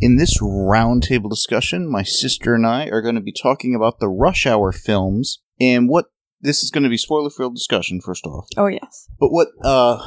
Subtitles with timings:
[0.00, 4.08] In this roundtable discussion, my sister and I are going to be talking about the
[4.08, 6.06] Rush Hour films and what
[6.40, 8.00] this is going to be spoiler-filled discussion.
[8.00, 9.08] First off, Oh yes.
[9.18, 9.98] but what uh,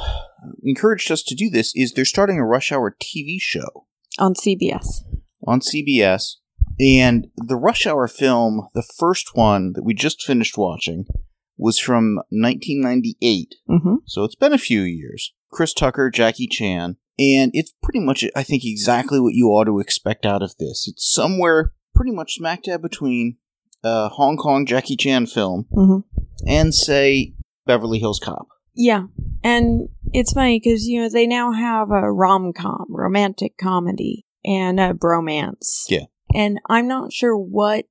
[0.64, 3.86] encouraged us to do this is they're starting a Rush Hour TV show
[4.18, 5.04] On CBS.
[5.46, 6.34] on CBS,
[6.80, 11.04] and the Rush Hour film, the first one that we just finished watching,
[11.56, 13.54] was from 1998.
[13.70, 13.94] Mm-hmm.
[14.06, 15.32] So it's been a few years.
[15.52, 19.80] Chris Tucker, Jackie Chan, and it's pretty much, I think, exactly what you ought to
[19.80, 20.86] expect out of this.
[20.88, 23.36] It's somewhere pretty much smack dab between
[23.84, 26.48] a Hong Kong Jackie Chan film Mm-hmm.
[26.48, 27.34] and, say,
[27.66, 28.48] Beverly Hills Cop.
[28.74, 29.04] Yeah,
[29.44, 34.80] and it's funny because you know they now have a rom com, romantic comedy, and
[34.80, 35.84] a bromance.
[35.88, 36.06] Yeah.
[36.34, 37.86] and I'm not sure what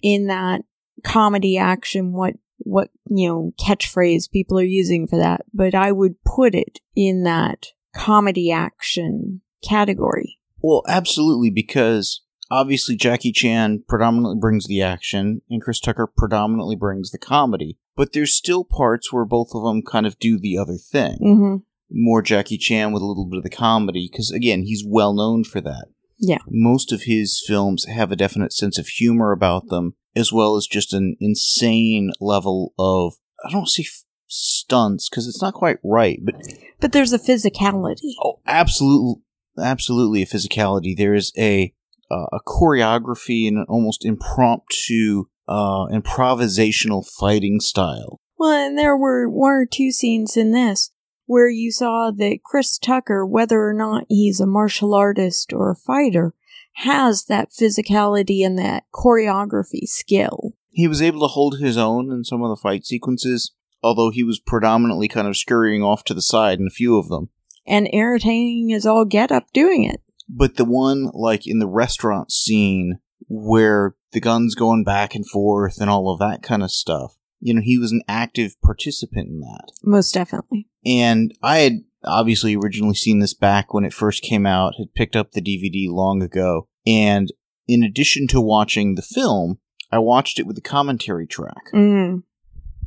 [0.00, 0.62] in that
[1.04, 6.14] comedy action what what you know catchphrase people are using for that, but I would
[6.24, 10.38] put it in that comedy action category.
[10.62, 17.10] Well, absolutely, because obviously Jackie Chan predominantly brings the action, and Chris Tucker predominantly brings
[17.10, 17.78] the comedy.
[17.96, 21.18] But there's still parts where both of them kind of do the other thing.
[21.22, 21.56] Mm-hmm.
[21.90, 25.44] More Jackie Chan with a little bit of the comedy, because again, he's well known
[25.44, 25.86] for that.
[26.18, 26.38] Yeah.
[26.48, 30.66] Most of his films have a definite sense of humor about them, as well as
[30.66, 36.34] just an insane level of, I don't f- stunts, because it's not quite right, but
[36.80, 38.14] But there's a physicality.
[38.22, 39.22] Oh, absolutely,
[39.58, 40.96] absolutely a physicality.
[40.96, 41.72] There is a
[42.10, 48.20] uh, a choreography and an almost impromptu, uh, improvisational fighting style.
[48.38, 50.90] Well, and there were one or two scenes in this
[51.26, 55.76] where you saw that Chris Tucker, whether or not he's a martial artist or a
[55.76, 56.34] fighter,
[56.74, 60.52] has that physicality and that choreography skill.
[60.70, 64.22] He was able to hold his own in some of the fight sequences, although he
[64.22, 67.30] was predominantly kind of scurrying off to the side in a few of them.
[67.66, 70.00] And entertaining as all get up doing it.
[70.28, 72.98] But the one, like in the restaurant scene,
[73.28, 77.54] where the gun's going back and forth and all of that kind of stuff, you
[77.54, 79.72] know, he was an active participant in that.
[79.82, 80.68] Most definitely.
[80.86, 85.16] And I had obviously originally seen this back when it first came out, had picked
[85.16, 86.68] up the DVD long ago.
[86.86, 87.32] And
[87.66, 89.58] in addition to watching the film,
[89.90, 91.64] I watched it with the commentary track.
[91.74, 92.22] Mm.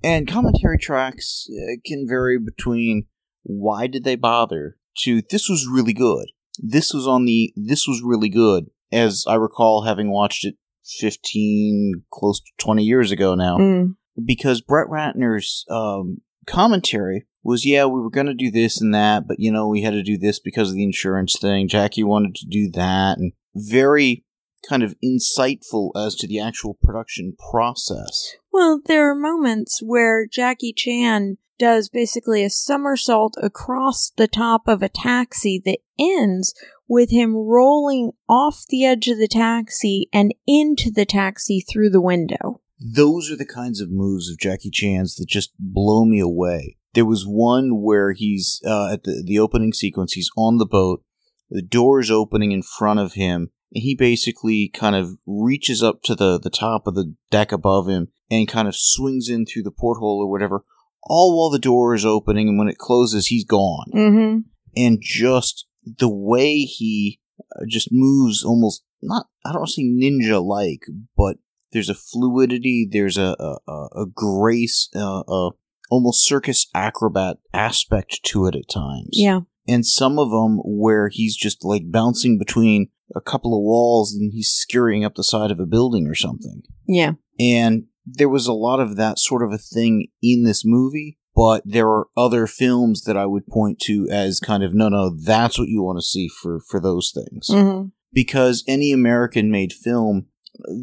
[0.05, 3.07] And commentary tracks uh, can vary between
[3.43, 6.27] why did they bother to this was really good.
[6.59, 10.55] This was on the this was really good, as I recall having watched it
[10.99, 13.95] 15, close to 20 years ago now Mm.
[14.23, 19.27] because Brett Ratner's um, commentary was, yeah, we were going to do this and that,
[19.27, 21.67] but you know, we had to do this because of the insurance thing.
[21.67, 24.24] Jackie wanted to do that, and very
[24.67, 28.35] kind of insightful as to the actual production process.
[28.51, 34.81] Well, there are moments where Jackie Chan does basically a somersault across the top of
[34.81, 36.53] a taxi that ends
[36.87, 42.01] with him rolling off the edge of the taxi and into the taxi through the
[42.01, 42.61] window.
[42.79, 46.77] Those are the kinds of moves of Jackie Chan's that just blow me away.
[46.93, 50.13] There was one where he's uh, at the the opening sequence.
[50.13, 51.03] He's on the boat.
[51.49, 56.15] The door is opening in front of him, he basically kind of reaches up to
[56.15, 59.71] the the top of the deck above him and kind of swings in through the
[59.71, 60.63] porthole or whatever.
[61.03, 63.85] All while the door is opening, and when it closes, he's gone.
[63.93, 64.37] Mm-hmm.
[64.75, 67.19] And just the way he
[67.55, 71.37] uh, just moves, almost not I don't say ninja like, but
[71.71, 75.51] there's a fluidity, there's a a, a- a grace, uh, a
[75.91, 79.09] almost circus acrobat aspect to it at times.
[79.11, 79.41] Yeah.
[79.67, 84.31] And some of them where he's just like bouncing between a couple of walls and
[84.33, 86.63] he's scurrying up the side of a building or something.
[86.87, 87.13] Yeah.
[87.39, 91.61] And there was a lot of that sort of a thing in this movie, but
[91.65, 95.59] there are other films that I would point to as kind of no, no, that's
[95.59, 97.49] what you want to see for for those things.
[97.49, 97.87] Mm-hmm.
[98.13, 100.27] Because any American made film,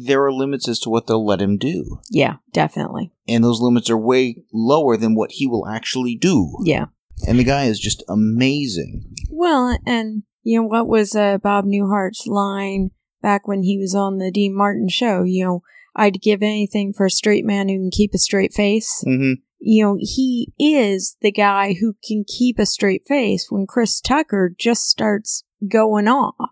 [0.03, 3.11] there are limits as to what they'll let him do, Yeah, definitely.
[3.27, 6.55] and those limits are way lower than what he will actually do.
[6.63, 6.85] Yeah.
[7.27, 9.15] And the guy is just amazing.
[9.31, 12.91] Well, and you know what was uh, Bob Newhart's line
[13.21, 15.23] back when he was on the Dean Martin show?
[15.23, 15.61] You know,
[15.95, 19.01] I'd give anything for a straight man who can keep a straight face.
[19.05, 24.01] hmm You know, he is the guy who can keep a straight face when Chris
[24.01, 26.49] Tucker just starts going off.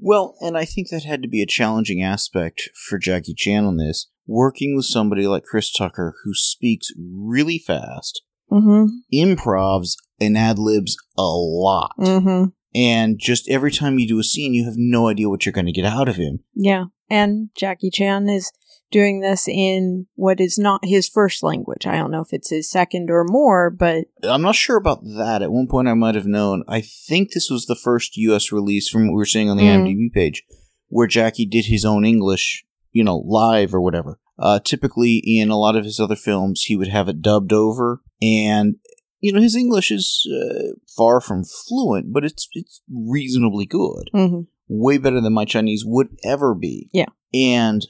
[0.00, 3.78] Well, and I think that had to be a challenging aspect for Jackie Chan on
[3.78, 8.86] this, working with somebody like Chris Tucker who speaks really fast, Mm-hmm.
[9.12, 11.92] improvs and ad libs a lot.
[11.98, 12.50] Mm-hmm.
[12.78, 15.66] And just every time you do a scene, you have no idea what you're going
[15.66, 16.40] to get out of him.
[16.54, 16.84] Yeah.
[17.10, 18.52] And Jackie Chan is
[18.90, 21.86] doing this in what is not his first language.
[21.86, 25.42] I don't know if it's his second or more, but I'm not sure about that.
[25.42, 26.62] At one point, I might have known.
[26.68, 28.52] I think this was the first U.S.
[28.52, 29.84] release from what we were seeing on the Mm.
[29.86, 30.44] IMDb page,
[30.88, 34.20] where Jackie did his own English, you know, live or whatever.
[34.38, 38.02] Uh, typically, in a lot of his other films, he would have it dubbed over,
[38.22, 38.76] and
[39.20, 44.10] you know, his English is uh, far from fluent, but it's it's reasonably good.
[44.14, 44.46] Mhm.
[44.68, 46.90] Way better than my Chinese would ever be.
[46.92, 47.06] Yeah.
[47.34, 47.86] and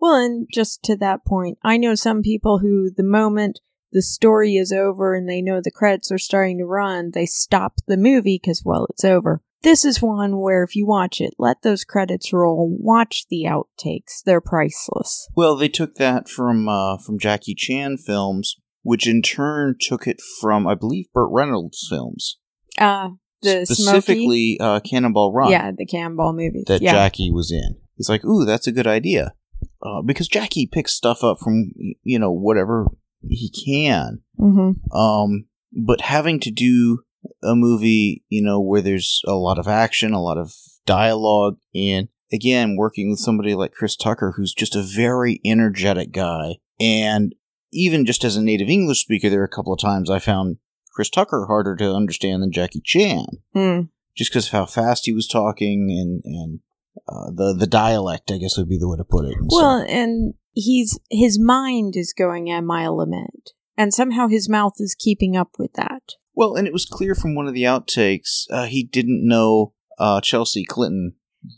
[0.00, 3.60] well, and just to that point, I know some people who the moment
[3.92, 7.74] the story is over and they know the credits are starting to run, they stop
[7.86, 9.42] the movie because, well, it's over.
[9.62, 14.22] This is one where if you watch it, let those credits roll, watch the outtakes.
[14.24, 15.28] They're priceless.
[15.36, 20.20] Well, they took that from uh, from Jackie Chan films, which in turn took it
[20.40, 22.38] from, I believe, Burt Reynolds films,
[22.78, 23.10] Uh,
[23.42, 26.64] the specifically uh, Cannonball Run, Yeah, the Cannonball movies.
[26.66, 26.92] that yeah.
[26.92, 27.76] Jackie was in.
[27.96, 29.34] He's like, "Ooh, that's a good idea,"
[29.82, 31.72] uh, because Jackie picks stuff up from
[32.02, 32.86] you know whatever
[33.28, 34.20] he can.
[34.38, 34.96] mm-hmm.
[34.96, 37.00] Um, but having to do
[37.42, 40.54] a movie, you know, where there's a lot of action, a lot of
[40.86, 46.56] dialogue, and again, working with somebody like Chris Tucker, who's just a very energetic guy,
[46.78, 47.34] and
[47.72, 50.58] even just as a native English speaker, there are a couple of times I found
[50.92, 53.88] Chris Tucker harder to understand than Jackie Chan, Mm.
[54.16, 56.60] just because of how fast he was talking and and
[57.08, 59.36] uh, the the dialect, I guess would be the way to put it.
[59.36, 64.26] and so- Well, and he's his mind is going a mile a minute, and somehow
[64.28, 66.02] his mouth is keeping up with that.
[66.34, 70.20] Well, and it was clear from one of the outtakes uh, he didn't know uh,
[70.20, 71.14] Chelsea Clinton,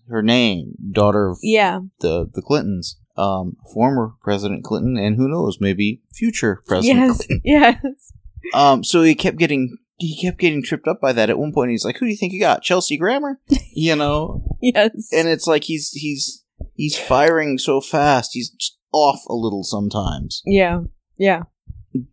[0.08, 5.58] her name, daughter of Yeah, the the Clintons, um, former President Clinton, and who knows,
[5.60, 7.40] maybe future President yes, Clinton.
[7.44, 8.12] yes,
[8.54, 11.30] Um, so he kept getting he kept getting tripped up by that.
[11.30, 13.40] At one point, he's like, "Who do you think you got, Chelsea Grammer?"
[13.72, 15.08] you know, yes.
[15.12, 16.44] and it's like he's he's
[16.74, 20.42] he's firing so fast, he's just off a little sometimes.
[20.44, 20.80] yeah,
[21.16, 21.42] yeah,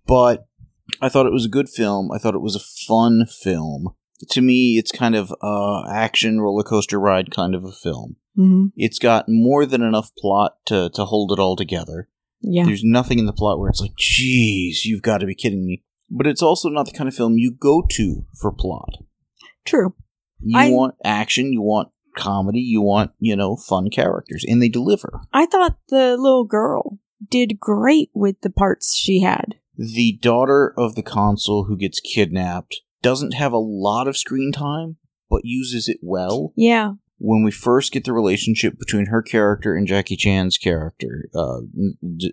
[0.05, 0.47] but
[1.01, 2.11] I thought it was a good film.
[2.11, 3.95] I thought it was a fun film.
[4.31, 8.17] To me, it's kind of uh action roller coaster ride kind of a film.
[8.35, 12.07] Hmm It's got more than enough plot to to hold it all together.
[12.41, 15.65] yeah, There's nothing in the plot where it's like, "Geez, you've got to be kidding
[15.65, 18.95] me." But it's also not the kind of film you go to for plot.
[19.65, 19.93] true.
[20.41, 24.69] You I- want action, you want comedy, you want you know fun characters, and they
[24.69, 25.21] deliver.
[25.33, 26.99] I thought the little girl
[27.29, 29.55] did great with the parts she had.
[29.77, 34.97] The daughter of the consul who gets kidnapped doesn't have a lot of screen time,
[35.29, 36.53] but uses it well.
[36.55, 41.59] Yeah, When we first get the relationship between her character and Jackie Chan's character, uh,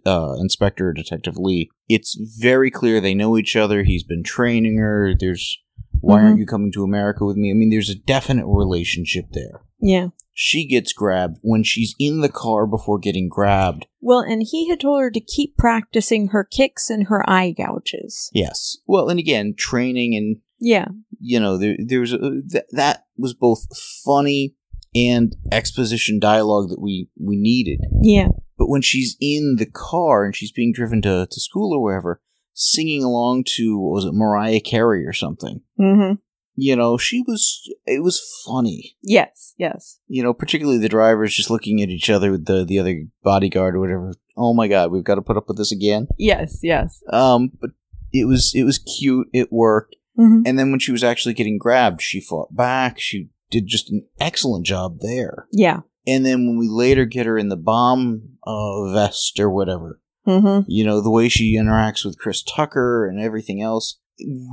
[0.06, 3.82] uh, Inspector Detective Lee, it's very clear they know each other.
[3.82, 5.12] He's been training her.
[5.18, 5.58] There's,
[6.00, 7.50] why aren't you coming to America with me?
[7.50, 9.62] I mean, there's a definite relationship there.
[9.80, 10.08] yeah.
[10.38, 13.86] She gets grabbed when she's in the car before getting grabbed.
[14.02, 18.28] Well, and he had told her to keep practicing her kicks and her eye gouges.
[18.34, 18.76] Yes.
[18.86, 23.32] Well, and again, training and Yeah, you know there there was a, th- that was
[23.32, 23.66] both
[24.04, 24.54] funny
[24.96, 30.34] and exposition dialogue that we we needed yeah, but when she's in the car and
[30.34, 32.20] she's being driven to, to school or wherever
[32.54, 36.14] singing along to what was it mariah carey or something mm-hmm.
[36.54, 39.98] you know she was it was funny Yes, yes.
[40.08, 43.76] you know particularly the drivers just looking at each other with the the other bodyguard
[43.76, 47.02] or whatever oh my god we've got to put up with this again Yes, yes.
[47.12, 47.70] um but
[48.12, 50.42] it was it was cute it worked Mm-hmm.
[50.46, 52.98] And then when she was actually getting grabbed, she fought back.
[52.98, 55.46] She did just an excellent job there.
[55.52, 55.80] Yeah.
[56.06, 60.62] And then when we later get her in the bomb uh, vest or whatever, Mm-hmm.
[60.66, 64.00] you know, the way she interacts with Chris Tucker and everything else,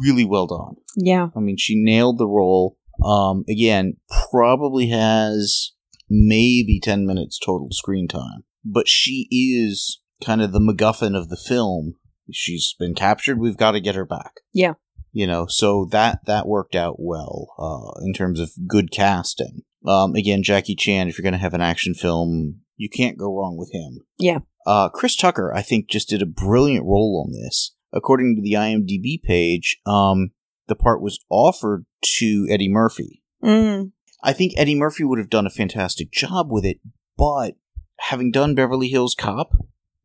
[0.05, 0.75] really well done.
[0.95, 1.29] Yeah.
[1.35, 2.77] I mean, she nailed the role.
[3.03, 3.95] Um, again,
[4.29, 5.71] probably has
[6.07, 11.37] maybe 10 minutes total screen time, but she is kind of the MacGuffin of the
[11.37, 11.95] film.
[12.31, 13.39] She's been captured.
[13.39, 14.33] We've got to get her back.
[14.53, 14.73] Yeah.
[15.15, 19.61] You know, so that, that worked out well, uh, in terms of good casting.
[19.87, 23.33] Um, again, Jackie Chan, if you're going to have an action film, you can't go
[23.33, 23.99] wrong with him.
[24.17, 24.39] Yeah.
[24.65, 27.75] Uh, Chris Tucker, I think, just did a brilliant role on this.
[27.91, 30.31] According to the IMDb page, um,
[30.67, 31.85] the part was offered
[32.17, 33.21] to Eddie Murphy.
[33.43, 33.91] Mm.
[34.23, 36.79] I think Eddie Murphy would have done a fantastic job with it,
[37.17, 37.55] but
[37.99, 39.51] having done Beverly Hills Cop,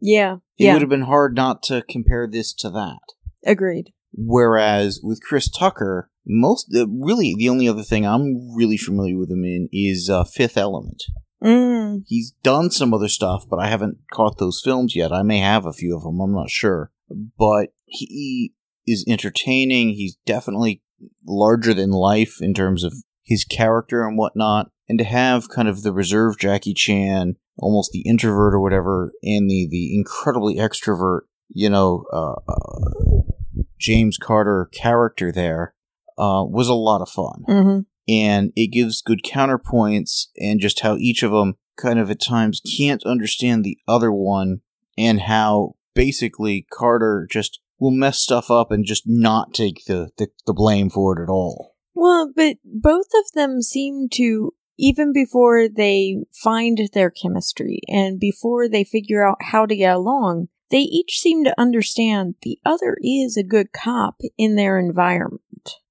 [0.01, 0.35] Yeah.
[0.59, 0.73] it yeah.
[0.75, 2.99] would have been hard not to compare this to that.
[3.47, 3.93] Agreed.
[4.13, 9.31] Whereas with Chris Tucker, most uh, really the only other thing I'm really familiar with
[9.31, 11.05] him in is uh, Fifth Element.
[11.43, 12.03] Mm.
[12.07, 15.13] He's done some other stuff, but I haven't caught those films yet.
[15.13, 16.21] I may have a few of them.
[16.21, 16.91] I'm not sure,
[17.39, 18.55] but he
[18.87, 19.91] is entertaining.
[19.91, 20.83] He's definitely
[21.27, 24.71] larger than life in terms of his character and whatnot.
[24.89, 29.49] And to have kind of the reserved Jackie Chan, almost the introvert or whatever, and
[29.49, 33.18] the the incredibly extrovert, you know, uh, uh,
[33.79, 35.75] James Carter character there
[36.19, 37.45] uh, was a lot of fun.
[37.47, 42.21] hmm And it gives good counterpoints and just how each of them kind of at
[42.21, 44.61] times can't understand the other one
[44.97, 50.29] and how basically Carter just will mess stuff up and just not take the, the,
[50.47, 51.77] the blame for it at all.
[51.95, 58.69] Well, but both of them seem to, even before they find their chemistry and before
[58.69, 63.37] they figure out how to get along, they each seem to understand the other is
[63.37, 65.43] a good cop in their environment.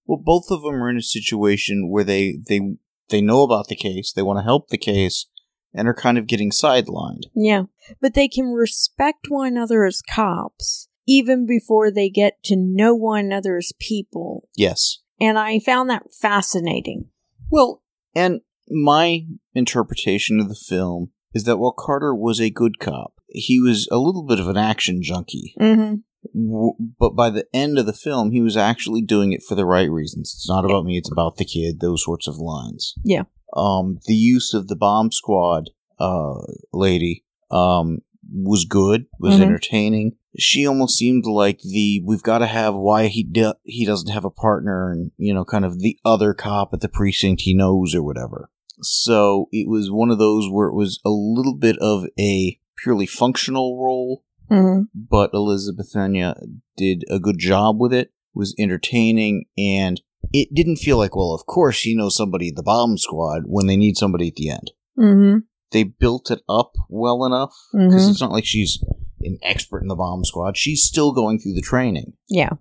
[0.05, 2.77] Well, both of them are in a situation where they they
[3.09, 5.27] they know about the case, they want to help the case,
[5.73, 7.23] and are kind of getting sidelined.
[7.35, 7.63] Yeah.
[8.01, 13.25] But they can respect one another as cops even before they get to know one
[13.25, 14.49] another as people.
[14.55, 14.99] Yes.
[15.19, 17.09] And I found that fascinating.
[17.49, 17.81] Well,
[18.13, 23.59] and my interpretation of the film is that while Carter was a good cop, he
[23.59, 25.53] was a little bit of an action junkie.
[25.59, 25.95] Mm-hmm.
[26.33, 29.65] W- But by the end of the film, he was actually doing it for the
[29.65, 30.33] right reasons.
[30.35, 31.79] It's not about me; it's about the kid.
[31.79, 32.95] Those sorts of lines.
[33.03, 33.23] Yeah.
[33.55, 35.69] Um, the use of the bomb squad,
[35.99, 36.41] uh,
[36.73, 37.99] lady, um,
[38.31, 39.05] was good.
[39.19, 39.41] Was Mhm.
[39.43, 40.13] entertaining.
[40.37, 44.25] She almost seemed like the we've got to have why he do- he doesn't have
[44.25, 47.95] a partner, and you know, kind of the other cop at the precinct he knows
[47.95, 48.49] or whatever.
[48.81, 53.05] So it was one of those where it was a little bit of a purely
[53.05, 54.83] functional role Mm-hmm.
[54.93, 56.33] but Elizabeth Peña
[56.77, 58.11] did a good job with it.
[58.33, 59.99] Was entertaining, and
[60.31, 63.67] it didn't feel like, well, of course she knows somebody at the bomb squad when
[63.67, 64.71] they need somebody at the end.
[64.97, 65.37] Mm-hmm.
[65.71, 68.11] They built it up well enough because Mm-hmm.
[68.11, 68.81] it's not like she's
[69.19, 70.55] an expert in the bomb squad.
[70.55, 72.51] She's still going through the training, Yeah.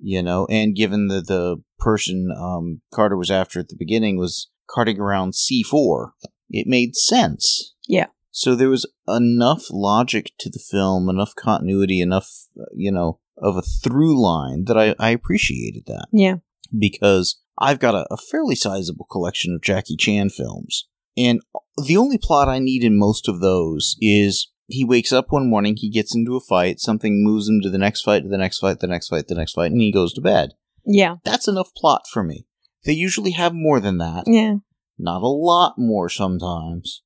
[0.00, 0.46] you know.
[0.50, 5.36] And given that the person um, Carter was after at the beginning was carting around
[5.36, 6.14] C four,
[6.50, 7.74] it made sense.
[7.86, 8.06] Yeah.
[8.36, 12.28] So there was enough logic to the film, enough continuity, enough,
[12.74, 16.36] you know, of a through line that I, I appreciated that Yeah.
[16.76, 20.88] because I've got a, a fairly sizable collection of Jackie Chan films.
[21.16, 21.40] And
[21.86, 25.76] the only plot I need in most of those is he wakes up one morning,
[25.76, 28.58] he gets into a fight, something moves him to the next fight, to the next
[28.58, 30.54] fight, the next fight, the next fight, and he goes to bed.
[30.84, 31.16] Yeah.
[31.24, 32.46] That's enough plot for me.
[32.84, 34.56] They usually have more than that Yeah.
[34.98, 37.02] not a lot more sometimes,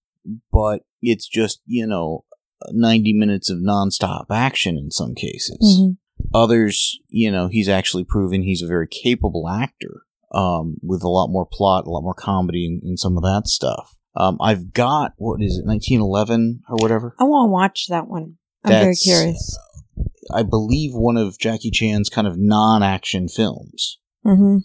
[0.52, 2.24] but it's just, you know,
[2.72, 5.78] 90 minutes of nonstop action in some cases.
[5.80, 5.96] Mhm.
[6.34, 10.02] Others, you know, he's actually proven he's a very capable actor
[10.34, 13.46] um, with a lot more plot, a lot more comedy, and, and some of that
[13.46, 13.94] stuff.
[14.16, 17.14] Um, I've got, what is it, 1911 or whatever?
[17.20, 18.34] I want to watch that one.
[18.64, 19.58] I'm very That's- curious.
[20.34, 23.98] I believe one of Jackie Chan's kind of non action films.
[24.26, 24.58] Mm-hmm.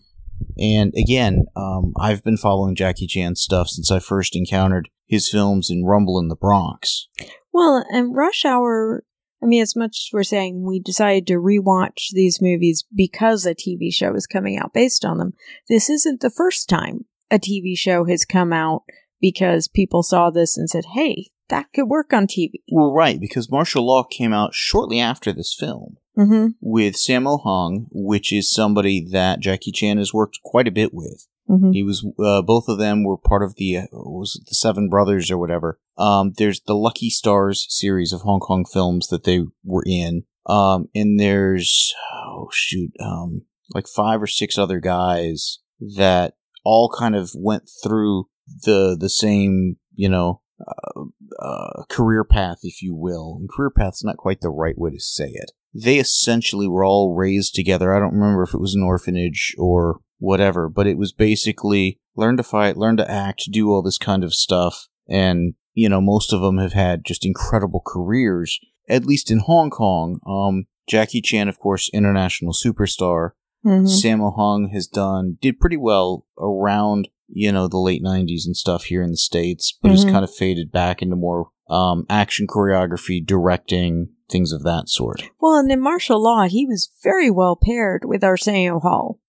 [0.57, 5.69] And again, um, I've been following Jackie Chan stuff since I first encountered his films
[5.69, 7.07] in Rumble in the Bronx.
[7.51, 9.03] Well, and Rush Hour,
[9.41, 13.53] I mean, as much as we're saying we decided to rewatch these movies because a
[13.53, 15.33] TV show is coming out based on them,
[15.69, 18.83] this isn't the first time a TV show has come out
[19.21, 22.51] because people saw this and said, hey, that could work on TV.
[22.71, 26.49] Well, right, because Martial Law came out shortly after this film Mm-hmm.
[26.61, 31.25] with Sammo Hung, which is somebody that Jackie Chan has worked quite a bit with.
[31.49, 31.71] Mm-hmm.
[31.71, 35.31] He was, uh, both of them were part of the, uh, was the Seven Brothers
[35.31, 35.79] or whatever.
[35.97, 40.23] Um, there's the Lucky Stars series of Hong Kong films that they were in.
[40.45, 43.41] Um, and there's, oh shoot, um,
[43.73, 48.29] like five or six other guys that all kind of went through
[48.65, 51.01] the, the same, you know, uh,
[51.39, 53.37] uh, career path, if you will.
[53.39, 55.51] And career path's not quite the right way to say it.
[55.73, 57.93] They essentially were all raised together.
[57.95, 62.37] I don't remember if it was an orphanage or whatever, but it was basically learn
[62.37, 64.87] to fight, learn to act, do all this kind of stuff.
[65.09, 69.69] And, you know, most of them have had just incredible careers, at least in Hong
[69.69, 70.19] Kong.
[70.27, 73.31] Um, Jackie Chan, of course, international superstar.
[73.65, 73.85] Mm-hmm.
[73.85, 78.85] Sammo Hung has done, did pretty well around, you know, the late 90s and stuff
[78.85, 80.11] here in the States, but has Mhm.
[80.11, 85.23] kind of faded back into more um, action choreography, directing, things of that sort.
[85.39, 89.19] Well, and in martial law, he was very well paired with Arsenio Hall.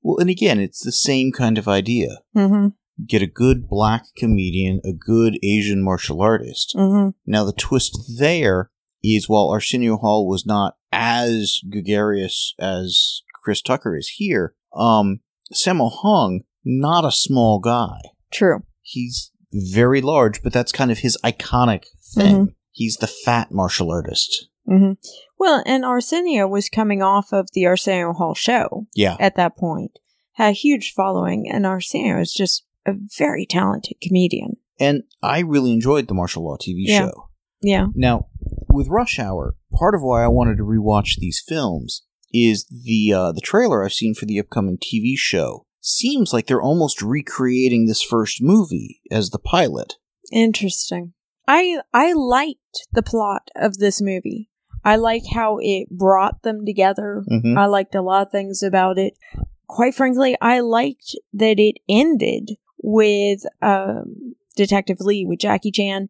[0.00, 2.20] Well, and again, it's the same kind of idea.
[2.34, 2.68] Mm-hmm.
[3.06, 6.72] Get a good black comedian, a good Asian martial artist.
[6.74, 7.10] Mm-hmm.
[7.26, 8.70] Now, the twist there
[9.02, 14.54] is while Arsenio Hall was not as gregarious as Chris Tucker is here.
[14.74, 15.20] Um,
[15.52, 17.98] Sammo Hung, not a small guy.
[18.32, 18.62] True.
[18.80, 22.54] He's very large, but that's kind of his iconic thing.
[22.70, 24.48] He's the fat martial artist.
[24.66, 24.92] Hmm
[25.38, 29.16] Well, and Arsenio was coming off of the Arsenio Hall show Yeah.
[29.20, 29.98] at that point,
[30.32, 34.56] had a huge following, and Arsenio is just a very talented comedian.
[34.80, 36.98] And I really enjoyed the martial law TV Yeah.
[37.00, 37.28] show.
[37.62, 37.86] Yeah.
[37.94, 38.26] Now,
[38.72, 42.02] with Rush Hour, part of why I wanted to rewatch these films
[42.32, 46.62] is the uh, the trailer I've seen for the upcoming TV show seems like they're
[46.62, 49.96] almost recreating this first movie as the pilot.
[50.32, 51.12] Interesting.
[51.46, 54.48] I I liked the plot of this movie.
[54.84, 57.24] I like how it brought them together.
[57.30, 57.56] Mhm.
[57.56, 59.14] I liked a lot of things about it.
[59.68, 66.08] Quite frankly, I liked that it ended with um, Detective Lee with Jackie Chan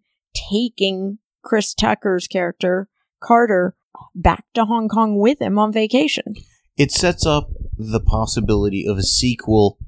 [0.50, 2.88] taking Chris Tucker's character
[3.20, 3.74] Carter
[4.14, 6.34] back to Hong Kong with him on vacation.
[6.76, 9.78] It sets up the possibility of a sequel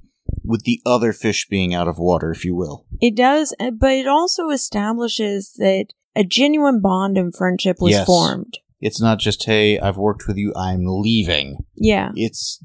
[0.45, 2.85] with the other fish being out of water, if you will.
[3.00, 8.07] It does, uh, but it also establishes that a genuine bond and friendship was Yes.
[8.07, 8.59] formed.
[8.85, 11.64] It's not just, hey, I've worked with you, I'm leaving.
[11.75, 12.62] Yeah, It's,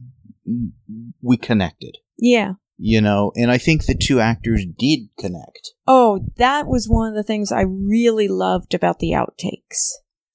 [1.22, 2.56] we connected, yeah.
[2.78, 5.72] you know, and I think the two actors did connect.
[5.88, 9.92] Oh, that was one of the things I really loved about the outtakes.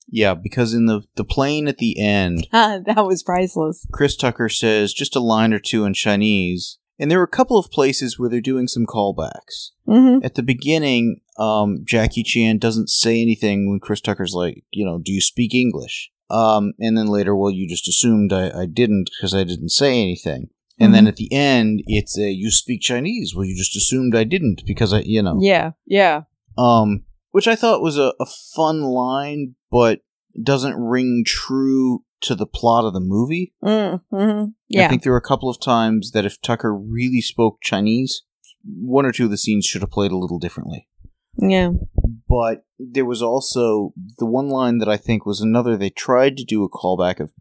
[0.08, 3.86] Yeah, because in the, the plane at the end, that was priceless.
[3.92, 7.58] Chris Tucker says just a line or two in Chinese, and there are a couple
[7.58, 9.70] of places where they're doing some callbacks.
[9.88, 10.24] Mm-hmm.
[10.24, 14.98] At the beginning, um, Jackie Chan doesn't say anything when Chris Tucker's like, you know,
[14.98, 16.10] do you speak English?
[16.30, 20.00] Um, and then later, well, you just assumed I, I didn't because I didn't say
[20.00, 20.48] anything.
[20.80, 21.08] And then Mhm.
[21.08, 23.32] at the end, it's a, you speak Chinese.
[23.34, 26.22] Well, you just assumed I didn't because I, you know, Yeah, yeah.
[26.58, 30.00] um, which I thought was a, a fun line, but
[30.42, 33.54] doesn't ring true to the plot of the movie.
[33.64, 34.44] Mm-hmm.
[34.86, 38.22] I think there were a couple of times that if Tucker really spoke Chinese,
[38.64, 40.88] one or two of the scenes should have played a little differently.
[41.38, 41.70] yeah.
[42.28, 45.76] But there was also the one line that I think was another.
[45.76, 47.32] They tried to do a callback of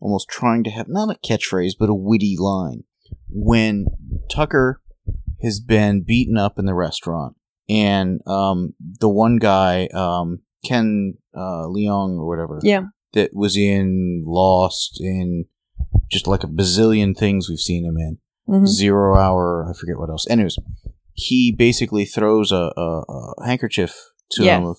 [0.00, 2.84] almost trying to have not a catchphrase, but a witty line.
[3.28, 3.86] When
[4.30, 4.80] Tucker
[5.42, 7.36] has been beaten up in the restaurant,
[7.68, 12.84] and um, the one guy, um, Ken uh, Leung or whatever, Yeah.
[13.12, 15.46] That was in Lost, in
[16.10, 18.18] just like a bazillion things we've seen him in.
[18.48, 18.66] Mhm.
[18.66, 20.26] Zero Hour, I forget what else.
[20.28, 20.56] Anyways,
[21.12, 23.02] he basically throws a, a,
[23.38, 23.94] a handkerchief
[24.32, 24.58] to Yes.
[24.58, 24.78] him of,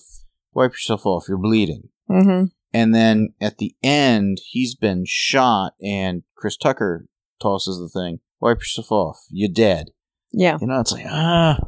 [0.52, 1.88] wipe yourself off, you're bleeding.
[2.10, 2.46] Mm-hmm.
[2.74, 7.06] And then at the end, he's been shot, and Chris Tucker
[7.40, 9.90] tosses the thing, wipe yourself off, you're dead.
[10.32, 10.56] Yeah.
[10.60, 11.58] You know, it's like, ah.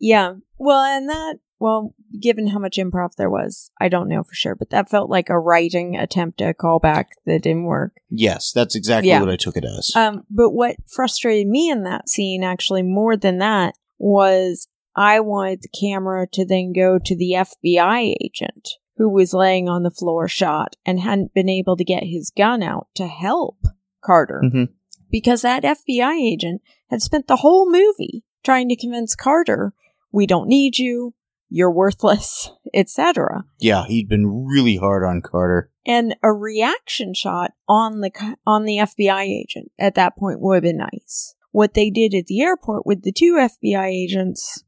[0.00, 0.34] Yeah.
[0.58, 4.54] Well, and that, well, given how much improv there was, I don't know for sure,
[4.54, 7.92] but that felt like a writing attempt at a callback that didn't work.
[8.08, 9.20] Yes, that's exactly Yeah.
[9.20, 9.92] what I took it as.
[9.94, 15.60] Um, but what frustrated me in that scene, actually, more than that, was I wanted
[15.62, 20.28] the camera to then go to the FBI agent who was laying on the floor
[20.28, 23.58] shot and hadn't been able to get his gun out to help
[24.02, 24.42] Carter.
[24.44, 24.68] Mhm.
[25.10, 29.72] Because that FBI agent had spent the whole movie trying to convince Carter,
[30.12, 31.14] we don't need you,
[31.50, 33.44] you're worthless, etc.
[33.58, 35.70] yeah, he'd been really hard on Carter.
[35.84, 38.10] And a reaction shot on the
[38.46, 41.34] on the FBI agent at that point would have been nice.
[41.52, 44.62] What they did at the airport with the two FBI agents,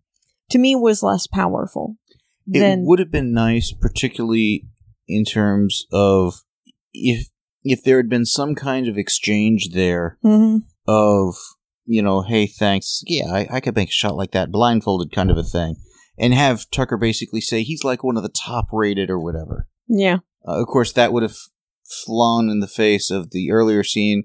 [0.50, 1.96] to me, was less powerful
[2.52, 4.66] It than would have been nice, particularly
[5.06, 6.42] in terms of
[6.92, 7.28] if
[7.62, 10.62] if there had been some kind of exchange there Mhm.
[10.88, 11.36] of
[11.84, 15.30] you know, hey, thanks, yeah, I, I could make a shot like that, blindfolded kind
[15.30, 15.76] of a thing,
[16.18, 19.66] and have Tucker basically say he's like one of the top rated or whatever.
[19.88, 21.36] yeah, Uh, of course, that would have
[22.04, 24.24] flown in the face of the earlier scene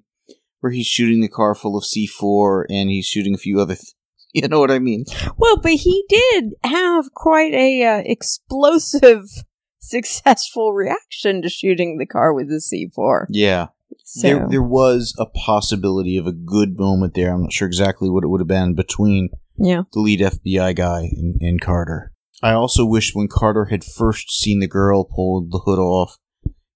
[0.60, 3.76] where he's shooting the car full of C4 and he's shooting a few other.
[3.76, 3.94] Th-
[4.34, 5.06] you know what I mean?
[5.38, 9.24] Well, but he did have quite a uh, explosive,
[9.80, 13.26] successful reaction to shooting the car with the C4.
[13.30, 13.68] Yeah.
[14.04, 17.32] So, There, there was a possibility of a good moment there.
[17.34, 21.10] I'm not sure exactly what it would have been between yeah, the lead FBI guy
[21.16, 22.12] and, and Carter.
[22.44, 26.18] I also wish when Carter had first seen the girl pull the hood off,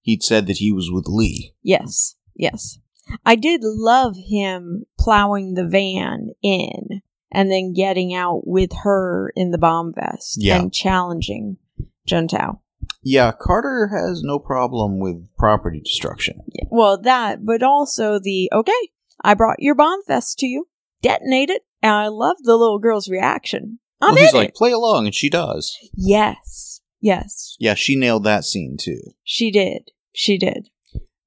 [0.00, 1.54] he'd said that he was with Lee.
[1.62, 2.78] yes, yes.
[3.26, 9.50] I did love him plowing the van in and then getting out with her in
[9.50, 10.60] the bomb vest Yeah.
[10.60, 11.56] and challenging
[12.08, 12.60] Juntao.
[13.02, 16.40] Yeah, Carter has no problem with property destruction.
[16.70, 18.72] Well, that, but also the okay,
[19.22, 20.66] I brought your bomb vest to you,
[21.02, 23.78] detonate it, and I love the little girl's reaction.
[24.00, 24.54] I'm well, he's like, it.
[24.54, 25.76] play along, and she does.
[25.94, 29.00] Yes, yes, Yeah, she nailed that scene too.
[29.24, 30.68] she did, she did.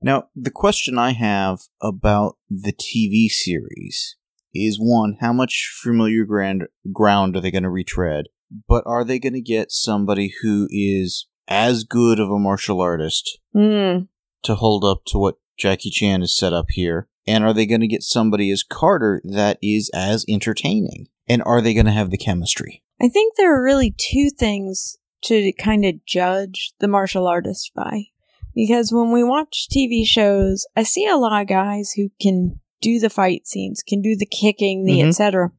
[0.02, 4.18] Now, the question I have about the TV series
[4.54, 6.64] is one, how much familiar grand,
[6.94, 8.26] ground are they going to retread?
[8.68, 13.40] But are they going to get somebody who is as good of a martial artist
[13.56, 14.08] Mm.
[14.44, 17.08] to hold up to what Jackie Chan has set up here?
[17.28, 21.08] And are they going to get somebody as Carter that is as entertaining?
[21.28, 22.84] And are they going to have the chemistry?
[23.02, 28.06] I think there are really two things to kind of judge the martial artist by.
[28.54, 33.00] Because when we watch TV shows, I see a lot of guys who can do
[33.00, 35.08] the fight scenes, can do the kicking, the Mhm.
[35.10, 35.52] etc.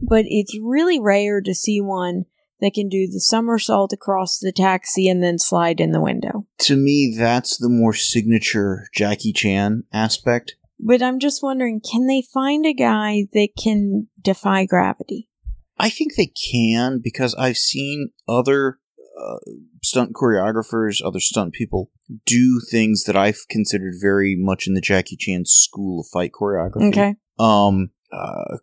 [0.00, 2.26] But it's really rare to see one
[2.60, 6.46] that can do the somersault across the taxi and then slide in the window.
[6.60, 10.55] To me, that's the more signature Jackie Chan aspect.
[10.78, 15.28] But I'm just wondering, can they find a guy that can defy gravity?
[15.78, 18.78] I think they can because I've seen other
[19.20, 19.36] uh,
[19.82, 21.90] stunt choreographers, other stunt people
[22.24, 26.88] do things that I've considered very much in the Jackie Chan school of fight choreography.
[26.88, 27.14] Okay.
[27.38, 28.58] Um, uh,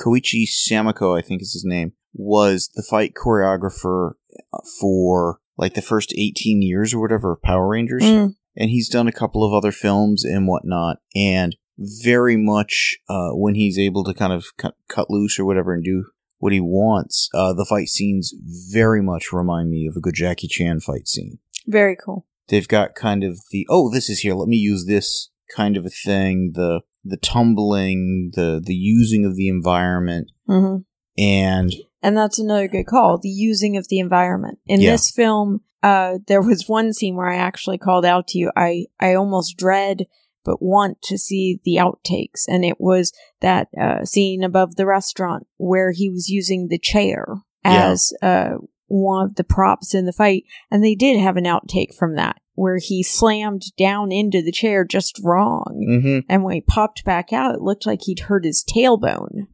[0.00, 4.12] Koichi Samiko, I think is his name, was the fight choreographer
[4.52, 8.02] uh, for like the first 18 years or whatever of Power Rangers.
[8.02, 8.34] Mm.
[8.56, 10.98] And he's done a couple of other films and whatnot.
[11.14, 15.72] And very much uh, when he's able to kind of cut, cut loose or whatever
[15.72, 16.04] and do
[16.38, 18.34] what he wants, uh, the fight scenes
[18.70, 21.38] very much remind me of a good Jackie Chan fight scene.
[21.66, 22.26] Very cool.
[22.48, 24.34] They've got kind of the oh, this is here.
[24.34, 26.52] Let me use this kind of a thing.
[26.54, 30.78] The the tumbling, the the using of the environment, hmm
[31.16, 33.18] and And that's another good call.
[33.18, 34.58] The using of the environment.
[34.66, 34.92] In Yeah.
[34.92, 38.50] this film, uh, there was one scene where I actually called out to you.
[38.56, 40.06] I, I almost dread
[40.44, 42.46] but want to see the outtakes.
[42.48, 47.26] And it was that uh, scene above the restaurant where he was using the chair
[47.64, 47.90] Yeah.
[47.90, 48.54] as uh,
[48.88, 50.42] one of the props in the fight.
[50.70, 54.84] And they did have an outtake from that where he slammed down into the chair
[54.84, 55.80] just wrong.
[56.02, 59.46] hmm And when he popped back out, it looked like he'd hurt his tailbone.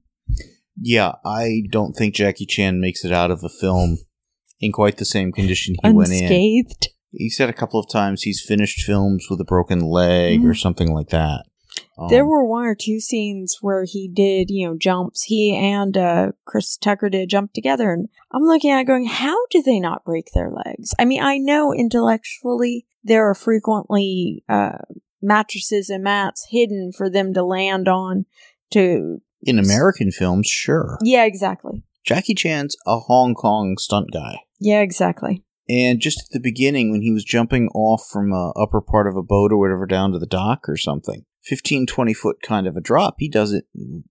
[0.80, 3.98] yeah, I don't think Jackie Chan makes it out of the film
[4.60, 6.22] in quite the same condition he went in.
[6.22, 6.88] Unscathed.
[7.12, 10.92] He said a couple of times he's finished films with a broken leg or something
[10.92, 11.44] like that.
[11.98, 15.22] Um, There were one or two scenes where he did, you know, jumps.
[15.24, 19.36] He and uh, Chris Tucker did jump together, and I'm looking at it going, how
[19.50, 20.94] do they not break their legs?
[20.98, 24.78] I mean, I know intellectually there are frequently uh,
[25.22, 28.26] mattresses and mats hidden for them to land on.
[28.72, 30.98] To in American films, sure.
[31.02, 31.84] yeah, exactly.
[32.04, 34.40] Jackie Chan's a Hong Kong stunt guy.
[34.60, 35.44] Yeah, exactly.
[35.68, 39.16] And just at the beginning, when he was jumping off from a upper part of
[39.16, 42.76] a boat or whatever down to the dock or something, 15, 20 foot kind of
[42.76, 43.64] a drop, he does it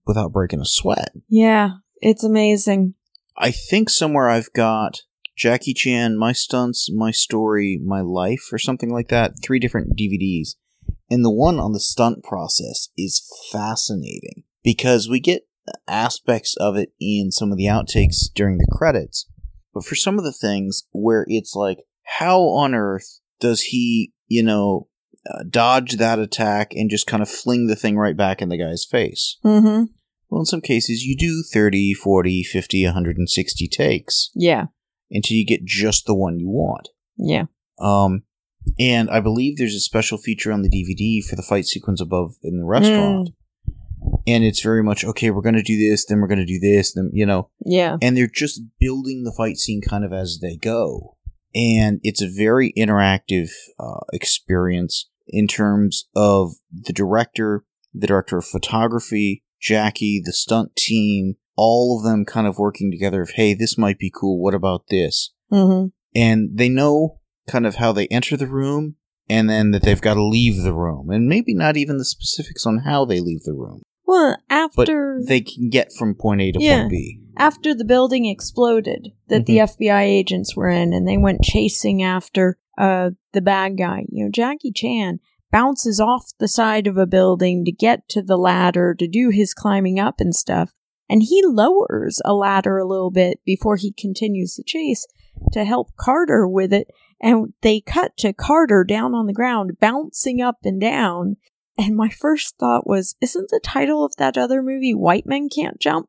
[0.06, 1.12] without breaking a sweat.
[1.28, 2.94] Yeah, it's amazing.
[3.36, 5.02] I think somewhere I've got
[5.36, 9.34] Jackie Chan, My Stunts, My Story, My Life, or something like that.
[9.42, 10.56] Three different DVDs.
[11.10, 15.42] And the one on the stunt process is fascinating because we get
[15.86, 19.26] aspects of it in some of the outtakes during the credits.
[19.78, 21.78] But for some of the things where it's like,
[22.18, 24.88] how on earth does he, you know,
[25.30, 28.58] uh, dodge that attack and just kind of fling the thing right back in the
[28.58, 29.36] guy's face?
[29.44, 29.84] Mm-hmm.
[30.30, 34.66] Well, in some cases, you do 30, 40, 50, 160 takes Yeah,
[35.10, 36.88] until you get just the one you want.
[37.16, 37.44] yeah.
[37.78, 38.24] Um,
[38.78, 42.34] and I believe there's a special feature on the DVD for the fight sequence above
[42.42, 43.30] in the restaurant.
[44.26, 46.58] And it's very much, okay, we're going to do this, then we're going to do
[46.60, 47.96] this, then, you know, Yeah.
[48.02, 51.16] and they're just building the fight scene kind of as they go.
[51.54, 58.44] And it's a very interactive uh, experience in terms of the director, the director of
[58.46, 63.76] photography, Jackie, the stunt team, all of them kind of working together of, hey, this
[63.76, 64.40] might be cool.
[64.40, 65.32] What about this?
[65.52, 65.88] Mm-hmm.
[66.14, 67.18] And they know
[67.48, 68.96] kind of how they enter the room
[69.28, 71.10] and then that they've got to leave the room.
[71.10, 74.54] And maybe not even the specifics on how they leave the room, Well, but
[74.88, 76.80] after they can get from point A to Yeah.
[76.80, 77.20] point B.
[77.36, 82.58] after the building exploded that the FBI agents were in and they went chasing after
[82.78, 84.06] uh the bad guy.
[84.08, 85.20] You know, Jackie Chan
[85.52, 89.54] bounces off the side of a building to get to the ladder to do his
[89.54, 90.72] climbing up and stuff.
[91.10, 95.06] And he lowers a ladder a little bit before he continues the chase
[95.52, 96.88] to help Carter with it.
[97.20, 101.36] And they cut to Carter down on the ground, bouncing up and down.
[101.78, 105.80] And my first thought was, isn't the title of that other movie White Men Can't
[105.80, 106.08] Jump?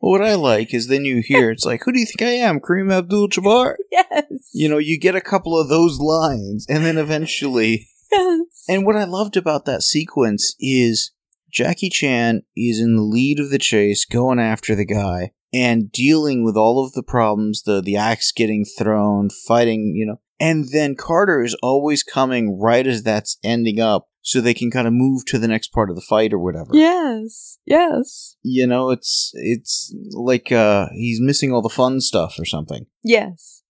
[0.00, 2.34] Well, what I like is then you hear it's like, who do you think I
[2.34, 3.74] am, Kareem Abdul-Jabbar?
[3.90, 4.50] Yes.
[4.54, 7.88] You know, you get a couple of those lines, and then eventually.
[8.10, 8.64] Yes.
[8.70, 11.12] And what I loved about that sequence is
[11.52, 16.44] Jackie Chan is in the lead of the chase, going after the guy and dealing
[16.44, 20.94] with all of the problems, the the axe getting thrown, fighting, you know, And then
[20.94, 25.24] Carter is always coming right as that's ending up so they can kind of move
[25.26, 26.70] to the next part of the fight or whatever.
[26.72, 27.58] Yes.
[27.66, 28.36] Yes.
[28.42, 32.86] You know, it's it's like uh he's missing all the fun stuff or something.
[33.02, 33.62] Yes.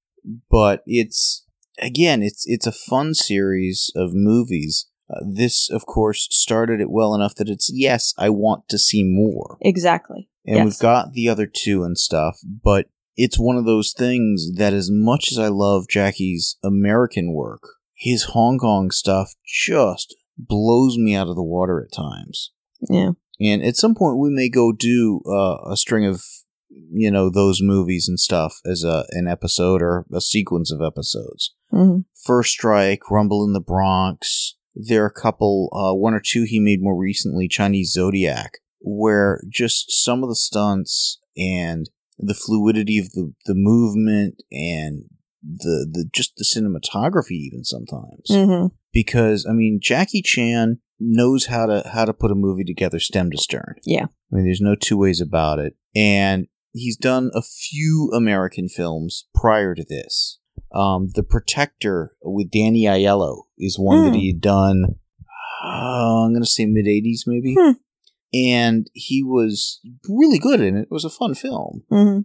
[0.50, 1.46] But it's
[1.81, 4.87] again, it's it's a fun series of movies.
[5.11, 9.02] Uh, this, of course, started it well enough that it's yes, I want to see
[9.04, 9.57] more.
[9.62, 10.28] Exactly.
[10.44, 10.64] And Yes.
[10.66, 14.90] we've got the other two and stuff, but it's one of those things that as
[14.92, 17.62] much as I love Jackie's American work,
[17.94, 22.52] his Hong Kong stuff just blows me out of the water at times.
[22.88, 23.11] Yeah.
[23.40, 26.22] And at some point we may go do uh, a string of
[26.70, 31.54] you know those movies and stuff as a an episode or a sequence of episodes.
[31.70, 34.54] hmm First Strike, Rumble in the Bronx.
[34.76, 39.42] There are a couple, uh, one or two he made more recently, Chinese Zodiac, where
[39.48, 45.04] just some of the stunts and the fluidity of the, the movement and
[45.42, 48.26] the, the just the cinematography even sometimes.
[48.31, 52.98] hmm Because I mean Jackie Chan knows how to how to put a movie together
[52.98, 53.76] stem to stern.
[53.85, 54.07] Yeah.
[54.33, 55.74] I mean there's no two ways about it.
[55.94, 60.38] And he's done a few American films prior to this.
[60.74, 64.18] Um, the Protector with Danny Aiello is one that Hmm.
[64.18, 64.96] he had done.
[65.64, 67.54] Uh, I'm gonna say mid '80s, maybe.
[67.59, 67.72] Hmm.
[68.32, 70.82] And he was really good in it.
[70.82, 72.20] It was a fun film, hmm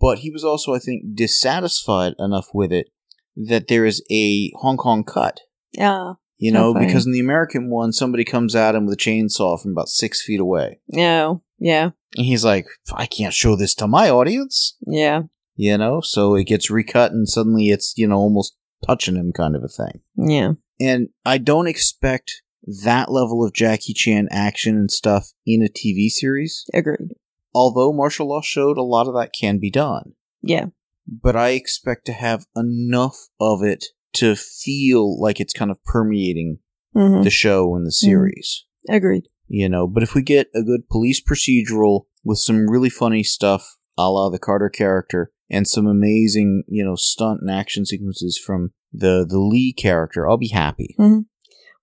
[0.00, 2.90] but he was also, I think, dissatisfied enough with it
[3.34, 5.40] that there is a Hong Kong cut.
[5.72, 6.12] Yeah.
[6.36, 9.72] You know, because in the American one, somebody comes at him with a chainsaw from
[9.72, 11.34] about six feet away, Yeah.
[11.58, 11.90] Yeah.
[12.16, 15.22] and he's like, "I can't show this to my audience." Yeah.
[15.56, 19.54] you know so it gets recut and suddenly it's you know almost touching him kind
[19.56, 20.52] of a thing Yeah.
[20.80, 26.08] and i don't expect that level of jackie chan action and stuff in a tv
[26.08, 26.64] series.
[26.72, 27.14] Agreed.
[27.54, 30.12] although martial law showed a lot of that can be done.
[30.42, 30.66] Yeah.
[31.06, 36.58] but i expect to have enough of it to feel like it's kind of permeating
[36.94, 38.64] hmm the show and the series.
[38.88, 39.24] Agreed.
[39.48, 43.76] you know but if we get a good police procedural with some really funny stuff
[43.98, 48.72] a la the carter character and some amazing you know stunt and action sequences from
[48.92, 50.94] the the lee character i'll be happy.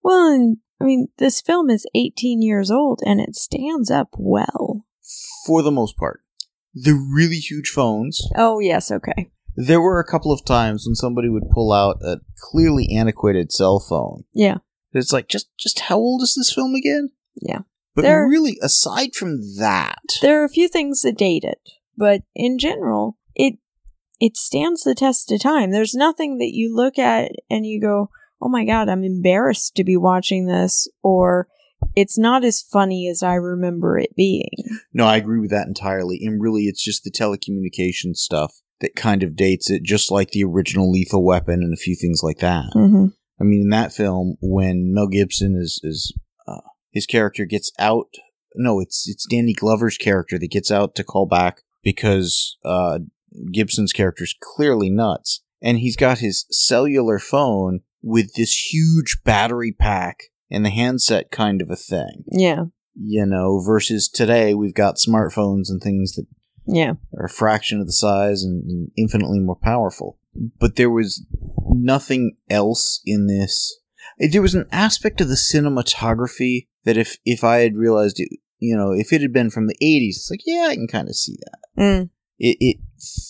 [0.03, 4.85] Well, and I mean, this film is 18 years old and it stands up well.
[5.45, 6.21] for the most part
[6.73, 8.91] the really huge phones Oh, yes.
[8.91, 9.29] Okay.
[9.55, 13.79] there were a couple of times when somebody would pull out a clearly antiquated cell
[13.79, 14.57] phone Yeah.
[14.93, 17.59] it's like just just how old is this film again Yeah.
[17.95, 21.59] but There- really aside from that There are a few things that date it,
[21.97, 23.55] but in general, it
[24.21, 25.71] it stands the test of time.
[25.71, 28.09] There's nothing that you look at and you go,
[28.41, 31.47] "Oh my god, I'm embarrassed to be watching this," or
[31.95, 34.51] it's not as funny as I remember it being.
[34.93, 36.19] No, I agree with that entirely.
[36.23, 40.43] And really, it's just the telecommunication stuff that kind of dates it, just like the
[40.43, 42.65] original Lethal Weapon and a few things like that.
[42.75, 43.07] Mm-hmm.
[43.39, 46.13] I mean, in that film, when Mel Gibson is is
[46.47, 48.07] uh, his character gets out,
[48.55, 52.99] no, it's it's Danny Glover's character that gets out to call back because uh,
[53.51, 59.71] Gibson's character is clearly nuts, and he's got his cellular phone with this huge battery
[59.71, 60.17] pack
[60.49, 62.65] and the handset kind of a thing Yeah.
[62.95, 66.25] you know, versus today we've got smartphones and things that
[66.67, 66.93] Yeah.
[67.17, 70.17] are a fraction of the size and, infinitely more powerful.
[70.59, 71.25] But there was
[71.73, 73.77] nothing else in this.
[74.19, 78.75] There was an aspect of the cinematography that if if I had realized it, you
[78.75, 81.15] know, if it had been from the '80s, it's like, yeah, I can kind of
[81.15, 81.81] see that.
[81.81, 82.09] Mm.
[82.39, 82.77] It, it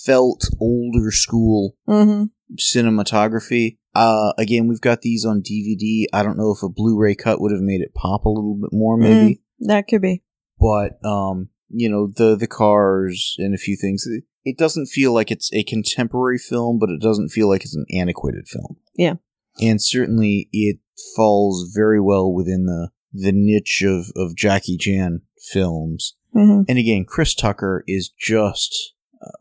[0.05, 2.25] felt older school Mm-hmm.
[2.57, 3.77] Cinematography.
[3.93, 6.05] Uh, again, we've got these on DVD.
[6.13, 8.71] I don't know if a Blu-ray cut would have made it pop a little bit
[8.71, 10.23] more, maybe That could be.
[10.59, 14.05] but um, you know the the cars and a few things.
[14.07, 17.75] It, it doesn't feel like it's a contemporary film, but it doesn't feel like it's
[17.75, 18.77] an antiquated film.
[18.95, 19.15] Yeah.
[19.61, 20.77] and certainly it
[21.15, 26.15] falls very well within the the niche of of Jackie Chan films.
[26.35, 26.61] Mm-hmm.
[26.69, 28.93] And again, Chris Tucker is just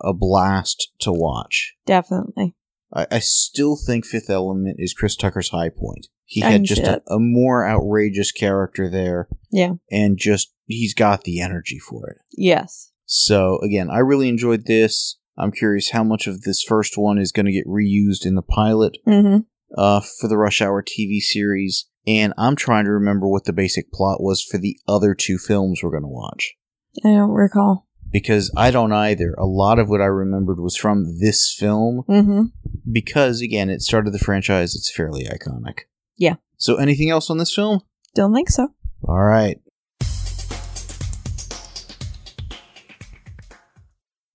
[0.02, 1.74] a blast to watch.
[1.86, 2.54] Definitely.
[2.94, 6.08] I, I still think Fifth Element is Chris Tucker's high point.
[6.24, 9.28] He I had just a, a more outrageous character there.
[9.50, 9.72] Yeah.
[9.90, 12.18] And just, he's got the energy for it.
[12.32, 12.92] Yes.
[13.06, 15.18] So, again, I really enjoyed this.
[15.36, 18.42] I'm curious how much of this first one is going to get reused in the
[18.42, 19.38] pilot Mm-hmm.
[19.76, 21.86] uh, for the Rush Hour TV series.
[22.06, 25.80] And I'm trying to remember what the basic plot was for the other two films
[25.82, 26.54] we're going to watch.
[27.04, 27.88] I don't recall.
[28.12, 29.34] Because I don't either.
[29.38, 32.02] A lot of what I remembered was from this film.
[32.08, 32.42] Mm-hmm.
[32.90, 34.74] Because, again, it started the franchise.
[34.74, 35.80] It's fairly iconic.
[36.16, 36.34] Yeah.
[36.56, 37.82] So, anything else on this film?
[38.14, 38.68] Don't think so.
[39.06, 39.60] All right.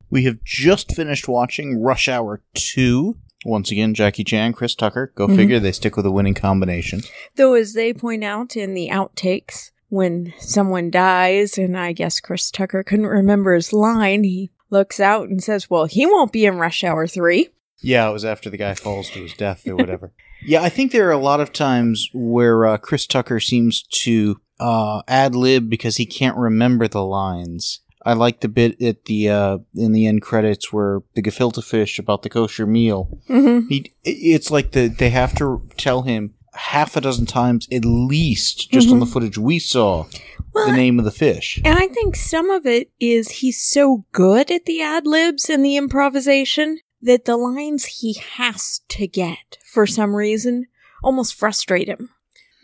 [0.10, 3.18] We have just finished watching Rush Hour 2.
[3.44, 5.12] Once again, Jackie Chan, Chris Tucker.
[5.16, 5.36] Go Mhm.
[5.36, 5.60] figure.
[5.60, 7.02] They stick with a winning combination.
[7.36, 12.52] Though, as they point out in the outtakes, when someone dies, and I guess Chris
[12.52, 16.58] Tucker couldn't remember his line, he looks out and says, Well, he won't be in
[16.58, 17.50] Rush Hour 3.
[17.80, 20.12] Yeah, it was after the guy falls to his death or whatever.
[20.46, 24.40] yeah, I think there are a lot of times where uh, Chris Tucker seems to
[24.60, 27.82] uh, ad lib because he can't remember the lines.
[28.06, 31.98] I like the bit at the uh, in the end credits where the gefilte fish
[31.98, 33.20] about the kosher meal.
[33.28, 33.68] Mm-hmm.
[33.68, 38.72] He, it's like the they have to tell him half a dozen times at least,
[38.72, 40.06] just on the footage we saw,
[40.54, 41.60] Well, the name of the fish.
[41.64, 45.64] And I think some of it is he's so good at the ad libs and
[45.64, 50.66] the improvisation that the lines he has to get for some reason
[51.04, 52.10] almost frustrate him.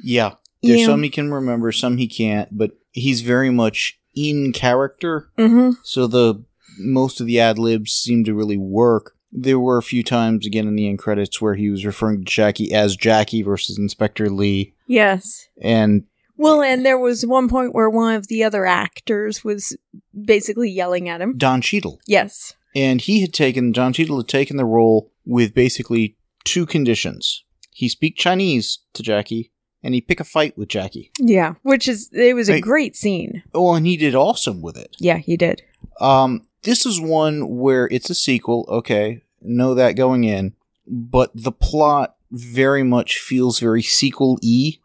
[0.04, 0.86] Yeah, there's Yeah.
[0.88, 5.30] some he can remember, some he can't, but he's very much in character.
[5.38, 5.72] Mm-hmm.
[5.84, 6.44] So the
[6.80, 9.16] most of the ad libs seem to really work.
[9.32, 12.24] There were a few times again in the end credits where he was referring to
[12.26, 15.48] Jackie as Jackie versus Inspector Lee, Yes.
[15.62, 16.04] and
[16.38, 19.78] Well, and there was one point where one of the other actors was
[20.26, 21.38] basically yelling at him.
[21.38, 22.00] Don Cheadle.
[22.08, 22.56] Yes.
[22.76, 27.88] And he had taken Don Cheadle had taken the role with basically two conditions: he
[27.90, 29.52] speak Chinese to Jackie,
[29.84, 31.12] and he pick a fight with Jackie.
[31.20, 31.56] Yeah.
[31.64, 33.44] Which is, it was a great scene.
[33.54, 34.96] Oh, and he did awesome with it.
[35.00, 35.62] Yeah, he did.
[36.00, 38.66] Um, this is one where it's a sequel.
[38.70, 40.54] Okay, know that going in,
[40.88, 44.78] but the plot very much feels very sequel y.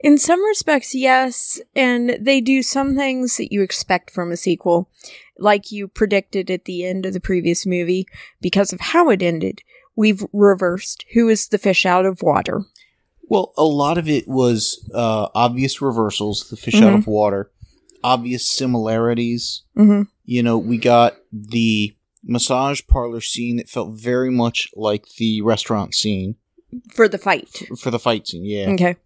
[0.00, 4.88] In some respects, yes, and they do some things that you expect from a sequel,
[5.38, 8.06] like you predicted at the end of the previous movie,
[8.40, 9.62] because of how it ended.
[9.94, 12.62] We've reversed who is the fish out of water.
[13.28, 17.48] Well, a lot of it was uh, obvious reversals, the fish out of water,
[18.02, 19.62] obvious similarities.
[19.76, 20.02] Mm-hmm.
[20.24, 25.94] You know, we got the massage parlor scene that felt very much like the restaurant
[25.94, 26.36] scene
[26.94, 27.48] For the fight.
[27.78, 28.44] for the fight scene.
[28.44, 28.96] Yeah, Okay.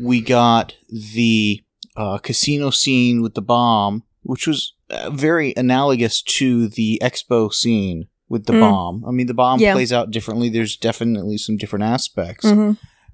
[0.00, 1.62] we got the
[1.96, 8.08] uh, casino scene with the bomb, which was uh, very analogous to the expo scene
[8.28, 8.60] with the Mm.
[8.60, 9.04] bomb.
[9.06, 9.74] I mean, the bomb Yeah.
[9.74, 10.48] plays out differently.
[10.48, 12.72] There's definitely some different aspects, Mm-hmm.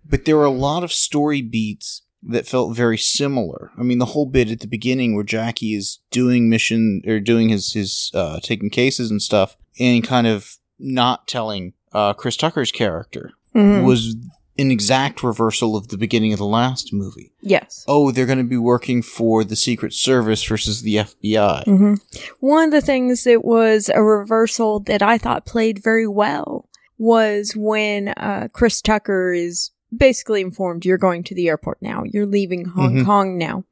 [0.09, 3.71] but there were a lot of story beats that felt very similar.
[3.79, 7.49] I mean, the whole bit at the beginning where Jackie is doing mission or doing
[7.49, 12.73] his his uh, taking cases and stuff, and kind of not telling uh, Chris Tucker's
[12.73, 13.85] character Mm-hmm.
[13.85, 14.15] was
[14.59, 17.33] an exact reversal of the beginning of the last movie.
[17.41, 17.85] Yes.
[17.89, 21.65] Oh, they're going to be working for the Secret Service versus the FBI.
[21.65, 21.95] hmm
[22.39, 27.55] One of the things that was a reversal that I thought played very well was
[27.57, 32.05] when uh, Chris Tucker is basically informed you're going to the airport now.
[32.05, 33.05] You're leaving Hong Mhm.
[33.05, 33.64] Kong now.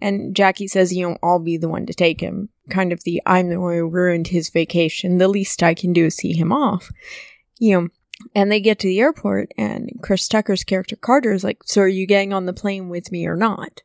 [0.00, 2.50] And Jackie says, you know, I'll be the one to take him.
[2.68, 5.18] Kind of the I'm the one who ruined his vacation.
[5.18, 6.90] The least I can do is see him off.
[7.58, 7.88] You know,
[8.34, 11.88] and they get to the airport and Chris Tucker's character Carter is like, So are
[11.88, 13.82] you getting on the plane with me or not?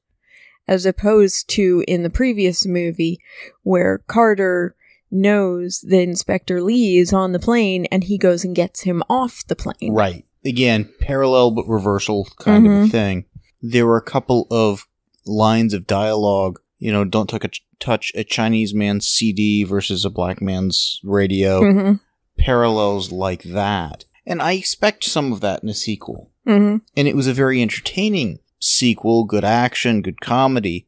[0.67, 3.19] As opposed to in the previous movie
[3.63, 4.75] where Carter
[5.09, 9.43] knows that Inspector Lee is on the plane and he goes and gets him off
[9.47, 9.93] the plane.
[9.93, 10.25] Right.
[10.45, 12.91] Again, parallel but reversal kind of a Mhm.
[12.91, 13.25] thing.
[13.61, 14.87] There were a couple of
[15.25, 16.59] lines of dialogue.
[16.79, 17.49] You know, don't touch a,
[17.83, 21.59] touch a Chinese man's CD versus a black man's radio.
[21.61, 21.93] hmm
[22.37, 24.05] Parallels like that.
[24.25, 26.31] And I expect some of that in a sequel.
[26.45, 30.87] hmm and it was a very entertaining sequel, good action, good comedy.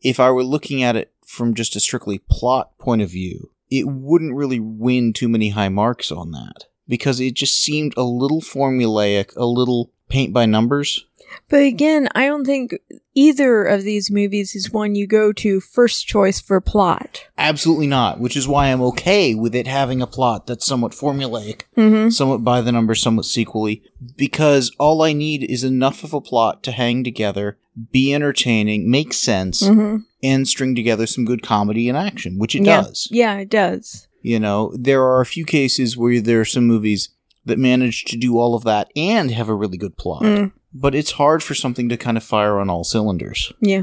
[0.00, 3.86] If I were looking at it from just a strictly plot point of view, it
[3.88, 8.40] wouldn't really win too many high marks on that because it just seemed a little
[8.40, 11.06] formulaic, a little paint by numbers.
[11.48, 12.74] But again, I don't think
[13.14, 17.24] either of these movies is one you go to first choice for plot.
[17.38, 21.62] Absolutely not, which is why I'm okay with it having a plot that's somewhat formulaic,
[21.76, 22.10] Mm-hmm.
[22.10, 23.82] somewhat by the numbers, somewhat sequely,
[24.16, 27.56] because all I need is enough of a plot to hang together,
[27.90, 29.98] be entertaining, make sense, Mm-hmm.
[30.22, 32.82] and string together some good comedy and action, which it yeah.
[32.82, 33.08] does.
[33.10, 34.06] Yeah, it does.
[34.22, 37.10] You know, there are a few cases where there are some movies
[37.44, 40.22] that manage to do all of that and have a really good plot.
[40.22, 40.52] Mm.
[40.72, 43.52] But it's hard for something to kind of fire on all cylinders.
[43.60, 43.82] Yeah.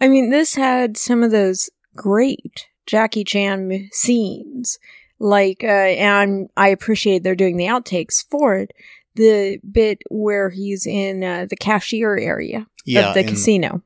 [0.00, 4.78] I mean, this had some of those great Jackie Chan scenes.
[5.18, 8.72] Like, uh, and I appreciate they're doing the outtakes for it.
[9.16, 13.82] The bit where he's in uh, the cashier area Yeah, of the and, casino.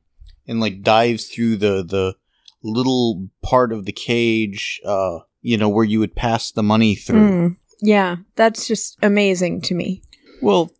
[0.46, 2.14] and like dives through the the
[2.62, 7.30] little part of the cage, uh, you know, where you would pass the money through.
[7.30, 7.56] Mm.
[7.80, 10.02] Yeah, that's just amazing to me.
[10.40, 10.72] Well,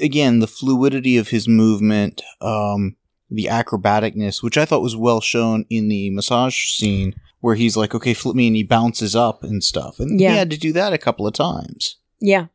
[0.00, 2.96] again, the fluidity of his movement, um,
[3.30, 7.94] the acrobaticness, which I thought was well shown in the massage scene, where he's like,
[7.94, 10.32] "Okay, flip me," and he bounces up and stuff, and Yeah.
[10.32, 11.96] he had to do that a couple of times.
[12.20, 12.46] Yeah.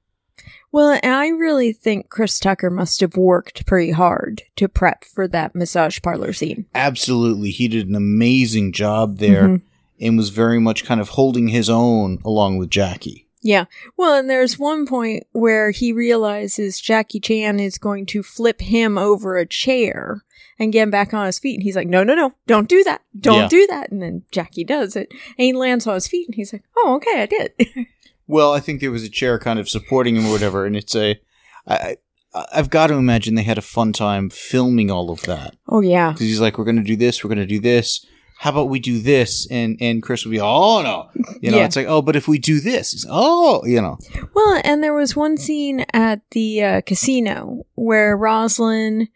[0.72, 5.28] Well, and I really think Chris Tucker must have worked pretty hard to prep for
[5.28, 6.66] that massage parlor scene.
[6.74, 7.51] Absolutely.
[7.51, 9.61] He did an amazing job there Mhm.
[10.03, 13.27] And was very much kind of holding his own along with Jackie.
[13.41, 13.65] Yeah.
[13.97, 18.97] Well, and there's one point where he realizes Jackie Chan is going to flip him
[18.97, 20.23] over a chair
[20.57, 21.55] and get him back on his feet.
[21.55, 23.01] And he's like, no, no, no, don't do that.
[23.19, 23.47] Don't Yeah.
[23.49, 23.91] do that.
[23.91, 25.09] And then Jackie does it.
[25.11, 27.53] And he lands on his feet and he's like, oh, okay, I did.
[28.25, 30.95] Well, I think there was a chair kind of supporting him or whatever, and it's
[30.95, 31.19] a,
[31.67, 31.97] I,
[32.33, 36.11] I've got to imagine they had a fun time filming all of that oh, yeah.
[36.13, 37.21] because he's like, "We're going to do this.
[37.21, 38.05] We're going to do this.
[38.43, 41.09] How about we do this?" And and Chris would be, "Oh no,"
[41.41, 41.57] you know.
[41.57, 41.65] Yeah.
[41.65, 43.97] It's like, "Oh, but if we do this, it's, oh, you know."
[44.33, 49.07] Well, and there was one scene at the uh, casino where Roselyn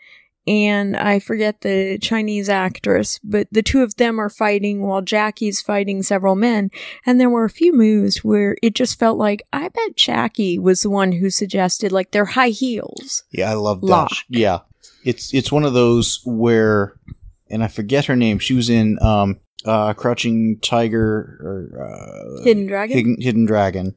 [0.48, 5.62] and I forget the Chinese actress, but the two of them are fighting while Jackie's
[5.62, 6.72] fighting several men.
[7.06, 10.84] And there were a few moves where it just felt like I bet Jackie was
[10.84, 13.24] the one who suggested like their high heels.
[13.30, 14.12] Yeah, I love that.
[14.30, 14.60] Yeah,
[15.04, 16.94] it's it's one of those where,
[17.50, 18.40] and I forget her name.
[18.40, 22.98] She was in um, uh, Crouching Tiger or uh, Hidden Dragon?
[22.98, 23.96] Hidden, Hidden Dragon,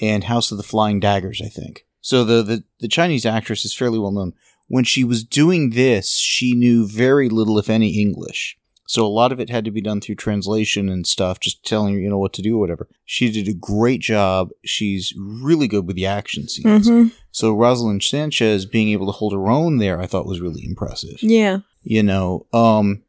[0.00, 1.40] and House of the Flying Daggers.
[1.44, 2.24] I think so.
[2.24, 4.32] The, the the Chinese actress is fairly well known.
[4.68, 8.56] When she was doing this, she knew very little, if any, English.
[8.86, 11.94] So a lot of it had to be done through translation and stuff, just telling
[11.94, 12.88] her, you know, what to do or whatever.
[13.04, 14.50] She did a great job.
[14.64, 16.88] She's really good with the action scenes.
[16.88, 17.08] Mm-hmm.
[17.30, 21.22] So Roselyn Sanchez being able to hold her own there, I thought was really impressive.
[21.22, 21.60] Yeah.
[21.84, 23.02] You know, um,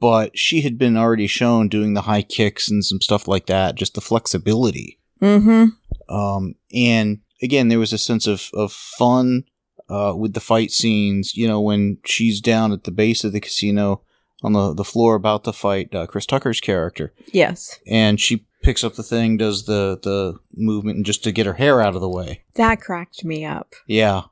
[0.00, 3.74] but she had been already shown doing the high kicks and some stuff like that,
[3.74, 5.00] just the flexibility.
[5.20, 6.14] Mm-hmm.
[6.14, 9.44] Um, and again, there was a sense of, of fun,
[9.88, 13.40] uh, with the fight scenes, you know, when she's down at the base of the
[13.40, 14.02] casino
[14.42, 17.12] on the, the floor about to fight, uh, Chris Tucker's character.
[17.32, 17.80] Yes.
[17.86, 21.54] And she picks up the thing, does the, the movement and just to get her
[21.54, 22.44] hair out of the way.
[22.54, 23.74] That cracked me up.
[23.86, 24.24] Yeah.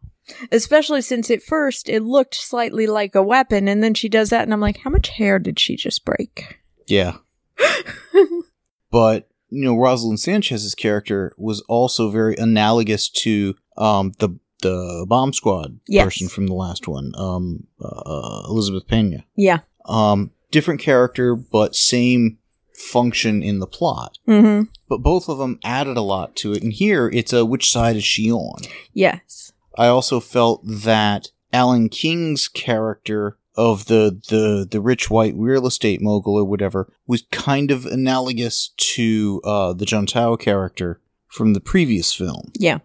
[0.50, 4.42] Especially since at first it looked slightly like a weapon, and then she does that,
[4.42, 6.58] and I'm like, how much hair did she just break?
[6.86, 7.16] Yeah.
[8.90, 15.32] but you know, Roselyn Sanchez's character was also very analogous to um, the the bomb
[15.32, 16.04] squad Yes.
[16.04, 19.24] person from the last one, um, uh, Elizabeth Peña.
[19.36, 19.60] Yeah.
[19.84, 22.38] Um, different character, but same
[22.74, 24.18] function in the plot.
[24.26, 24.64] Mm-hmm.
[24.88, 26.62] But both of them added a lot to it.
[26.62, 28.60] And here, it's a which side is she on?
[28.92, 29.52] Yes.
[29.76, 36.02] I also felt that Alan King's character of the, the, the rich white real estate
[36.02, 42.12] mogul or whatever was kind of analogous to uh, the Juntao character from the previous
[42.12, 42.52] film.
[42.58, 42.78] Yeah.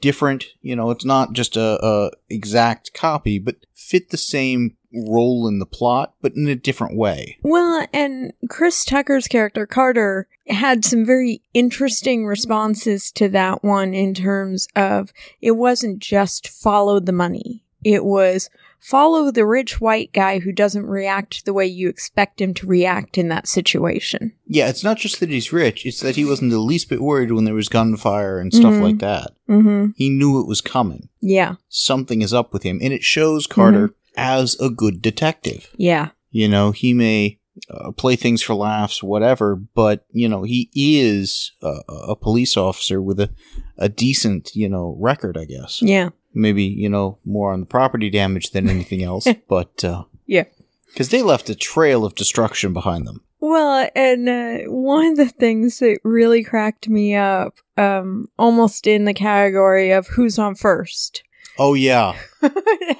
[0.00, 5.46] Different, you know, it's not just a, a exact copy, but fit the same role
[5.48, 7.38] in the plot, but in a different way.
[7.42, 14.14] Well, and Chris Tucker's character, Carter, had some very interesting responses to that one in
[14.14, 17.64] terms of it wasn't just follow the money.
[17.84, 22.52] It was follow the rich white guy who doesn't react the way you expect him
[22.52, 24.32] to react in that situation.
[24.46, 27.30] Yeah, it's not just that he's rich, it's that he wasn't the least bit worried
[27.30, 28.82] when there was gunfire and stuff Mhm.
[28.82, 29.30] like that.
[29.48, 29.90] Mm-hmm.
[29.96, 31.08] He knew it was coming.
[31.20, 31.54] Yeah.
[31.68, 35.70] something is up with him, and it shows Carter as a good detective.
[35.76, 36.10] Yeah.
[36.30, 37.38] You know, he may
[37.70, 43.00] uh, play things for laughs, whatever, but you know, he is a, a police officer
[43.02, 43.30] with a
[43.78, 45.82] a decent, you know, record, I guess.
[45.82, 46.10] Yeah.
[46.34, 50.44] Maybe you know more on the property damage than anything else, but uh, Yeah.
[50.86, 53.22] because they left a trail of destruction behind them.
[53.40, 59.04] Well, and uh, one of the things that really cracked me up, um, almost in
[59.04, 61.24] the category of who's on first.
[61.58, 62.16] Oh yeah,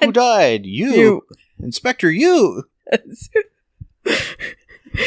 [0.01, 0.65] who died?
[0.65, 1.21] You, You.
[1.59, 2.09] Inspector.
[2.11, 2.63] You.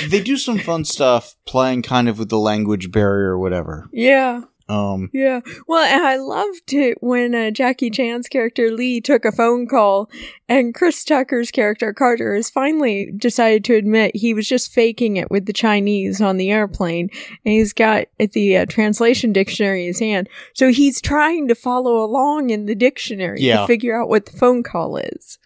[0.09, 3.89] They do some fun stuff, playing kind of with the language barrier or whatever.
[3.93, 4.41] yeah.
[4.69, 5.41] Um, Yeah.
[5.69, 10.11] Well, and I loved it when uh, Jackie Chan's character Lee took a phone call
[10.49, 15.31] and Chris Tucker's character Carter has finally decided to admit he was just faking it
[15.31, 17.09] with the Chinese on the airplane
[17.45, 20.29] and he's got the uh, translation dictionary in his hand.
[20.55, 23.61] So he's trying to follow along in the dictionary Yeah.
[23.61, 25.39] to figure out what the phone call is.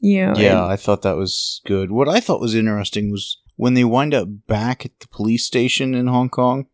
[0.00, 1.90] Yeah, and- I thought that was good.
[1.92, 5.94] What I thought was interesting was when they wind up back at the police station
[5.94, 6.66] in Hong Kong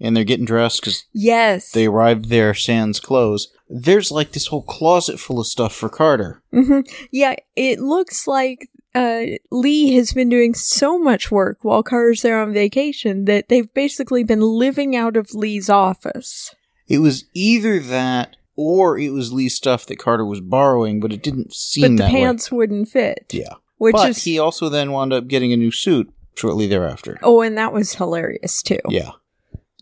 [0.00, 1.70] and they're getting dressed because yes.
[1.72, 3.48] they arrived there sans clothes.
[3.68, 6.42] There's like this whole closet full of stuff for Carter.
[6.52, 6.80] hmm
[7.10, 12.40] Yeah, it looks like uh, Lee has been doing so much work while Carter's there
[12.40, 16.54] on vacation that they've basically been living out of Lee's office.
[16.86, 21.22] It was either that or it was Lee's stuff that Carter was borrowing, but it
[21.22, 23.26] didn't seem but the pants wouldn't fit.
[23.32, 27.18] Yeah, Which but is he also then wound up getting a new suit shortly thereafter.
[27.22, 28.80] Oh, and that was hilarious too.
[28.88, 29.10] Yeah.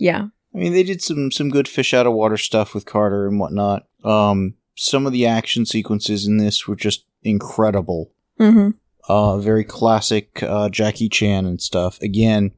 [0.02, 0.26] Yeah.
[0.52, 3.38] I mean, they did some some good fish out of water stuff with Carter and
[3.38, 3.86] whatnot.
[4.02, 8.10] Um, some of the action sequences in this were just incredible.
[8.40, 8.70] Mm-hmm.
[9.08, 12.00] Uh, very classic uh, Jackie Chan and stuff.
[12.02, 12.50] Again,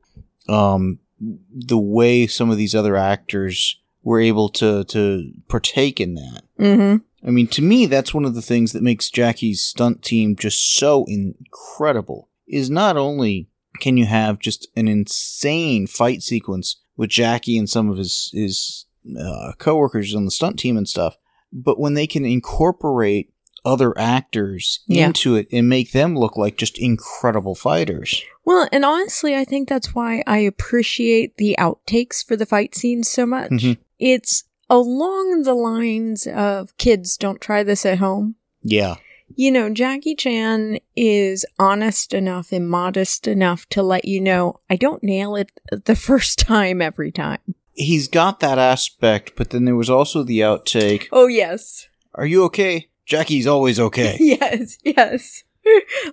[0.49, 6.45] um, the way some of these other actors were able to to partake in that.
[6.59, 7.28] Mm-hmm.
[7.28, 10.74] I mean, to me, that's one of the things that makes Jackie's stunt team just
[10.74, 12.30] so incredible.
[12.47, 17.90] Is not only can you have just an insane fight sequence with Jackie and some
[17.90, 18.86] of his his
[19.20, 21.16] uh, coworkers on the stunt team and stuff,
[21.53, 23.30] but when they can incorporate
[23.66, 25.07] other actors Yeah.
[25.07, 28.22] into it and make them look like just incredible fighters.
[28.45, 33.09] Well, and honestly, I think that's why I appreciate the outtakes for the fight scenes
[33.11, 33.51] so much.
[33.51, 33.78] Mhm.
[33.99, 38.34] It's along the lines of kids don't try this at home.
[38.62, 38.97] Yeah.
[39.37, 44.77] You know, Jackie Chan is honest enough and modest enough to let you know I
[44.77, 45.51] don't nail it
[45.85, 47.41] the first time every time.
[47.72, 51.07] He's got that aspect, but then there was also the outtake.
[51.11, 51.89] Oh, yes.
[52.14, 52.89] Are you okay?
[53.07, 54.16] Jackie's always okay.
[54.20, 55.43] Yes, yes.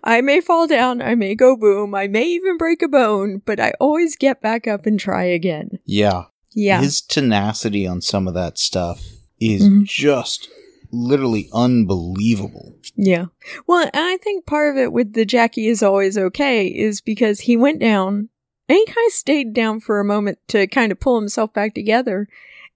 [0.03, 3.59] I may fall down, I may go boom, I may even break a bone, but
[3.59, 5.77] I always get back up and try again.
[5.85, 6.23] yeah.
[6.53, 6.81] Yeah.
[6.81, 9.01] His tenacity on some of that stuff
[9.39, 9.83] is Mhm.
[9.85, 10.49] just
[10.91, 12.75] literally unbelievable.
[12.95, 13.25] Yeah.
[13.67, 17.41] Well, and I think part of it with the Jackie is always okay is because
[17.41, 18.29] he went down
[18.67, 21.73] and he kind of stayed down for a moment to kind of pull himself back
[21.73, 22.27] together.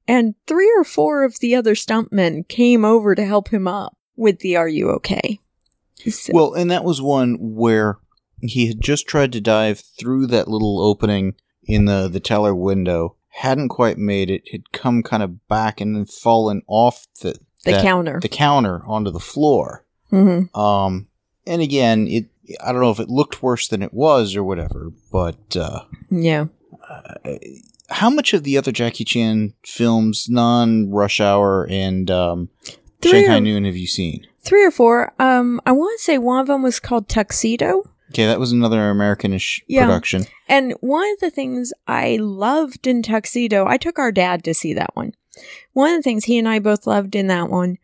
[0.07, 4.39] And three or four of the other stuntmen came over to help him up with
[4.39, 5.39] the Are You Okay?
[6.09, 7.97] So- Well, and that was one where
[8.41, 13.15] he had just tried to dive through that little opening in the, the teller window,
[13.29, 17.71] hadn't quite made it, had come kind of back and then fallen off the, the
[17.71, 18.19] that- counter.
[18.21, 19.83] the counter onto the floor.
[20.09, 21.07] hmm Um,
[21.45, 22.25] and again, it
[22.63, 26.45] I don't know if it looked worse than it was or whatever, but uh, Yeah.
[27.89, 32.49] how much of the other Jackie Chan films, non Rush Hour and um,
[33.01, 34.27] Three Shanghai or- Noon, have you seen?
[34.41, 35.13] Three or four.
[35.19, 37.89] Um, I want to say one of them was called Tuxedo.
[38.11, 39.85] Okay, that was another Americanish Yeah.
[39.85, 40.25] production.
[40.47, 44.73] And one of the things I loved in Tuxedo, I took our dad to see
[44.75, 45.13] that one.
[45.73, 47.77] One of the things he and I both loved in that one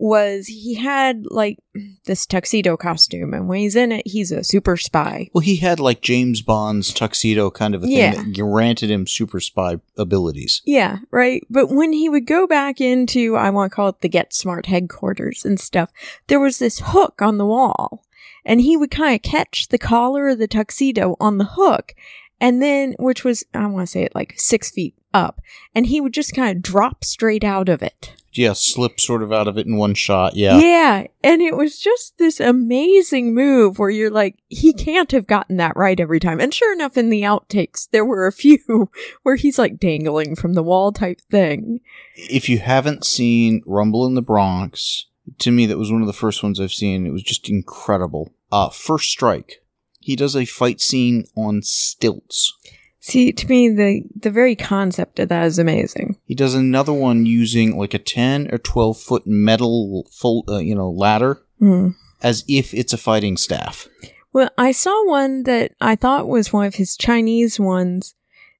[0.00, 1.58] was he had like
[2.04, 5.28] this tuxedo costume, and when he's in it, he's a super spy.
[5.34, 8.14] Well, he had like James Bond's tuxedo kind of a thing Yeah.
[8.14, 10.62] that granted him super spy abilities.
[10.64, 11.44] Yeah, right.
[11.50, 14.66] But when he would go back into, I want to call it the Get Smart
[14.66, 15.90] headquarters and stuff,
[16.28, 18.04] there was this hook on the wall.
[18.44, 21.94] And he would kind of catch the collar of the tuxedo on the hook.
[22.40, 25.40] And then, which was, I want to say it like six feet up.
[25.74, 28.14] And he would just kind of drop straight out of it.
[28.32, 30.36] Yeah, slip sort of out of it in one shot.
[30.36, 30.58] Yeah.
[30.58, 31.06] Yeah.
[31.24, 35.76] And it was just this amazing move where you're like, he can't have gotten that
[35.76, 36.38] right every time.
[36.38, 38.90] And sure enough, in the outtakes, there were a few
[39.22, 41.80] where he's like dangling from the wall type thing.
[42.14, 45.06] If you haven't seen Rumble in the Bronx,
[45.38, 47.06] to me that was one of the first ones I've seen.
[47.06, 48.32] It was just incredible.
[48.52, 49.62] Uh, First Strike.
[50.08, 52.54] He does a fight scene on stilts.
[52.98, 56.16] See, to me, the the very concept of that is amazing.
[56.24, 60.74] He does another one using like a 10 or 12 foot metal full, uh, you
[60.74, 61.88] know, ladder Hmm.
[62.22, 63.86] as if it's a fighting staff.
[64.32, 68.14] Well, I saw one that I thought was one of his Chinese ones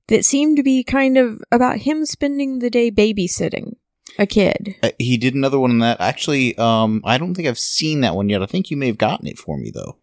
[0.08, 3.76] that seemed to be kind of about him spending the day babysitting
[4.18, 4.74] a kid.
[4.82, 5.98] Uh, he did another one on that.
[5.98, 8.42] Actually, um, I don't think I've seen that one yet.
[8.42, 9.96] I think you may have gotten it for me though.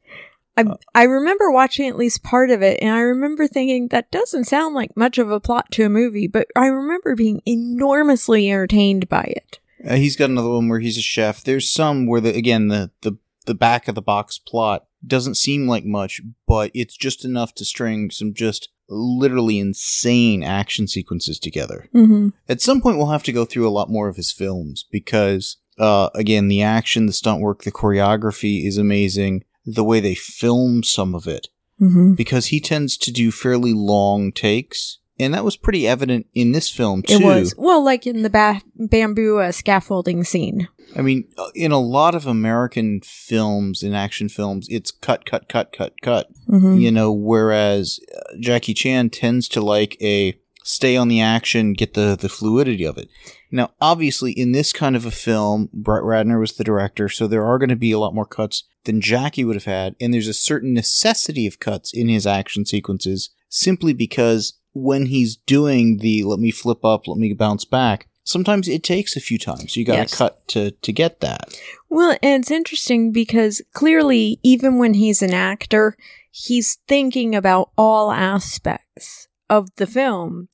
[0.58, 4.46] I, I remember watching at least part of it, and I remember thinking that doesn't
[4.46, 9.10] sound like much of a plot to a movie, but I remember being enormously entertained
[9.10, 9.60] by it.
[9.88, 11.44] Uh, he's got another one where he's a chef.
[11.44, 15.68] There's some where the again the the the back of the box plot doesn't seem
[15.68, 21.90] like much, but it's just enough to string some just literally insane action sequences together.
[21.94, 22.30] Mm-hmm.
[22.48, 25.58] At some point, we'll have to go through a lot more of his films because,
[25.80, 29.44] uh, again, the action, the stunt work, the choreography is amazing.
[29.66, 31.48] The way they film some of it,
[31.82, 32.14] Mm-hmm.
[32.14, 36.70] because he tends to do fairly long takes, and that was pretty evident in this
[36.70, 37.16] film too.
[37.16, 40.70] It was well, like in the ba- bamboo uh, scaffolding scene.
[40.96, 45.50] I mean, uh, in a lot of American films, in action films, it's cut, cut,
[45.50, 46.30] cut, cut, cut.
[46.48, 46.78] Mm-hmm.
[46.78, 51.94] You know, whereas uh, Jackie Chan tends to like a stay on the action, get
[51.94, 53.08] the the fluidity of it.
[53.52, 57.46] Now, obviously, in this kind of a film, Brett Ratner was the director, so there
[57.46, 60.28] are going to be a lot more cuts than Jackie would have had, and there's
[60.28, 66.24] a certain necessity of cuts in his action sequences simply because when he's doing the
[66.24, 69.78] let me flip up, let me bounce back, sometimes it takes a few times.
[69.78, 70.16] You got to Yes.
[70.18, 71.54] cut to to get that.
[71.90, 75.96] Well, and it's interesting because clearly, even when he's an actor,
[76.32, 80.50] he's thinking about all aspects of the film.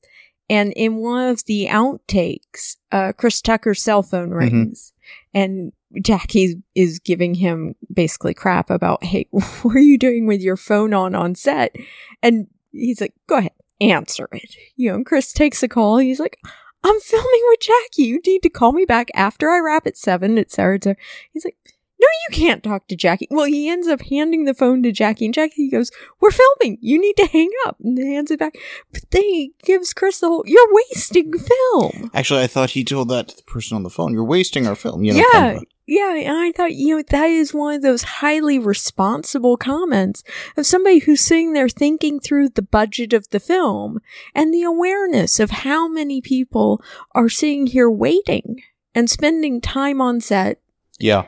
[0.50, 4.92] And in one of the outtakes, uh, Chris Tucker's cell phone rings.
[5.32, 10.56] and Jackie is giving him basically crap about, hey, what are you doing with your
[10.56, 11.74] phone on on set?
[12.22, 14.54] And he's like, go ahead, answer it.
[14.76, 15.98] You know, Chris takes a call.
[15.98, 16.38] He's like,
[16.84, 18.04] I'm filming with Jackie.
[18.04, 21.02] You need to call me back after I wrap at seven, et cetera, et cetera.
[21.32, 21.56] He's like,
[22.02, 23.28] no, you can't talk to Jackie.
[23.30, 25.90] Well, he ends up handing the phone to Jackie, and Jackie goes,
[26.20, 26.78] We're filming.
[26.80, 27.76] You need to hang up.
[27.82, 28.54] And hands it back.
[28.92, 32.10] But then he gives Chris the whole, You're wasting film.
[32.14, 34.12] Actually, I thought he told that to the person on the phone.
[34.12, 35.04] You're wasting our film.
[35.04, 35.46] You know, yeah.
[35.52, 40.22] of- Yeah, and I thought, you know, that is one of those highly responsible comments
[40.56, 43.98] of somebody who's sitting there thinking through the budget of the film
[44.34, 46.80] and the awareness of how many people
[47.14, 48.62] are sitting here waiting
[48.94, 50.60] and spending time on set.
[50.98, 51.26] yeah.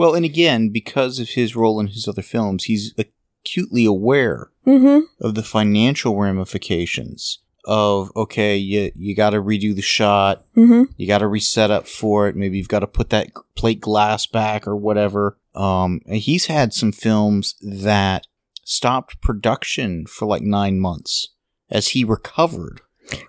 [0.00, 5.00] Well, and again, because of his role in his other films, he's acutely aware Mm-hmm.
[5.26, 10.84] of the financial ramifications of okay, you you got to redo the shot, Mm-hmm.
[10.96, 12.36] you got to reset up for it.
[12.36, 15.36] Maybe you've got to put that plate glass back or whatever.
[15.54, 18.26] Um, and he's had some films that
[18.64, 21.28] stopped production for like nine months
[21.70, 22.80] as he recovered.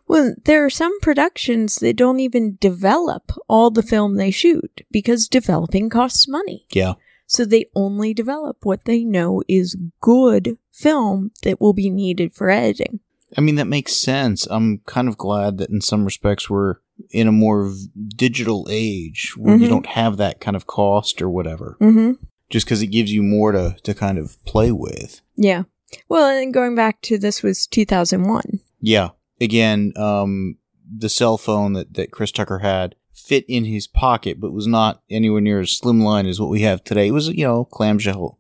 [0.08, 5.28] Well, there are some productions that don't even develop all the film they shoot because
[5.28, 6.66] developing costs money.
[6.72, 6.94] Yeah.
[7.28, 12.50] So they only develop what they know is good film that will be needed for
[12.50, 13.00] editing.
[13.38, 14.46] I mean, that makes sense.
[14.52, 16.76] I'm kind of glad that in some respects we're
[17.12, 17.72] in a more
[18.16, 19.70] digital age where you Mhm.
[19.70, 22.22] don't have that kind of cost or whatever, Mm-hmm.
[22.50, 25.22] just because it gives you more to, to kind of play with.
[25.38, 25.64] Yeah.
[26.10, 28.60] Well, and going back to this was 2001.
[28.82, 29.10] Yeah.
[29.42, 30.58] Again, um,
[30.90, 35.02] the cell phone that, that Chris Tucker had fit in his pocket, but was not
[35.10, 37.08] anywhere near as slimline as what we have today.
[37.08, 38.38] It was, you know, clamshell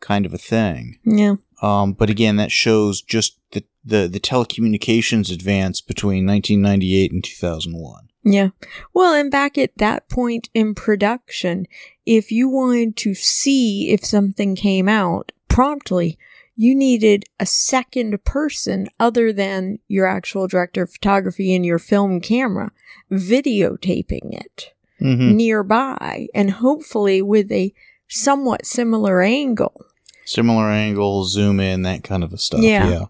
[0.00, 0.98] kind of a thing.
[1.04, 1.36] Yeah.
[1.62, 8.08] Um, but again, that shows just the, the, the telecommunications advance between 1998 and 2001.
[8.22, 8.48] Yeah.
[8.92, 11.66] Well, and back at that point in production,
[12.04, 16.18] if you wanted to see if something came out promptly,
[16.62, 22.20] you needed a second person other than your actual director of photography and your film
[22.20, 22.70] camera
[23.10, 25.34] videotaping it Mm-hmm.
[25.34, 27.72] nearby and hopefully with a
[28.06, 29.86] somewhat similar angle.
[30.26, 32.60] Similar angle, zoom in, that kind of a stuff.
[32.60, 32.86] Yeah.
[32.90, 33.04] Yeah.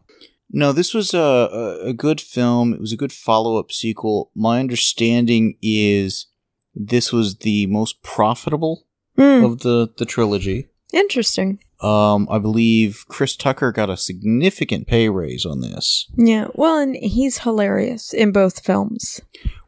[0.53, 2.73] No, this was a, a, good film.
[2.75, 4.31] It was a good follow up sequel.
[4.37, 6.27] My understanding is
[6.77, 8.87] this was the most profitable
[9.17, 10.69] Hmm, of the, the trilogy.
[10.93, 11.59] interesting.
[11.83, 16.07] Um, I believe Chris Tucker got a significant pay raise on this.
[16.17, 16.49] Yeah.
[16.55, 19.21] Well, and he's hilarious in both films.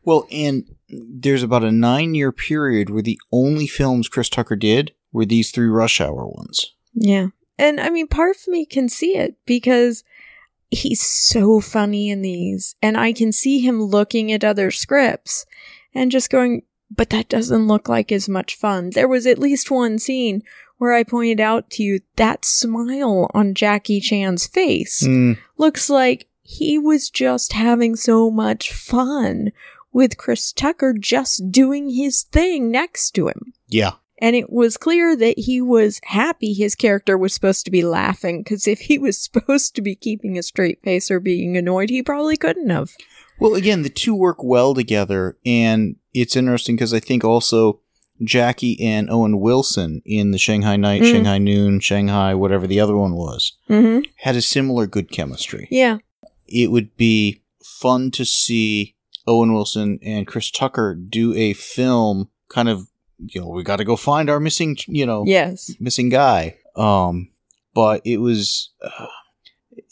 [0.04, 4.92] Well, and there's about a nine year period where the only films Chris Tucker did
[5.12, 6.74] were these three Rush Hour ones.
[6.94, 7.28] Yeah.
[7.58, 10.04] And I mean, part of me can see it because
[10.70, 12.74] he's so funny in these.
[12.82, 15.46] And I can see him looking at other scripts
[15.94, 18.90] and just going, but that doesn't look like as much fun.
[18.90, 20.42] There was at least one scene
[20.82, 26.26] where I pointed out to you that smile on Jackie Chan's face Mm, looks like
[26.42, 29.52] he was just having so much fun
[29.92, 33.52] with Chris Tucker just doing his thing next to him.
[33.68, 33.92] yeah.
[34.18, 38.42] And it was clear that he was happy his character was supposed to be laughing,
[38.42, 42.02] because if he was supposed to be keeping a straight face or being annoyed, he
[42.02, 42.90] probably couldn't have.
[43.38, 47.78] Well, again, the two work well together, and it's interesting because I think also
[48.22, 51.10] Jackie and Owen Wilson in the Shanghai Night, Mm.
[51.10, 54.02] Shanghai Noon, Shanghai, whatever the other one was, Mm-hmm.
[54.16, 55.68] had a similar good chemistry.
[55.70, 55.98] Yeah.
[56.46, 58.94] It would be fun to see
[59.26, 62.88] Owen Wilson and Chris Tucker do a film kind of,
[63.18, 65.72] you know, we got to go find our missing, you know, Yes.
[65.80, 66.56] missing guy.
[66.76, 67.30] Um,
[67.74, 69.06] but it was, uh,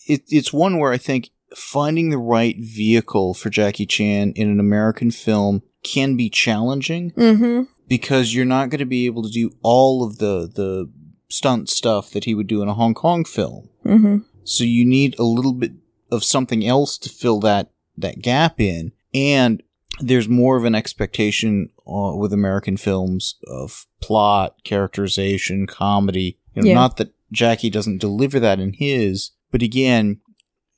[0.07, 4.61] it, it's one where I think finding the right vehicle for Jackie Chan in an
[4.61, 7.63] American film can be challenging Mm-hmm.
[7.91, 10.89] Because you're not going to be able to do all of the the
[11.29, 13.69] stunt stuff that he would do in a Hong Kong film.
[13.85, 14.19] Mm-hmm.
[14.45, 15.73] So you need a little bit
[16.11, 19.63] of something else to fill that that gap in, and
[20.01, 26.39] there's more of an expectation uh, with American films of plot, characterization, comedy.
[26.55, 26.75] You know, Yeah.
[26.75, 30.21] Not that Jackie doesn't deliver that in his, but again,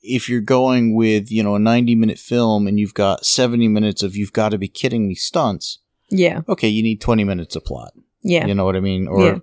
[0.01, 4.01] if you're going with you know a 90 minute film and you've got 70 minutes
[4.01, 5.77] of you've got to be kidding me stunts,
[6.13, 6.41] Yeah.
[6.47, 7.93] okay, you need 20 minutes of plot.
[8.21, 8.45] Yeah.
[8.45, 9.07] You know what I mean?
[9.07, 9.37] Or Yeah.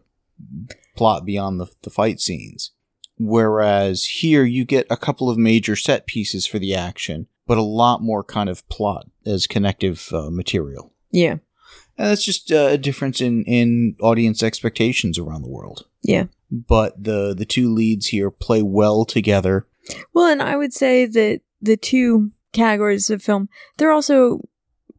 [0.97, 2.71] plot beyond the, the fight scenes.
[3.19, 7.63] Whereas here you get a couple of major set pieces for the action, but a
[7.63, 10.93] lot more kind of plot as connective uh, material.
[11.11, 11.33] Yeah.
[11.99, 15.87] And that's just uh, a difference in, in audience expectations around the world.
[16.03, 16.27] Yeah.
[16.51, 19.67] But the, the two leads here play well together.
[20.15, 24.41] Well, and I would say that the two categories of film, they're also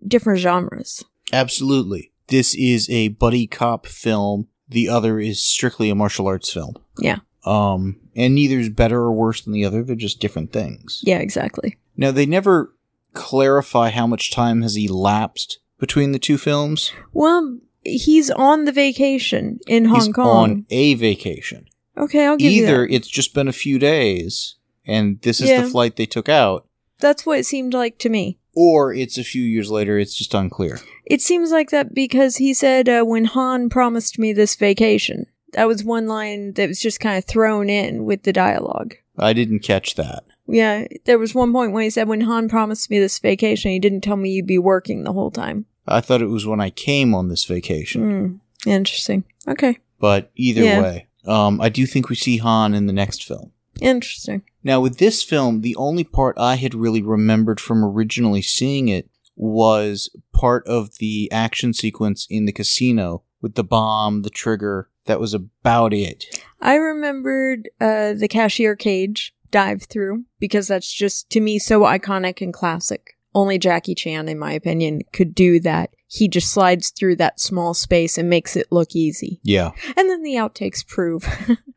[0.07, 1.03] different genres.
[1.31, 2.11] Absolutely.
[2.27, 4.47] this is a buddy cop film.
[4.69, 6.75] The other is strictly a martial arts film.
[6.99, 7.17] Yeah.
[7.45, 9.83] Um, and neither is better or worse than the other.
[9.83, 11.01] They're just different things.
[11.03, 11.77] Yeah, exactly.
[11.97, 12.73] Now they never
[13.13, 16.93] clarify how much time has elapsed between the two films.
[17.11, 20.27] Well, he's on the vacation in Hong He's Kong.
[20.51, 21.65] on a vacation.
[21.97, 22.93] okay, I'll give you Either that.
[22.93, 24.55] it's just been a few days
[24.85, 25.61] and this is Yeah.
[25.63, 26.67] the flight they took out,
[26.99, 28.37] That's what it seemed like to me.
[28.55, 29.97] Or it's a few years later.
[29.97, 30.79] It's just unclear.
[31.05, 35.25] It seems like that because he said uh, when Han promised me this vacation.
[35.53, 38.95] That was one line that was just kind of thrown in with the dialogue.
[39.17, 40.23] I didn't catch that.
[40.47, 43.79] Yeah, there was one point when he said when Han promised me this vacation, he
[43.79, 45.65] didn't tell me you'd be working the whole time.
[45.87, 48.39] I thought it was when I came on this vacation.
[48.63, 48.69] Hmm.
[48.69, 49.23] Interesting.
[49.47, 49.77] Okay.
[49.99, 50.81] But either Yeah.
[50.81, 53.51] way, um, I do think we see Han in the next film.
[53.81, 54.43] Interesting.
[54.63, 59.09] Now, with this film, the only part I had really remembered from originally seeing it
[59.35, 64.89] was part of the action sequence in the casino with the bomb, the trigger.
[65.05, 66.25] That was about it.
[66.61, 72.41] I remembered uh, the cashier cage dive through because that's just to me so iconic
[72.41, 73.17] and classic.
[73.33, 75.91] Only Jackie Chan, in my opinion, could do that.
[76.07, 79.39] He just slides through that small space and makes it look easy.
[79.41, 79.71] Yeah.
[79.97, 81.25] And then the outtakes prove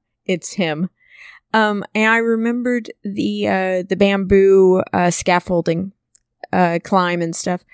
[0.27, 0.91] it's him.
[1.55, 5.93] Um, and I remembered the uh, the bamboo uh, scaffolding
[6.53, 7.65] uh, climb and stuff,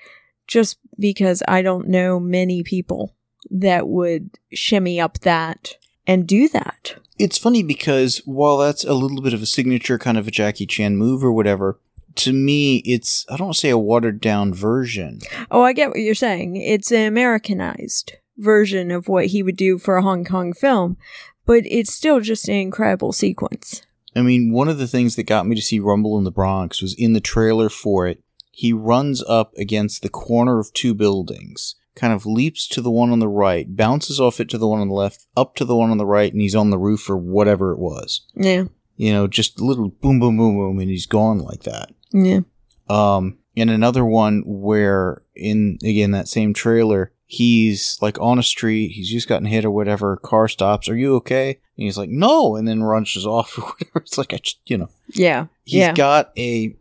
[0.47, 3.15] just because I don't know many people
[3.49, 5.75] that would shimmy up that
[6.05, 6.95] and do that.
[7.17, 10.67] It's funny because while that's a little bit of a signature kind of a Jackie
[10.67, 11.79] Chan move or whatever,
[12.15, 15.19] to me, it's, I don't want to say a watered down version.
[15.49, 16.55] Oh, I get what you're saying.
[16.55, 20.97] It's an Americanized version of what he would do for a Hong Kong film,
[21.45, 23.83] but it's still just an incredible sequence.
[24.15, 26.81] I mean, one of the things that got me to see Rumble in the Bronx
[26.81, 28.23] was in the trailer for it.
[28.51, 33.11] He runs up against the corner of two buildings, kind of leaps to the one
[33.11, 35.75] on the right, bounces off it to the one on the left, up to the
[35.75, 38.27] one on the right, and he's on the roof or whatever it was.
[38.35, 38.65] Yeah.
[38.97, 41.93] You know, just a little boom, boom, boom, boom, and he's gone like that.
[42.11, 42.41] Yeah.
[42.89, 48.89] Um, and another one where in again that same trailer, he's like on a street,
[48.89, 50.17] he's just gotten hit or whatever.
[50.17, 50.89] Car stops.
[50.89, 51.51] Are you okay?
[51.77, 53.99] And he's like, no, and then rushes off or whatever.
[54.01, 55.45] It's like I, just, you know, Yeah.
[55.63, 55.93] he's yeah.
[55.93, 56.75] got a,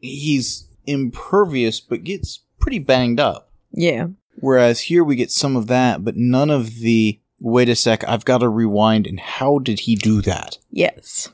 [0.00, 3.50] he's impervious but gets pretty banged up.
[3.72, 4.08] yeah.
[4.40, 7.18] Whereas here we get some of that, but none of the.
[7.40, 9.06] Wait a sec, I've got to rewind.
[9.06, 10.58] And how did he do that?
[10.70, 11.30] Yes.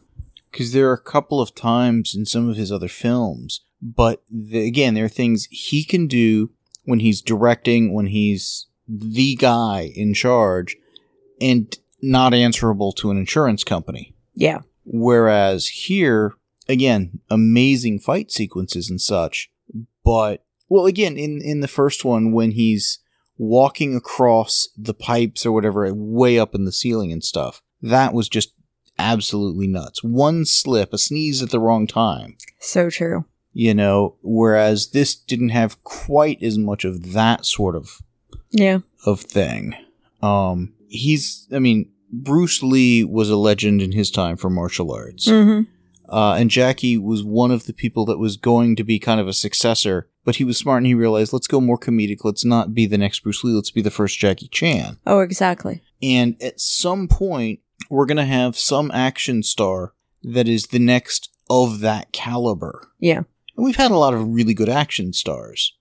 [0.52, 4.64] because there are a couple of times in some of his other films, but the,
[4.64, 6.50] again, there are things he can do
[6.84, 10.76] when he's directing, when he's the guy in charge,
[11.40, 14.14] and not answerable to an insurance company.
[14.34, 14.60] Yeah.
[14.84, 16.34] Whereas here,
[16.68, 19.50] again, amazing fight sequences and such,
[20.04, 22.98] but well, again, in in the first one when he's
[23.38, 28.28] walking across the pipes or whatever, way up in the ceiling and stuff, that was
[28.28, 28.54] just
[28.98, 30.02] absolutely nuts.
[30.02, 33.24] One slip, a sneeze at the wrong time, So true.
[33.52, 34.16] You know.
[34.22, 37.98] Whereas this didn't have quite as much of that sort of
[38.50, 38.78] Yeah.
[39.06, 39.74] of thing.
[40.22, 45.28] Um, he's, I mean, Bruce Lee was a legend in his time for martial arts.
[45.28, 45.62] Mm-hmm.
[46.12, 49.26] Uh, and Jackie was one of the people that was going to be kind of
[49.26, 52.18] a successor, but he was smart and he realized, let's go more comedic.
[52.22, 53.52] Let's not be the next Bruce Lee.
[53.54, 54.98] Let's be the first Jackie Chan.
[55.06, 55.82] Oh, exactly.
[56.02, 61.30] And at some point, we're going to have some action star that is the next
[61.48, 62.90] of that caliber.
[63.00, 63.22] Yeah.
[63.62, 65.76] And we've had a lot of really good action stars,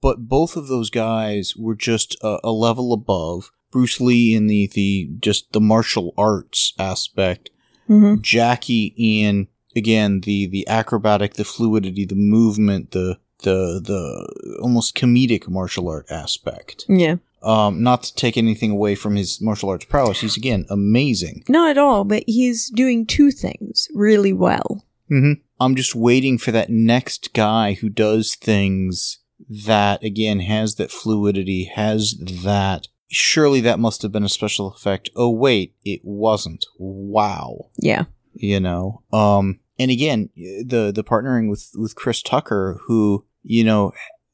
[0.00, 3.50] but both of those guys were just a, a level above.
[3.70, 7.50] Bruce Lee in the, the just the martial arts aspect,
[7.86, 8.20] Mm-hmm.
[8.20, 15.48] Jackie in again the the acrobatic, the fluidity, the movement, the the the almost comedic
[15.48, 16.84] martial art aspect.
[16.88, 17.16] Yeah.
[17.42, 21.44] Um, not to take anything away from his martial arts prowess, he's again amazing.
[21.48, 24.84] Not at all, but he's doing two things really well.
[25.10, 25.40] Mm-hmm.
[25.60, 31.64] I'm just waiting for that next guy who does things that again has that fluidity,
[31.74, 32.88] has that.
[33.10, 35.08] Surely that must have been a special effect.
[35.16, 36.64] Oh wait, it wasn't.
[36.78, 37.70] Wow.
[37.76, 38.04] Yeah.
[38.34, 43.90] you know um and again the the partnering with with chris tucker who you know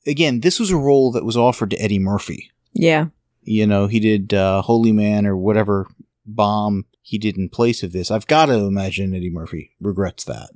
[0.06, 3.06] again this was a role that was offered to eddie murphy Yeah.
[3.42, 5.86] you know he did uh holy man or whatever
[6.26, 10.50] bomb he did in place of this i've got to imagine eddie murphy regrets that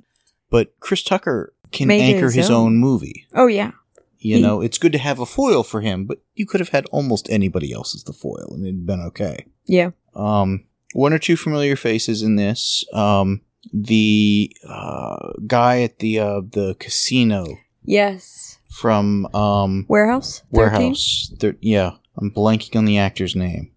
[0.49, 2.65] but chris tucker can anchor his his, own.
[2.67, 3.71] own movie Oh, yeah.
[4.17, 6.69] you He- know it's good to have a foil for him but you could have
[6.69, 9.91] had almost anybody else as the foil and it'd been okay Yeah.
[10.15, 12.83] um, one or two familiar faces in this.
[12.93, 13.41] Um,
[13.73, 17.45] the uh, guy at the uh, the casino
[17.83, 18.57] Yes.
[18.71, 20.39] from um, Warehouse?
[20.39, 20.47] 13?
[20.51, 21.33] warehouse.
[21.39, 21.91] Thir- yeah.
[22.17, 23.71] I'm blanking on the actor's name.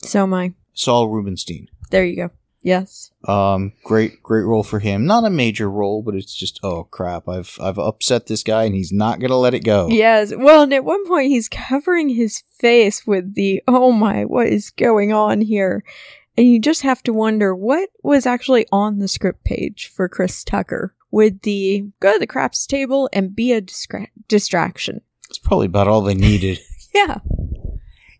[0.00, 0.54] So am I.
[0.72, 1.68] Saul Rubenstein.
[1.90, 2.30] There you go.
[2.62, 3.10] Yes.
[3.26, 5.04] Um, great, great role for him.
[5.04, 7.28] Not a major role, but it's just oh crap!
[7.28, 9.88] I've I've upset this guy, and he's not gonna let it go.
[9.88, 10.32] Yes.
[10.34, 14.70] Well, and at one point he's covering his face with the oh my, what is
[14.70, 15.84] going on here?
[16.36, 20.42] And you just have to wonder what was actually on the script page for Chris
[20.44, 25.02] Tucker with the go to the craps table and be a distra- distraction.
[25.28, 26.60] It's probably about all they needed.
[26.94, 27.20] Yeah.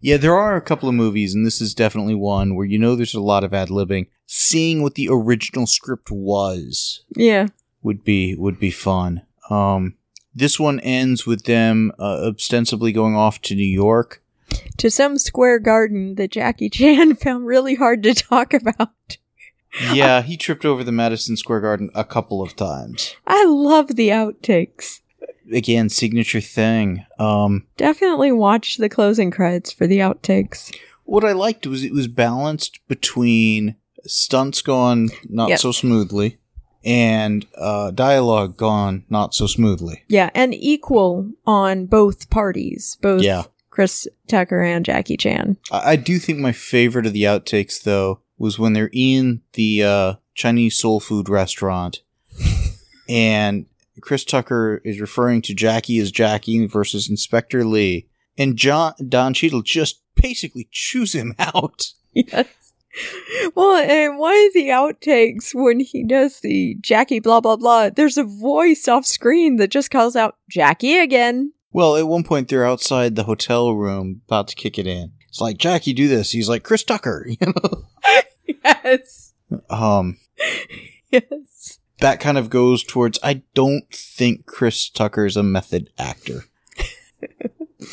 [0.03, 2.96] Yeah, there are a couple of movies, and this is definitely one where you know
[2.96, 4.09] there's a lot of ad libbing.
[4.26, 7.46] Seeing what the original script was Yeah.
[7.82, 9.22] would be would be fun.
[9.48, 9.94] Um,
[10.34, 14.22] this one ends with them uh, ostensibly going off to New York.
[14.78, 19.18] To some square garden that Jackie Chan found really hard to talk about.
[19.94, 23.14] Yeah, he tripped over the Madison Square Garden a couple of times.
[23.26, 25.00] I love the outtakes.
[25.53, 27.05] Again, signature thing.
[27.18, 30.75] Um, Definitely watch the closing credits for the outtakes.
[31.05, 35.59] what I liked was it was balanced between stunts gone not Yep.
[35.59, 36.39] so smoothly
[36.85, 40.03] and uh, dialogue gone not so smoothly.
[40.09, 43.45] Yeah, and equal on both parties, both Yeah.
[43.70, 45.57] Chris Tucker and Jackie Chan.
[45.70, 49.83] I, I do think my favorite of the outtakes though was when they're in the
[49.85, 52.03] uh, Chinese soul food restaurant
[53.09, 53.66] and
[54.01, 59.62] Chris Tucker is referring to Jackie as Jackie versus Inspector Lee, and John Don Cheadle
[59.62, 61.84] just basically chews him out.
[62.12, 62.47] Yes.
[63.55, 68.18] Well, and one of the outtakes when he does the Jackie blah blah blah, there's
[68.18, 71.53] a voice off screen that just calls out Jackie again.
[71.70, 75.12] Well, at one point they're outside the hotel room about to kick it in.
[75.28, 76.30] It's like Jackie, do this.
[76.32, 77.84] He's like Chris Tucker, you know.
[78.64, 79.32] Yes.
[79.70, 80.18] Um,
[81.11, 81.78] Yes.
[82.03, 83.18] That kind of goes towards.
[83.22, 86.44] I don't think Chris Tucker's a method actor.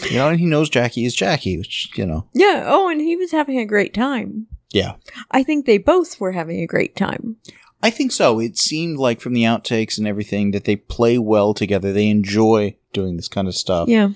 [0.09, 2.63] you know, and he knows Jackie is Jackie, which you know, Yeah.
[2.67, 4.47] Oh, and he was having a great time.
[4.71, 4.95] yeah.
[5.31, 7.37] I think they both were having a great time.
[7.81, 8.39] I think so.
[8.39, 11.93] It seemed like from the outtakes and everything that they play well together.
[11.93, 13.87] They enjoy doing this kind of stuff.
[13.87, 14.09] Yeah.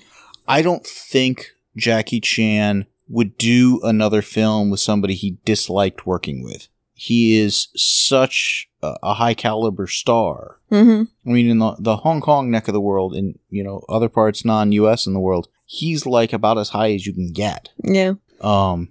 [0.46, 6.68] I don't think Jackie Chan would do another film with somebody he disliked working with.
[6.94, 10.60] He is such a, a high caliber star.
[10.70, 11.02] Mm-hmm.
[11.28, 14.08] I mean, in the, the Hong Kong neck of the world, and you know other
[14.08, 15.06] parts non-U.S.
[15.06, 17.70] in the world, he's like about as high as you can get.
[17.82, 18.14] Yeah.
[18.40, 18.90] Um,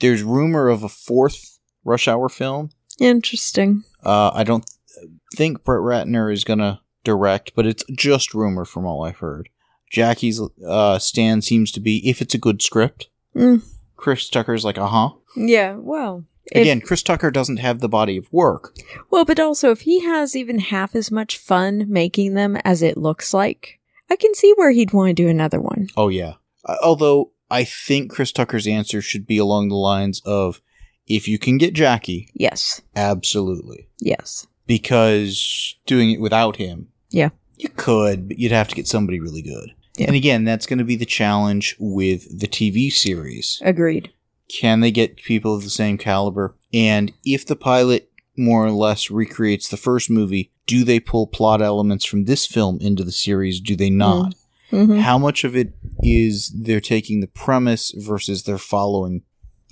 [0.00, 2.70] there's rumor of a fourth Rush Hour film.
[2.98, 3.84] Interesting.
[4.04, 8.84] Uh, I don't th- think Brett Ratner is gonna direct, but it's just rumor from
[8.86, 9.48] all I've heard.
[9.90, 13.08] Jackie's uh, stand seems to be if it's a good script.
[13.34, 13.62] Mm.
[13.96, 15.10] Chris Tucker's like, uh huh.
[15.36, 15.74] Yeah.
[15.74, 16.24] Well.
[16.52, 18.76] If- Again, Chris Tucker doesn't have the body of work.
[19.10, 22.96] Well, but also if he has even half as much fun making them as it
[22.96, 23.78] looks like,
[24.10, 25.88] I can see where he'd want to do another one.
[25.96, 26.34] Oh yeah.
[26.64, 30.60] Uh, although I think Chris Tucker's answer should be along the lines of,
[31.06, 32.80] if you can get Jackie, Yes.
[32.94, 34.46] absolutely, Yes.
[34.66, 37.30] because doing it without him, Yeah.
[37.56, 39.72] you could, but you'd have to get somebody really good.
[39.96, 40.06] Yeah.
[40.06, 43.60] And again, that's going to be the challenge with the TV series.
[43.64, 44.10] Agreed.
[44.52, 46.56] Can they get people of the same caliber?
[46.74, 51.60] And if the pilot more or less recreates the first movie, do they pull plot
[51.62, 53.60] elements from this film into the series?
[53.60, 54.34] Do they not?
[54.70, 59.22] hmm How much of it is they're taking the premise versus they're following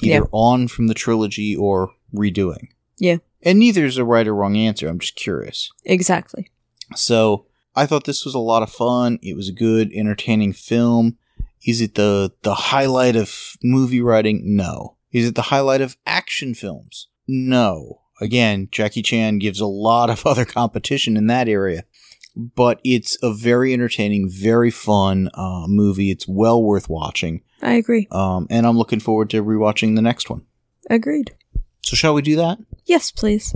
[0.03, 0.20] either Yeah.
[0.33, 2.68] on from the trilogy or redoing?
[2.99, 3.18] Yeah.
[3.43, 4.89] And neither is a right or wrong answer.
[4.89, 5.70] I'm just curious.
[5.85, 6.51] Exactly.
[6.97, 9.18] So I thought this was a lot of fun.
[9.22, 11.16] It was a good, entertaining film.
[11.66, 14.42] Is it the the highlight of movie writing?
[14.56, 14.96] No.
[15.12, 17.09] Is it the highlight of action films?
[17.26, 18.02] No.
[18.20, 21.84] Again, Jackie Chan gives a lot of other competition in that area,
[22.36, 26.11] but it's a very entertaining, very fun uh, movie.
[26.11, 28.09] It's well worth watching, I agree.
[28.11, 30.44] um, and I'm looking forward to rewatching the next one.
[30.90, 31.32] Agreed.
[31.84, 32.59] So, shall we do that?
[32.86, 33.54] Yes, please.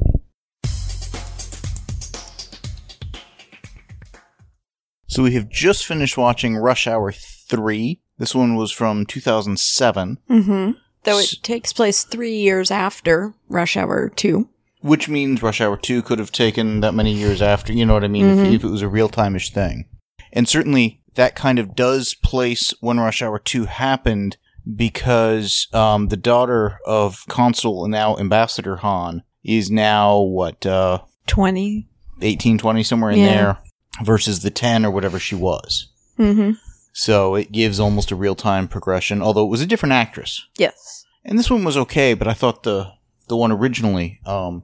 [5.06, 7.12] So we have just finished watching Rush Hour
[7.56, 8.00] 3.
[8.18, 10.70] This one was from 2007, Mm-hmm.
[11.04, 14.48] Though S- it takes place three years after Rush Hour 2.
[14.82, 18.04] which means Rush Hour 2 could have taken that many years after, you know what
[18.04, 18.46] I mean, Mhm.
[18.48, 19.84] if, if it was a real time-ish thing.
[20.32, 24.36] And certainly that kind of does place when Rush Hour 2 happened
[24.76, 31.88] because um, the daughter of Consul and now Ambassador Han is now, what, uh, 20.
[32.20, 33.26] 18, 20, somewhere in Yeah.
[33.26, 33.58] there,
[34.04, 35.88] versus the 10 or whatever she was.
[36.18, 36.52] Mm-hmm.
[36.92, 40.46] So it gives almost a real-time progression, although it was a different actress.
[40.58, 41.04] Yes.
[41.24, 42.92] And this one was okay, but I thought the
[43.28, 44.62] the one originally um,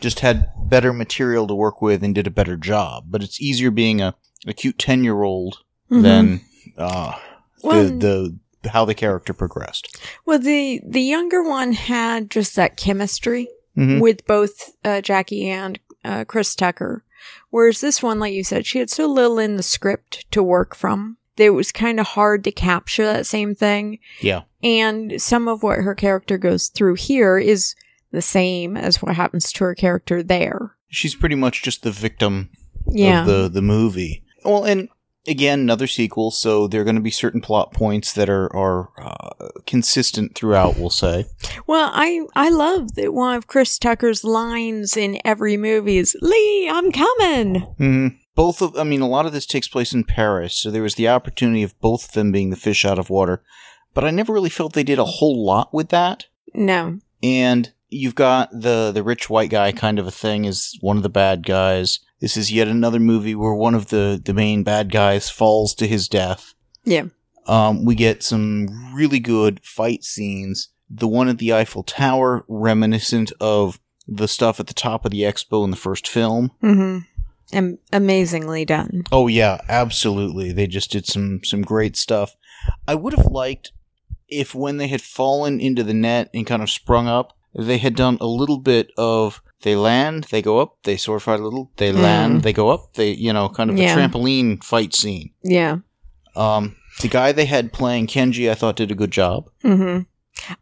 [0.00, 3.04] just had better material to work with and did a better job.
[3.08, 4.14] But it's easier being a,
[4.46, 5.58] a cute ten year old
[5.90, 6.02] Mhm.
[6.02, 6.40] than
[6.78, 7.14] uh,
[7.62, 9.98] Well, the the how the character progressed.
[10.24, 14.00] Well, the the younger one had just that chemistry Mhm.
[14.00, 17.04] with both uh, Jackie and uh, Chris Tucker,
[17.50, 20.74] whereas this one, like you said, she had so little in the script to work
[20.74, 23.98] from it was kind of hard to capture that same thing.
[24.20, 24.42] Yeah.
[24.62, 27.74] And some of what her character goes through here is
[28.12, 30.76] the same as what happens to her character there.
[30.88, 32.50] She's pretty much just the victim
[32.86, 33.20] Yeah.
[33.22, 34.22] of the the movie.
[34.44, 34.88] Well, and
[35.28, 38.88] again, another sequel, so there are going to be certain plot points that are are
[39.00, 40.76] uh, consistent throughout.
[40.78, 41.26] We'll say.
[41.66, 46.68] Well, I I love that one of Chris Tucker's lines in every movie is "Lee,
[46.68, 48.08] I'm coming." hmm
[48.40, 50.94] Both of, I mean, a lot of this takes place in Paris, so there was
[50.94, 53.42] the opportunity of both of them being the fish out of water.
[53.92, 56.24] But I never really felt they did a whole lot with that.
[56.54, 60.96] No, And you've got the the rich white guy kind of a thing as one
[60.96, 62.00] of the bad guys.
[62.20, 65.86] This is yet another movie where one of the the main bad guys falls to
[65.86, 66.54] his death.
[66.84, 67.08] Yeah.
[67.46, 70.68] Um, we get some really good fight scenes.
[70.88, 75.22] The one at the Eiffel Tower, reminiscent of the stuff at the top of the
[75.22, 76.50] expo in the first film.
[76.62, 76.98] mm-hmm.
[77.52, 79.04] And amazingly done.
[79.12, 80.52] Oh yeah, absolutely.
[80.52, 82.36] They just did some some great stuff.
[82.86, 83.72] I would have liked
[84.28, 87.96] if when they had fallen into the net and kind of sprung up, they had
[87.96, 91.70] done a little bit of they land, they go up, they sword fight a little,
[91.76, 93.94] they land, they go up, they you know, kind of Yeah.
[93.94, 95.30] a trampoline fight scene.
[95.42, 95.78] Yeah.
[96.36, 99.48] Um the guy they had playing Kenji I thought did a good job.
[99.64, 100.02] Mm-hmm.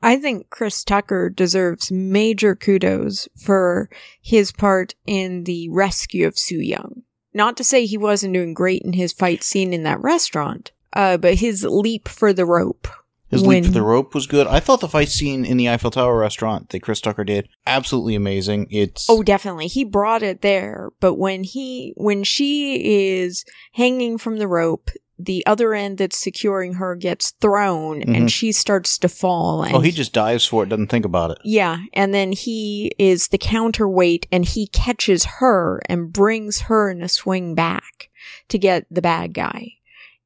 [0.02, 3.88] I think Chris Tucker deserves major kudos for
[4.20, 7.02] his part in the rescue of Soo Yung.
[7.34, 11.16] Not to say he wasn't doing great in his fight scene in that restaurant, uh,
[11.18, 12.88] but his leap for the rope.
[13.30, 14.46] His When- leap for the rope was good.
[14.46, 18.14] I thought the fight scene in the Eiffel Tower restaurant that Chris Tucker did absolutely
[18.14, 18.66] amazing.
[18.70, 19.66] It's Oh, definitely.
[19.66, 25.44] He brought it there, but when he when she is hanging from the rope, the
[25.46, 28.16] other end that's securing her gets thrown Mhm.
[28.16, 31.32] and she starts to fall and oh he just dives for it, doesn't think about
[31.32, 31.38] it.
[31.44, 37.02] Yeah, and then he is the counterweight and he catches her and brings her in
[37.02, 38.10] a swing back
[38.48, 39.72] to get the bad guy.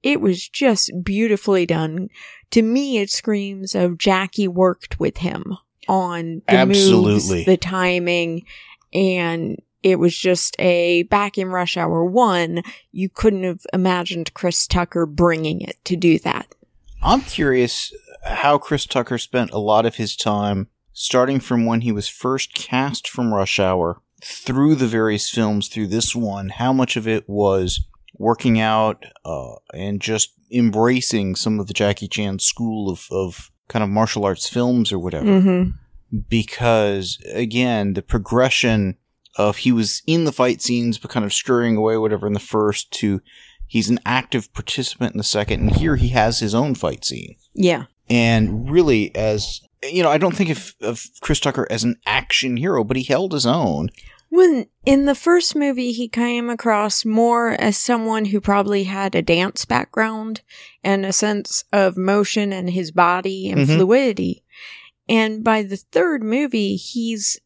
[0.02, 2.08] It was just beautifully done.
[2.50, 5.56] To me, it screams of Jackie worked with him
[5.88, 7.44] on the moves, Absolutely.
[7.44, 8.42] the timing,
[8.92, 12.62] and it was just a back in Rush Hour 1,
[12.92, 16.54] you couldn't have imagined Chris Tucker bringing it to do that.
[17.02, 17.92] I'm curious
[18.24, 22.54] how Chris Tucker spent a lot of his time starting from when he was first
[22.54, 27.28] cast from Rush Hour through the various films through this one, how much of it
[27.28, 33.50] was working out uh, and just embracing some of the Jackie Chan school of, of
[33.68, 35.26] kind of martial arts films or whatever.
[35.26, 35.70] Mm-hmm.
[36.28, 38.98] Because, again, the progression
[39.36, 42.40] of he was in the fight scenes but kind of scurrying away, whatever, in the
[42.40, 43.20] first to
[43.66, 47.36] he's an active participant in the second, and here he has his own fight scene
[47.54, 47.84] Yeah.
[48.10, 49.60] and really as
[49.90, 53.02] you know i don't think of, of chris tucker as an action hero but he
[53.02, 53.88] held his own
[54.28, 59.20] When in the first movie, he came across more as someone who probably had a
[59.22, 60.40] dance background
[60.82, 63.76] and a sense of motion and his body and Mhm.
[63.76, 64.42] fluidity.
[65.08, 67.38] And by the third movie, he's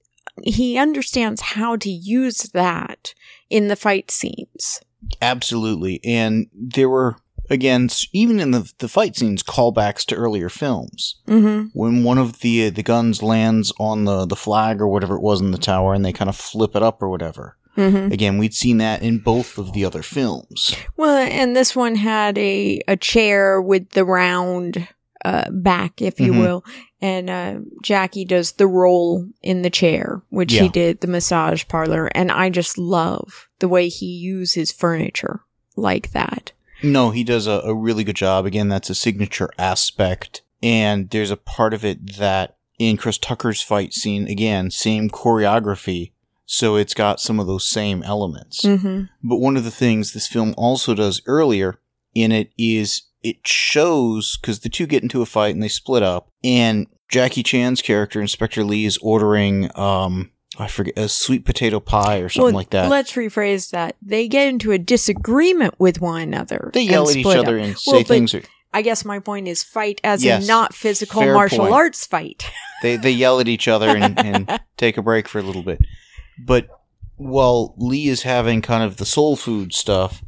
[0.45, 3.14] he understands how to use that
[3.51, 4.80] in the fight scenes.
[5.22, 7.16] absolutely and there were
[7.49, 11.68] again even in the, the fight scenes callbacks to earlier films Mm-hmm.
[11.78, 15.41] when one of the the guns lands on the the flag or whatever it was
[15.41, 18.11] in the tower and they kind of flip it up or whatever Mm-hmm.
[18.11, 22.39] again we'd seen that in both of the other films Well, and this one had
[22.39, 24.89] a a chair with the round
[25.27, 26.41] uh, back, if you Mhm.
[26.41, 26.64] will,
[27.01, 30.62] and uh, Jackie does the roll in the chair, which Yeah.
[30.62, 35.41] he did the massage parlor, and I just love the way he uses furniture
[35.77, 36.53] like that.
[36.83, 38.47] No, he does a, a really good job.
[38.47, 40.43] Again, that's a signature aspect.
[40.62, 46.12] And there's a part of it that in Chris Tucker's fight scene, again, same choreography.
[46.45, 48.62] So it's got some of those same elements.
[48.64, 49.05] Mm-hmm.
[49.29, 51.81] But one of the things this film also does earlier
[52.14, 56.03] in it is it shows, because the two get into a fight and they split
[56.03, 61.79] up, and Jackie Chan's character, Inspector Lee, is ordering, um, I forget, a sweet potato
[61.81, 62.89] pie or something like that.
[62.91, 63.97] Let's rephrase that.
[64.03, 66.71] They get into a disagreement with one another.
[66.75, 67.64] They yell at each other up.
[67.64, 68.35] and say Well, things.
[68.35, 68.43] Or,
[68.73, 70.43] I guess my point is fight as Yes.
[70.43, 71.73] in not physical martial point.
[71.73, 72.45] arts fight.
[72.83, 75.79] they they yell at each other and, and take a break for a little bit.
[76.45, 76.69] But
[77.14, 80.23] while Lee is having kind of the soul food stuff,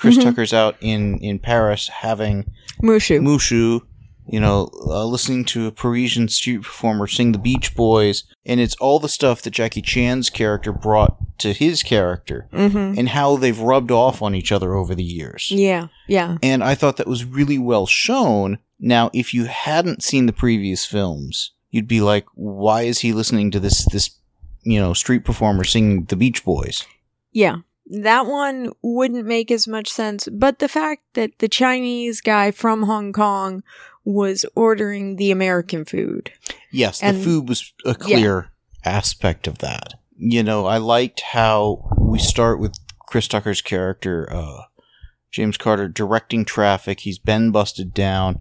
[0.00, 0.22] Chris Mhm.
[0.22, 2.44] Tucker's out in in Paris having
[2.82, 3.20] Mushu.
[3.20, 3.80] mushu,
[4.26, 8.74] you know, uh, listening to a Parisian street performer sing the Beach Boys, and it's
[8.76, 12.98] all the stuff that Jackie Chan's character brought to his character, Mm-hmm.
[12.98, 15.50] and how they've rubbed off on each other over the years.
[15.50, 15.88] Yeah.
[16.08, 16.38] Yeah.
[16.42, 18.58] And I thought that was really well shown.
[18.78, 23.50] Now, if you hadn't seen the previous films, you'd be like, why is he listening
[23.52, 24.10] to this, this,
[24.62, 26.84] you know, street performer singing the Beach Boys?
[27.32, 27.56] Yeah.
[27.90, 32.84] That one wouldn't make as much sense, but the fact that the Chinese guy from
[32.84, 33.62] Hong Kong
[34.04, 36.30] was ordering the American food.
[36.70, 38.50] Yes, the food was a clear
[38.84, 39.94] aspect of that.
[40.16, 42.74] You know, I liked how we start with
[43.08, 44.62] Chris Tucker's character, uh,
[45.32, 47.00] James Carter, directing traffic.
[47.00, 48.40] He's been busted down.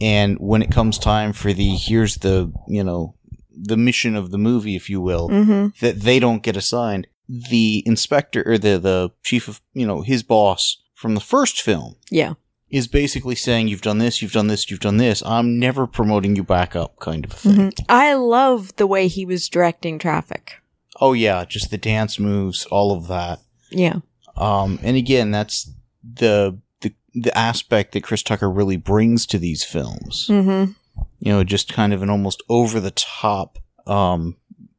[0.00, 3.14] And when it comes time for the, here's the, you know,
[3.52, 5.68] the mission of the movie, if you will, Mm-hmm.
[5.80, 10.22] that they don't get assigned, the inspector or the, the chief of, you know, his
[10.22, 12.34] boss from the first film Yeah.
[12.70, 15.22] is basically saying, you've done this, you've done this, you've done this.
[15.24, 17.54] I'm never promoting you back up kind of a thing.
[17.70, 17.84] Mhm.
[17.88, 20.54] I love the way he was directing traffic.
[21.00, 23.38] Oh yeah, just the dance moves, all of that.
[23.70, 24.00] Yeah.
[24.36, 25.70] Um, and again, that's
[26.02, 30.26] the the the aspect that Chris Tucker really brings to these films.
[30.28, 30.72] Mm-hmm.
[31.20, 34.36] You know, just kind of an almost over the top um,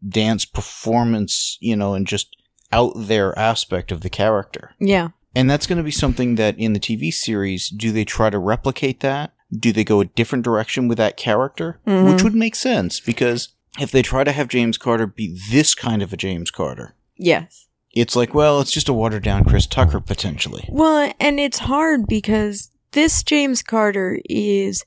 [0.07, 1.57] dance performance.
[1.61, 2.35] You know, and just
[2.71, 4.71] out there aspect of the character.
[4.79, 5.09] Yeah.
[5.35, 8.37] And that's going to be something that in the TV series, do they try to
[8.39, 9.33] replicate that?
[9.57, 11.79] Do they go a different direction with that character?
[11.87, 12.11] Mhm.
[12.13, 13.49] Which would make sense because
[13.79, 17.67] if they try to have James Carter be this kind of a James Carter, Yes.
[17.93, 20.67] it's like, well, it's just a watered down Chris Tucker potentially.
[20.69, 24.83] Well, and it's hard because this James Carter is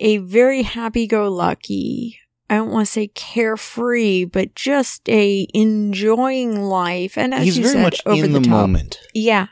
[0.00, 2.18] a very happy go lucky.
[2.50, 7.18] I don't want to say carefree, but just a enjoying life.
[7.18, 8.48] And as He's you very said, much over in the, top.
[8.48, 8.98] moment.
[9.14, 9.48] Yeah.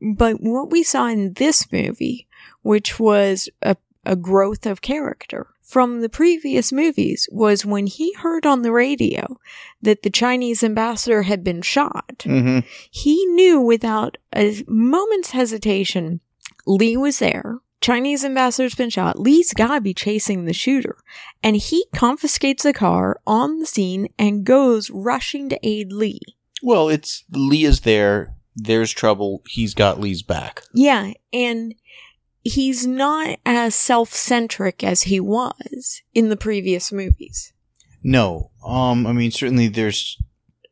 [0.00, 2.26] But what we saw in this movie,
[2.62, 8.44] which was a, a growth of character from the previous movies, was when he heard
[8.44, 9.38] on the radio
[9.82, 12.22] that the Chinese ambassador had been shot.
[12.24, 12.60] hmm
[12.90, 16.20] He knew without a moment's hesitation
[16.66, 17.60] Lee was there.
[17.80, 19.18] Chinese ambassador's been shot.
[19.18, 20.96] Lee's gotta be chasing the shooter.
[21.42, 26.20] And he confiscates the car on the scene and goes rushing to aid Lee.
[26.62, 28.34] Well, it's Lee is there.
[28.54, 29.42] There's trouble.
[29.48, 30.62] He's got Lee's back.
[30.72, 31.74] Yeah, and
[32.42, 37.52] he's not as self centric as he was in the previous movies.
[38.02, 40.16] No, um, I mean certainly there's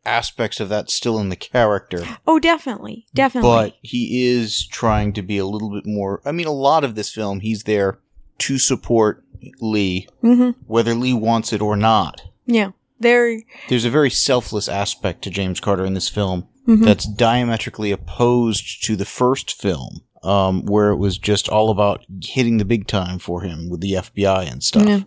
[0.07, 3.07] aspects of that still in the character, Oh, definitely.
[3.15, 3.49] Definitely.
[3.51, 6.21] but he is trying to be a little bit more.
[6.25, 7.99] I mean, a lot of this film, he's there
[8.39, 9.25] to support
[9.61, 12.23] Lee, hmm whether Lee wants it or not.
[12.47, 12.71] Yeah.
[13.01, 13.41] There.
[13.69, 16.85] There's a very selfless aspect to James Carter in this film mhm.
[16.85, 22.57] that's diametrically opposed to the first film, um, where it was just all about hitting
[22.59, 25.05] the big time for him with the FBI and stuff.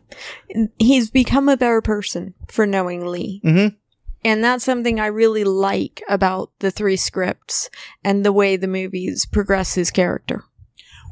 [0.53, 0.65] Yeah.
[0.77, 3.39] He's become a better person for knowing Lee.
[3.43, 3.67] hmm
[4.27, 7.69] And that's something I really like about the three scripts
[8.03, 10.43] and the way the movies progress his character.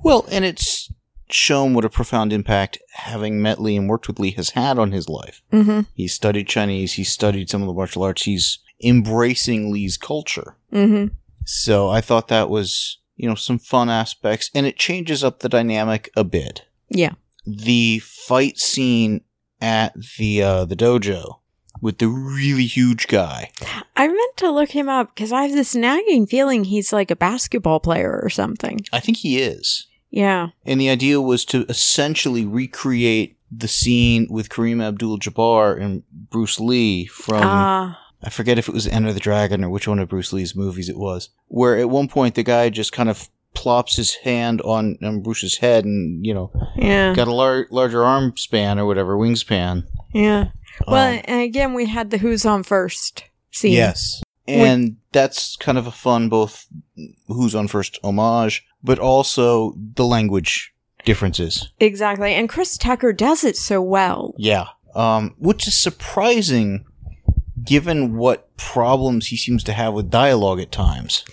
[0.04, 0.92] Well, and it's
[1.30, 4.92] shown what a profound impact having met Lee and worked with Lee has had on
[4.92, 5.42] his life.
[5.54, 5.82] Mm-hmm.
[5.94, 10.58] He's studied Chinese, he's studied some of the martial arts, he's embracing Lee's culture.
[10.74, 11.14] Mm-hmm.
[11.46, 15.48] So I thought that was, you know, some fun aspects, and it changes up the
[15.48, 16.66] dynamic a bit.
[16.90, 17.14] Yeah.
[17.48, 19.22] The fight scene
[19.62, 21.40] at the uh, the dojo
[21.82, 23.52] with the really huge guy.
[23.96, 27.16] I meant to look him up because I have this nagging feeling he's like a
[27.16, 28.82] basketball player or something.
[28.94, 29.88] I think he is.
[30.10, 30.50] Yeah.
[30.66, 36.60] And the idea was to essentially recreate the scene with Kareem Abdul Jabbar and Bruce
[36.60, 38.00] Lee from, Ah.
[38.24, 40.90] I forget if it was Enter the Dragon or which one of Bruce Lee's movies
[40.90, 44.98] it was, where at one point the guy just kind of plops his hand on,
[45.04, 47.14] on Bruce's head and, you know, yeah.
[47.14, 49.84] got a lar- larger arm span or whatever, wingspan.
[50.14, 50.50] Yeah.
[50.88, 53.74] Well, Um, and again, we had the Who's on First scene.
[53.74, 54.22] Yes.
[54.48, 56.68] And that's kind of a fun, both
[57.28, 60.72] who's on first homage, but also the language
[61.04, 61.72] differences.
[61.80, 62.34] Exactly.
[62.34, 64.36] And Chris Tucker does it so well.
[64.38, 64.68] Yeah.
[64.94, 66.86] Um, which is surprising
[67.64, 71.26] given what problems he seems to have with dialogue at times.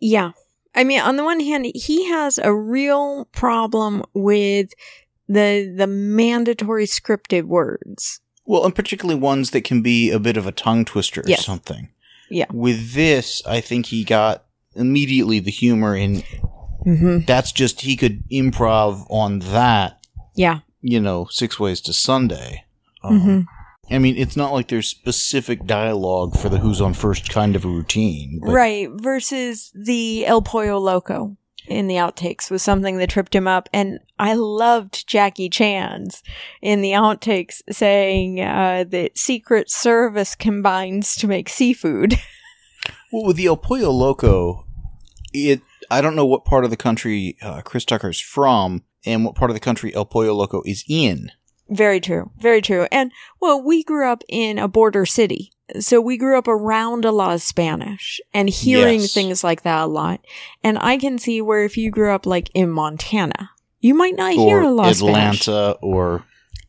[0.00, 0.32] Yeah.
[0.74, 4.70] I mean, on the one hand, he has a real problem with
[5.28, 8.20] the the mandatory scripted words.
[8.52, 11.44] Well, and particularly ones that can be a bit of a tongue twister or Yes.
[11.46, 11.88] something.
[12.28, 12.44] Yeah.
[12.52, 16.22] With this, I think he got immediately the humor in
[16.84, 17.20] Mm-hmm.
[17.26, 20.04] that's just he could improv on that,
[20.34, 20.58] Yeah.
[20.82, 22.64] you know, six ways to Sunday.
[23.02, 23.40] Um, hmm
[23.90, 27.64] I mean, it's not like there's specific dialogue for the who's on first kind of
[27.64, 28.40] a routine.
[28.42, 28.88] But Right.
[28.92, 31.36] Versus the El Pollo Loco.
[31.66, 33.68] In the outtakes was something that tripped him up.
[33.72, 36.22] And I loved Jackie Chan's
[36.60, 42.14] in the outtakes saying uh, that Secret Service combines to make seafood.
[43.12, 44.66] Well, with the El Pollo Loco,
[45.32, 45.60] it
[45.90, 49.50] I don't know what part of the country uh, Chris Tucker's from and what part
[49.50, 51.30] of the country El Pollo Loco is in.
[51.70, 52.30] Very true.
[52.38, 52.86] Very true.
[52.92, 55.52] And well, we grew up in a border city.
[55.80, 59.14] So we grew up around a lot of Spanish and hearing Yes.
[59.14, 60.20] things like that a lot.
[60.62, 64.34] And I can see where if you grew up like in Montana, you might not
[64.34, 65.48] hear a lot of Spanish.
[65.48, 66.24] Atlanta, or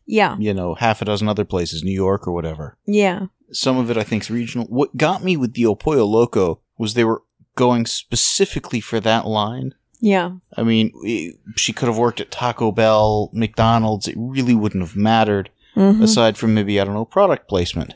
[0.06, 0.38] Yeah.
[0.40, 2.78] you know, half a dozen other places, New York or whatever.
[2.86, 3.28] Yeah.
[3.52, 4.68] Some of it I think is regional.
[4.68, 7.24] What got me with the Pollo Loco was they were
[7.56, 9.74] going specifically for that line.
[10.06, 10.32] Yeah.
[10.58, 14.08] I mean, it- she could have worked at Taco Bell, McDonald's.
[14.10, 16.04] It really wouldn't have mattered, Mhm.
[16.04, 17.94] aside from maybe I don't know product placement.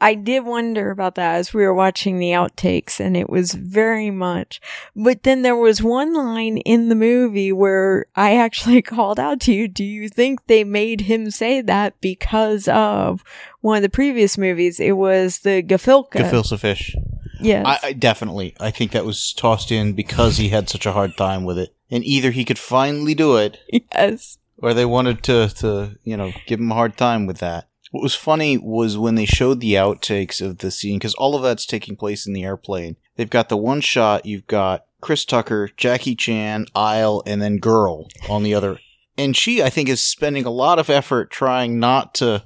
[0.00, 4.10] I did wonder about that as we were watching the outtakes, and it was very
[4.10, 4.60] much.
[4.96, 9.54] But then there was one line in the movie where I actually called out to
[9.54, 9.68] you.
[9.68, 13.22] Do you think they made him say that because of
[13.60, 14.80] one of the previous movies?
[14.80, 16.10] It was the Gefilte.
[16.10, 16.94] Gefilte fish.
[17.40, 17.64] Yes.
[17.66, 18.54] I, I definitely.
[18.60, 21.74] I think that was tossed in because he had such a hard time with it,
[21.90, 23.58] and either he could finally do it,
[23.92, 24.38] yes.
[24.58, 27.68] or they wanted to, to you know, give him a hard time with that.
[27.90, 31.42] What was funny was when they showed the outtakes of the scene, because all of
[31.42, 32.96] that's taking place in the airplane.
[33.16, 34.26] They've got the one shot.
[34.26, 38.78] You've got Chris Tucker, Jackie Chan, Isle, and then Girl on the other.
[39.16, 42.42] And she, I think, is spending a lot of effort trying not to.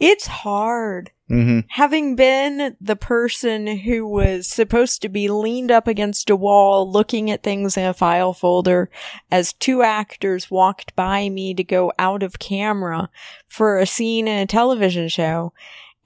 [0.00, 1.10] It's hard.
[1.28, 6.90] Hmm Having been the person who was supposed to be leaned up against a wall
[6.90, 8.90] looking at things in a file folder
[9.30, 13.10] as two actors walked by me to go out of camera
[13.48, 15.52] for a scene in a television show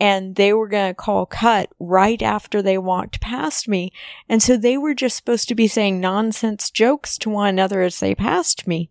[0.00, 3.92] and they were going to call cut right after they walked past me.
[4.28, 8.00] And so they were just supposed to be saying nonsense jokes to one another as
[8.00, 8.90] they passed me.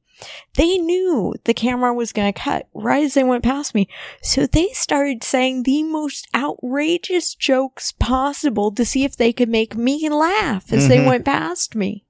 [0.56, 3.88] They knew the camera was going to cut right as they went past me.
[4.22, 9.76] So they started saying the most outrageous jokes possible to see if they could make
[9.76, 11.06] me laugh as they Mhm.
[11.06, 12.06] went past me.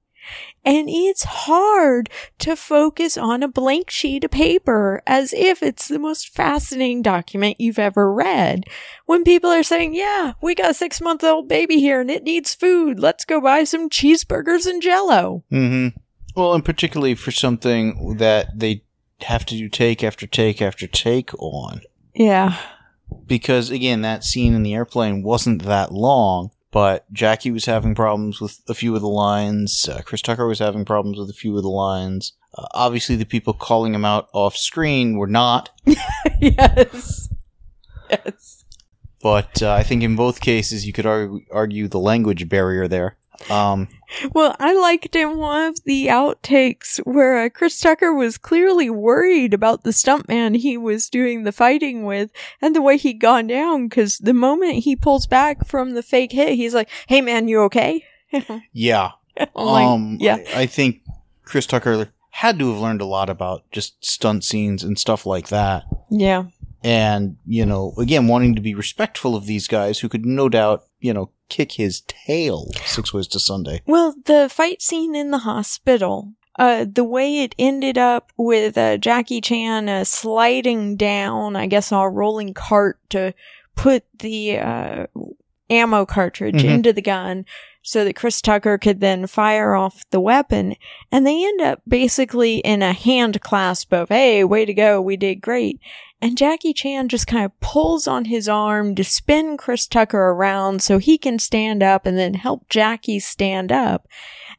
[0.64, 2.10] And it's hard
[2.40, 7.56] to focus on a blank sheet of paper as if it's the most fascinating document
[7.58, 8.64] you've ever read.
[9.06, 12.22] When people are saying, yeah, we got a six month old baby here and it
[12.24, 13.00] needs food.
[13.00, 15.44] Let's go buy some cheeseburgers and jello.
[15.50, 15.98] Mm hmm
[16.36, 18.84] Well, and particularly for something that they
[19.22, 21.82] have to do take after take after take on.
[22.14, 22.56] Yeah.
[23.26, 28.40] Because, again, that scene in the airplane wasn't that long, but Jackie was having problems
[28.40, 29.88] with a few of the lines.
[29.88, 32.34] Uh, Chris Tucker was having problems with a few of the lines.
[32.54, 35.70] Uh, obviously, the people calling him out off screen were not,
[36.40, 37.28] yes.
[38.08, 38.64] Yes.
[39.22, 43.16] but uh, I think in both cases you could argue, argue the language barrier there.
[43.48, 43.88] Um,
[44.32, 49.54] Well, I liked in one of the outtakes where uh, Chris Tucker was clearly worried
[49.54, 52.30] about the stuntman he was doing the fighting with
[52.60, 56.32] and the way he'd gone down because the moment he pulls back from the fake
[56.32, 58.04] hit, he's like, hey man, you okay?
[58.72, 59.12] yeah.
[59.54, 60.38] Like, um, yeah.
[60.54, 61.02] I, I think
[61.44, 65.48] Chris Tucker had to have learned a lot about just stunt scenes and stuff like
[65.48, 65.84] that.
[66.10, 66.44] yeah.
[66.82, 70.84] And, you know, again, wanting to be respectful of these guys who could no doubt,
[70.98, 73.82] you know, kick his tail six ways to Sunday.
[73.86, 78.96] Well, the fight scene in the hospital, uh, the way it ended up with uh,
[78.96, 83.34] Jackie Chan uh, sliding down, I guess, on a rolling cart to
[83.76, 85.06] put the uh,
[85.68, 86.70] ammo cartridge Mhm.
[86.74, 87.44] into the gun
[87.82, 90.76] so that Chris Tucker could then fire off the weapon.
[91.10, 95.16] And they end up basically in a hand clasp of, hey, way to go, we
[95.16, 95.80] did great.
[96.22, 100.82] And Jackie Chan just kind of pulls on his arm to spin Chris Tucker around
[100.82, 104.06] so he can stand up and then help Jackie stand up.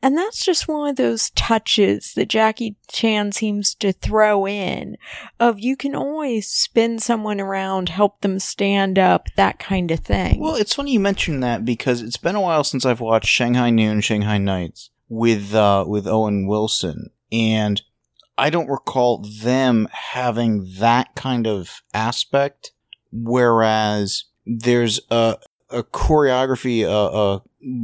[0.01, 4.97] And that's just one of those touches that Jackie Chan seems to throw in
[5.39, 10.39] of you can always spin someone around, help them stand up, that kind of thing.
[10.39, 13.69] Well, it's funny you mention that because it's been a while since I've watched Shanghai
[13.69, 17.81] Noon, Shanghai Nights with uh, with Owen Wilson, and
[18.37, 22.71] I don't recall them having that kind of aspect.
[23.11, 25.37] Whereas there's a
[25.71, 27.39] a choreography uh, uh,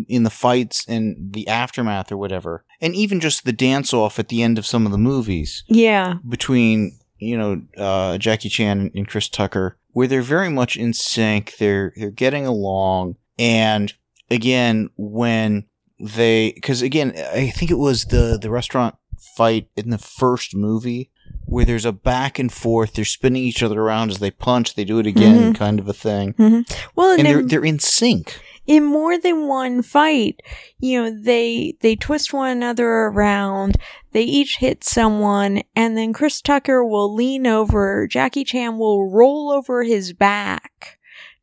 [0.08, 4.30] in the fights and the aftermath or whatever, and even just the dance off at
[4.30, 6.16] the end of some of the movies yeah.
[6.28, 11.58] between you know uh, Jackie Chan and Chris Tucker, where they're very much in sync.
[11.58, 13.94] They're they're getting along, and
[14.30, 15.66] again when
[16.00, 18.96] they because again I think it was the the restaurant
[19.36, 21.12] fight in the first movie
[21.48, 22.94] where there's a back and forth.
[22.94, 24.76] They're spinning each other around as they punch.
[24.76, 25.58] They do it again, Mhm.
[25.58, 26.36] kind of a thing,
[26.96, 28.40] Well, and, and they're in, they're in sync.
[28.68, 30.42] in more than one fight,
[30.80, 33.78] you know, they they twist one another around,
[34.12, 39.52] they each hit someone, and then Chris Tucker will lean over, Jackie Chan will roll
[39.52, 40.97] over his back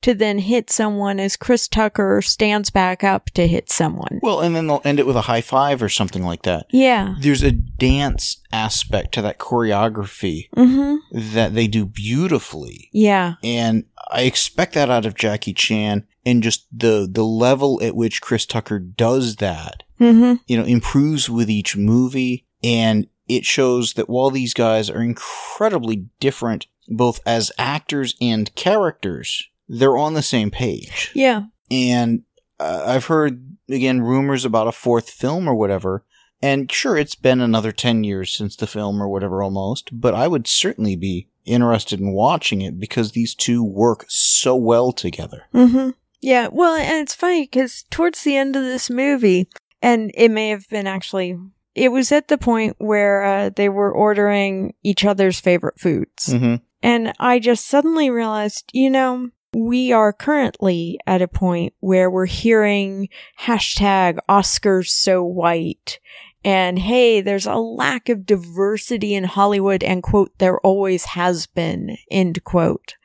[0.04, 4.20] to then hit someone as Chris Tucker stands back up to hit someone.
[4.22, 6.66] Well, and then they'll end it with a high five or something like that.
[6.70, 7.14] Yeah.
[7.20, 10.98] There's a dance aspect to that choreography Mhm.
[11.12, 12.88] that they do beautifully.
[12.92, 13.34] Yeah.
[13.42, 18.20] And I expect that out of Jackie Chan and just the the level at which
[18.20, 20.40] Chris Tucker does that, Mhm.
[20.46, 26.04] you know, improves with each movie and it shows that while these guys are incredibly
[26.20, 31.10] different both as actors and characters, they're on the same page.
[31.14, 31.44] Yeah.
[31.70, 32.22] And
[32.60, 36.04] uh, I've heard again rumors about a fourth film or whatever.
[36.42, 40.28] And sure, it's been another 10 years since the film or whatever almost, but I
[40.28, 45.44] would certainly be interested in watching it because these two work so well together.
[45.54, 45.90] Mm-hmm.
[46.20, 46.48] Yeah.
[46.50, 49.48] Well, and it's funny because towards the end of this movie,
[49.80, 51.38] and it may have been actually,
[51.74, 56.26] it was at the point where uh, they were ordering each other's favorite foods.
[56.26, 56.56] Mm-hmm.
[56.82, 62.26] And I just suddenly realized, you know, we are currently at a point where we're
[62.26, 63.08] hearing
[63.40, 66.00] hashtag Oscars so white.
[66.44, 71.96] And hey, there's a lack of diversity in Hollywood and quote, there always has been,
[72.10, 72.96] end quote.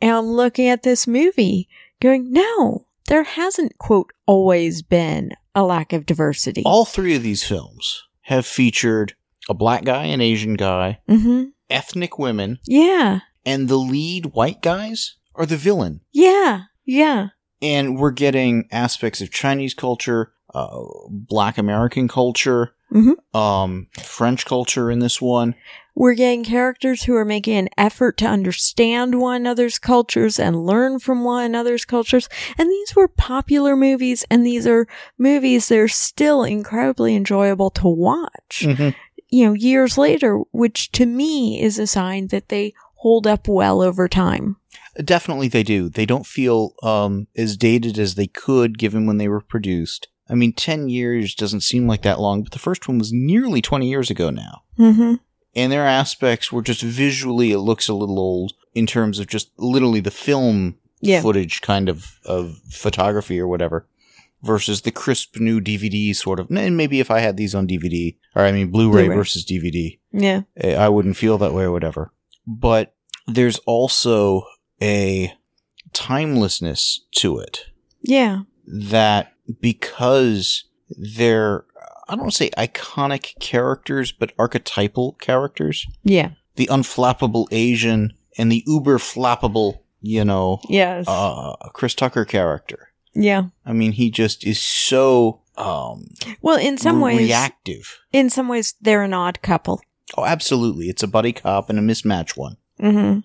[0.00, 1.68] And I'm looking at this movie
[2.00, 6.62] going, no, there hasn't quote, always been a lack of diversity.
[6.64, 9.14] All three of these films have featured
[9.48, 11.44] a black guy, an Asian guy, mm-hmm.
[11.70, 13.20] ethnic women, Yeah.
[13.44, 16.00] and the lead white guys are the villain.
[16.12, 16.62] Yeah.
[16.84, 17.28] Yeah.
[17.62, 20.78] And we're getting aspects of Chinese culture, uh,
[21.10, 23.14] black American culture, Mhm.
[23.34, 25.54] um, French culture in this one.
[25.94, 30.98] We're getting characters who are making an effort to understand one another's cultures and learn
[30.98, 32.28] from one another's cultures.
[32.58, 34.86] And these were popular movies, and these are
[35.18, 38.66] movies that are still incredibly enjoyable to watch,
[39.30, 43.80] you know, years later, which to me is a sign that they hold up well
[43.82, 44.56] over time.
[45.04, 45.88] Definitely they do.
[45.88, 50.08] They don't feel um, as dated as they could given when they were produced.
[50.28, 53.62] I mean, 10 years doesn't seem like that long, but the first one was nearly
[53.62, 54.62] 20 years ago now.
[54.78, 55.14] Mm-hmm.
[55.54, 59.50] And their aspects were just visually it looks a little old in terms of just
[59.58, 61.22] literally the film Yeah.
[61.22, 63.86] footage kind of, of photography or whatever
[64.42, 66.50] versus the crisp new DVD sort of.
[66.50, 69.16] And maybe if I had these on DVD, or I mean Blu-ray, Blu-ray.
[69.16, 70.42] versus DVD, Yeah.
[70.56, 72.12] eh, I wouldn't feel that way or whatever.
[72.46, 72.94] But
[73.26, 74.44] there's also
[74.82, 75.32] a
[75.92, 77.66] timelessness to it
[78.02, 78.40] Yeah.
[78.66, 81.64] that because they're
[82.08, 85.84] I don't want to say iconic characters, but archetypal characters.
[86.04, 86.30] Yeah.
[86.54, 91.06] The unflappable Asian and the uber flappable, you know, Yes.
[91.08, 92.92] uh, Chris Tucker character.
[93.12, 93.44] yeah.
[93.64, 96.08] I mean, he just is so um
[96.42, 97.98] Well, in some ways, reactive.
[98.12, 99.80] in some ways, they're an odd couple.
[100.16, 100.86] Oh, absolutely.
[100.88, 102.56] It's a buddy cop and a mismatch one.
[102.80, 103.20] Mm-hmm.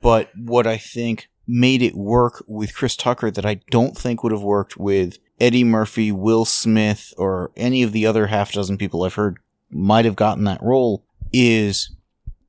[0.00, 4.32] But what I think made it work with Chris Tucker that I don't think would
[4.32, 9.02] have worked with Eddie Murphy, Will Smith, or any of the other half dozen people
[9.02, 9.38] I've heard
[9.70, 11.94] might have gotten that role is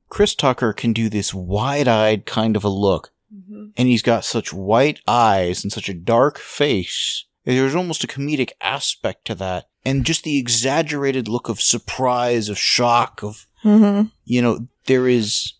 [0.08, 3.12] Chris Tucker can do this wide eyed kind of a look.
[3.34, 3.68] Mm-hmm.
[3.76, 7.24] And he's got such white eyes and such a dark face.
[7.44, 9.68] There's almost a comedic aspect to that.
[9.84, 14.08] And just the exaggerated look of surprise, of shock, of Mm-hmm.
[14.24, 15.52] you know, there is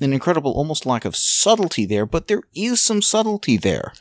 [0.00, 3.92] an incredible almost lack of subtlety there, but there is some subtlety there.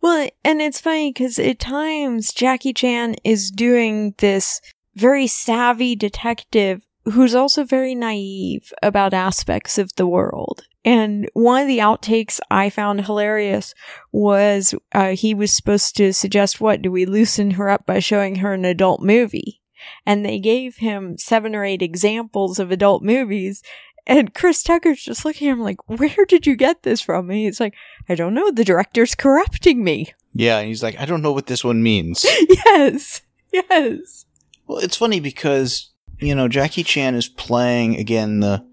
[0.00, 4.60] Well, and it's funny because at times Jackie Chan is doing this
[4.94, 10.62] very savvy detective who's also very naive about aspects of the world.
[10.84, 13.74] And one of the outtakes I found hilarious
[14.12, 18.36] was uh, he was supposed to suggest, what, do we loosen her up by showing
[18.36, 19.60] her an adult movie?
[20.06, 23.62] And they gave him seven or eight examples of adult movies.
[24.08, 27.28] And Chris Tucker's just looking at him like, where did you get this from?
[27.30, 27.74] And he's like,
[28.08, 28.50] I don't know.
[28.50, 30.14] The director's corrupting me.
[30.32, 32.24] Yeah, and he's like, I don't know what this one means.
[32.48, 33.20] yes.
[33.52, 34.24] Yes.
[34.66, 35.90] well, it's funny because,
[36.20, 38.64] you know, Jackie Chan is playing again the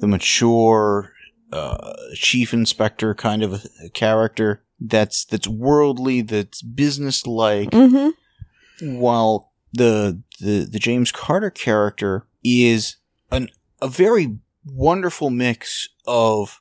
[0.00, 1.12] the mature
[1.52, 8.96] uh, chief inspector kind of a, a character that's that's worldly, that's businesslike, Mm-hmm.
[8.98, 12.96] while the the the James Carter character is
[13.30, 13.48] an
[13.80, 16.60] a very wonderful mix of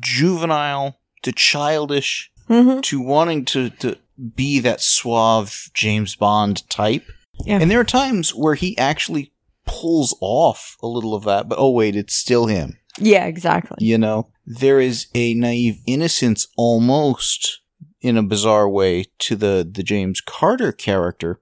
[0.00, 2.78] juvenile to childish Mm-hmm.
[2.82, 3.98] to wanting to to
[4.36, 7.04] be that suave James Bond type.
[7.44, 7.58] Yeah.
[7.60, 9.32] And there are times where he actually
[9.64, 12.78] pulls off a little of that, but oh wait, it's still him.
[12.98, 13.84] Yeah, exactly.
[13.84, 17.62] You know, there is a naive innocence almost
[18.00, 21.40] in a bizarre way to the the James Carter character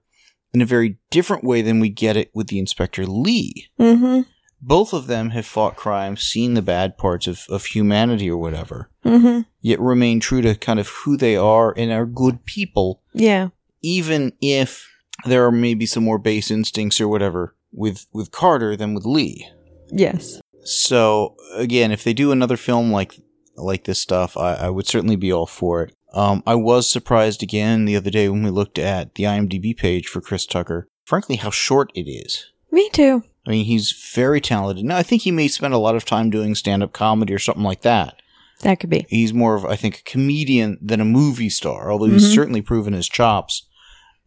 [0.55, 3.67] in a very different way than we get it with the Inspector Lee.
[3.79, 4.21] Mm-hmm.
[4.67, 8.89] Both of them have fought crime, seen the bad parts of, of humanity or whatever,
[9.05, 9.41] Mm-hmm.
[9.61, 13.49] yet remain true to kind of who they are and are good people, Yeah.
[13.83, 14.89] even if
[15.25, 19.47] there are maybe some more base instincts or whatever with with Carter than with Lee.
[19.91, 20.39] Yes.
[20.63, 23.19] So again, if they do another film like
[23.55, 25.93] like this stuff, I, I would certainly be all for it.
[26.13, 30.07] Um, I was surprised again the other day when we looked at the IMDb page
[30.07, 30.87] for Chris Tucker.
[31.05, 32.51] Frankly, how short it is.
[32.71, 33.23] Me too.
[33.47, 34.85] I mean, he's very talented.
[34.85, 37.63] Now, I think he may spend a lot of time doing stand-up comedy or something
[37.63, 38.21] like that.
[38.61, 39.05] That could be.
[39.09, 41.91] He's more of, I think, a comedian than a movie star.
[41.91, 42.33] Although he's Mhm.
[42.33, 43.63] certainly proven his chops,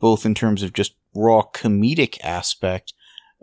[0.01, 2.93] both in terms of just raw comedic aspect,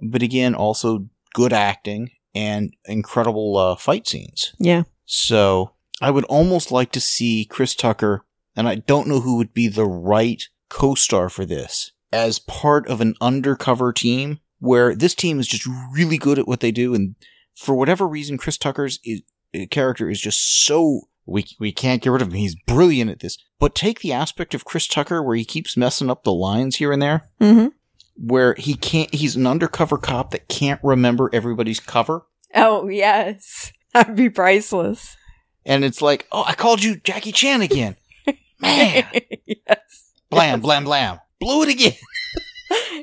[0.01, 4.53] but again, also good acting and incredible uh, fight scenes.
[4.59, 4.83] Yeah.
[5.05, 5.71] So
[6.01, 8.23] I would almost like to see Chris Tucker,
[8.55, 12.87] and I don't know who would be the right co star for this, as part
[12.87, 16.93] of an undercover team where this team is just really good at what they do.
[16.93, 17.15] And
[17.55, 19.21] for whatever reason, Chris Tucker's is,
[19.55, 21.01] uh, character is just so.
[21.27, 22.35] We, we can't get rid of him.
[22.35, 23.37] He's brilliant at this.
[23.59, 26.91] But take the aspect of Chris Tucker where he keeps messing up the lines here
[26.91, 27.67] and there, Mm-hmm.
[28.15, 32.25] where he can't, he's an undercover cop that can't remember everybody's cover.
[32.53, 33.71] Oh yes.
[33.93, 35.17] That'd be priceless.
[35.65, 37.95] And it's like, oh, I called you Jackie Chan again.
[38.59, 39.05] Man.
[39.47, 40.11] yes.
[40.29, 41.19] blam, blam, blam.
[41.39, 41.93] Blew it again.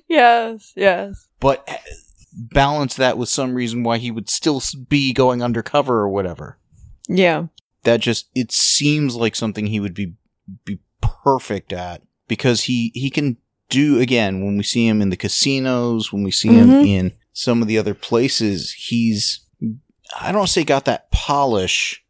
[0.09, 0.73] Yes.
[0.77, 1.29] Yes.
[1.43, 1.69] But
[2.33, 6.57] balance that with some reason why he would still be going undercover or whatever.
[7.09, 7.47] Yeah.
[7.83, 10.15] That just, it seems like something he would be,
[10.65, 13.37] be perfect at because he, he can
[13.69, 16.87] do, again, when we see him in the casinos, when we see him Mhm.
[16.87, 19.41] in some of the other places, he's,
[20.21, 22.05] I don't say got that polish.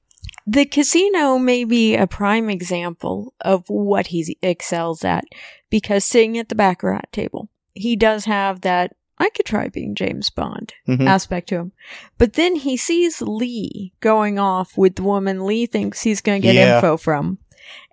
[0.47, 5.25] The casino may be a prime example of what he excels at
[5.71, 10.31] because sitting at the baccarat table, he does have that I could try being James
[10.31, 11.07] Bond Mhm.
[11.07, 11.73] aspect to him.
[12.19, 16.47] But then he sees Lee going off with the woman Lee thinks he's going to
[16.49, 16.77] get Yeah.
[16.77, 17.39] info from.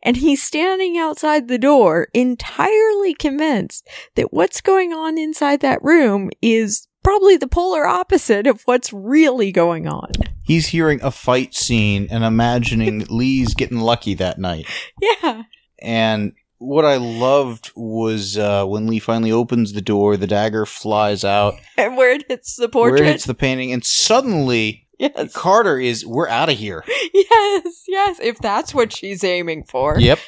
[0.02, 6.32] And he's standing outside the door, entirely convinced that what's going on inside that room
[6.42, 10.12] is probably the polar opposite of what's really going on.
[10.42, 14.66] He's hearing a fight scene and imagining Lee's getting lucky that night.
[15.00, 15.44] Yeah.
[15.82, 21.24] And what I loved was uh, when Lee finally opens the door, the dagger flies
[21.24, 23.02] out, And where it hits the where portrait.
[23.02, 25.34] it hits the painting, and suddenly yes.
[25.34, 26.84] Carter is, we're out of here.
[27.32, 28.20] Yes, yes.
[28.22, 30.00] If that's what she's aiming for.
[30.00, 30.20] Yep.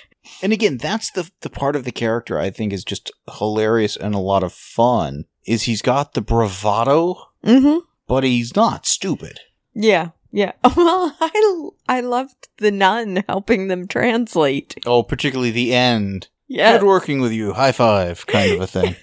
[0.43, 4.13] And again, that's the the part of the character I think is just hilarious and
[4.13, 5.25] a lot of fun.
[5.45, 7.79] Is he's got the bravado, Mm-hmm.
[8.07, 9.39] but he's not stupid.
[9.73, 10.09] Yeah.
[10.31, 10.53] Yeah.
[10.75, 14.75] Well, I I loved the nun helping them translate.
[14.85, 16.29] Oh, particularly the end.
[16.47, 16.77] Yeah.
[16.77, 17.53] Good working with you.
[17.53, 18.95] High five, kind of a thing.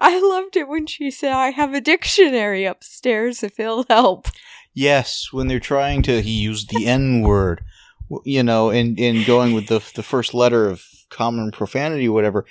[0.00, 4.28] I loved it when she said, "I have a dictionary upstairs if it'll help."
[4.74, 7.62] Yes, when they're trying to, he used the N word,
[8.24, 12.44] you know, and, and going with the the first letter of common profanity or whatever,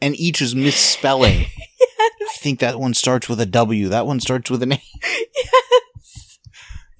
[0.00, 1.46] and each is misspelling.
[2.00, 3.88] I think that one starts with a W.
[3.88, 4.82] That one starts with an A.
[5.02, 5.81] yes.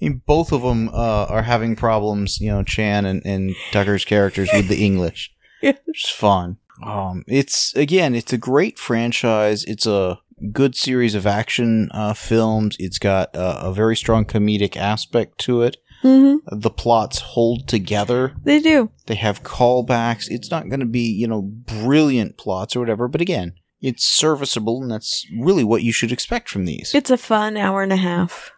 [0.09, 4.67] Both of them uh, are having problems, you know, Chan and, and Tucker's characters with
[4.67, 5.31] the English.
[5.61, 5.77] Yes.
[5.87, 6.57] It's fun.
[6.85, 9.63] Um, it's again, it's a great franchise.
[9.63, 10.19] It's a
[10.51, 12.75] good series of action uh, films.
[12.79, 15.77] It's got uh, a very strong comedic aspect to it.
[16.03, 16.59] Mm-hmm.
[16.59, 18.35] The plots hold together.
[18.43, 18.91] They do.
[19.05, 20.29] They have callbacks.
[20.29, 24.81] It's not going to be, you know, brilliant plots or whatever, but again, it's serviceable,
[24.81, 26.93] and that's really what you should expect from these.
[26.93, 28.51] It's a fun hour and a half.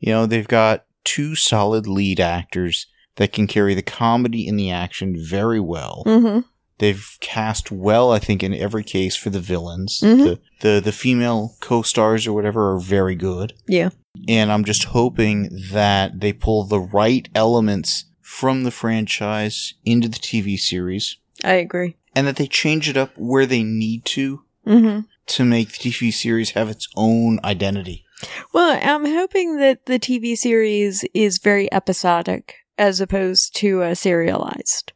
[0.00, 4.70] You know, they've got two solid lead actors that can carry the comedy and the
[4.70, 6.02] action very well.
[6.06, 6.40] Mm-hmm.
[6.78, 10.00] They've cast well, I think, in every case for the villains.
[10.02, 10.24] Mhm.
[10.24, 13.52] The, the the female co-stars or whatever are very good.
[13.68, 13.90] Yeah.
[14.28, 20.18] And I'm just hoping that they pull the right elements from the franchise into the
[20.18, 21.96] TV series I agree.
[22.16, 25.00] and that they change it up where they need to Mm-hmm.
[25.26, 28.03] to make the TV series have its own identity.
[28.52, 34.92] Well, I'm hoping that the TV series is very episodic as opposed to uh, serialized.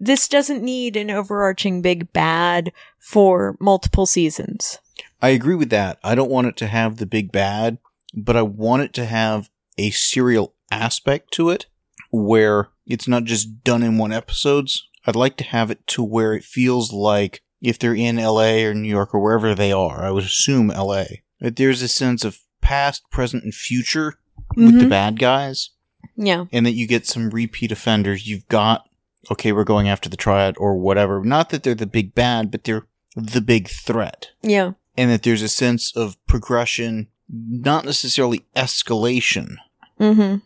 [0.00, 4.78] This doesn't need an overarching big bad for multiple seasons.
[5.20, 5.98] I agree with that.
[6.04, 7.78] I don't want it to have the big bad,
[8.14, 11.66] but I want it to have a serial aspect to it
[12.10, 14.88] where it's not just done in one episodes.
[15.06, 18.74] I'd like to have it to where it feels like if they're in LA or
[18.74, 21.04] New York or wherever they are, I would assume LA,
[21.40, 24.18] that there's a sense of past, present, and future
[24.56, 24.90] with the Mhm.
[24.90, 25.70] bad guys,
[26.16, 26.44] Yeah.
[26.52, 28.26] and that you get some repeat offenders.
[28.26, 28.84] You've got
[29.30, 31.22] okay, we're going after the triad or whatever.
[31.22, 34.28] Not that they're the big bad, but they're the big threat.
[34.42, 34.72] Yeah.
[34.96, 39.56] And that there's a sense of progression, not necessarily escalation,
[40.00, 40.36] Mm-hmm.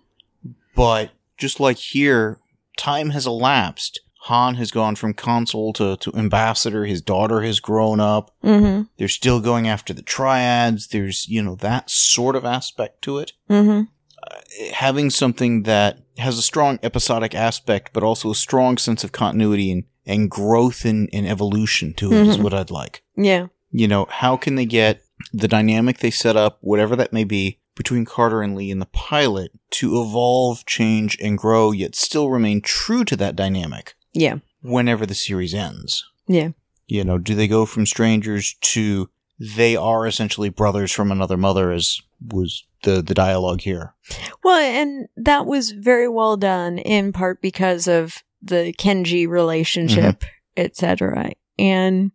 [0.74, 2.38] but just like here,
[2.76, 4.00] time has elapsed.
[4.26, 6.84] Han has gone from consul to, to ambassador.
[6.84, 8.30] His daughter has grown up.
[8.44, 8.82] Mm-hmm.
[8.96, 10.88] They're still going after the triads.
[10.88, 13.32] There's, you know, that sort of aspect to it.
[13.50, 13.82] Mm-hmm.
[14.74, 19.72] having something that has a strong episodic aspect, but also a strong sense of continuity
[19.72, 22.42] and, and growth and, and evolution to it is Mhm.
[22.44, 23.02] what I'd like.
[23.16, 23.48] Yeah.
[23.72, 27.58] You know, how can they get the dynamic they set up, whatever that may be,
[27.74, 32.60] between Carter and Lee in the pilot to evolve, change, and grow, yet still remain
[32.60, 34.36] true to that dynamic Yeah.
[34.62, 36.04] whenever the series ends?
[36.26, 36.50] Yeah.
[36.86, 39.08] You know, do they go from strangers to
[39.38, 43.94] they are essentially brothers from another mother, as was the, the dialogue here?
[44.44, 50.24] Well, and that was very well done in part because of the Kenji relationship,
[50.56, 51.32] etc.
[51.58, 52.12] And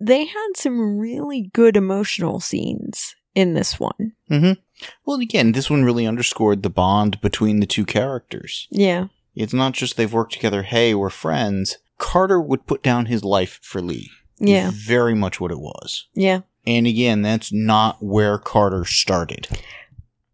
[0.00, 4.12] they had some really good emotional scenes in this one.
[4.30, 4.60] Mm-hmm.
[5.04, 8.66] Well, and again, this one really underscored the bond between the two characters.
[8.70, 9.06] Yeah.
[9.34, 11.78] It's not just they've worked together, hey, we're friends.
[11.98, 14.10] Carter would put down his life for Lee.
[14.38, 14.70] Yeah.
[14.72, 16.06] Very much what it was.
[16.14, 16.40] Yeah.
[16.66, 19.48] And again, that's not where Carter started.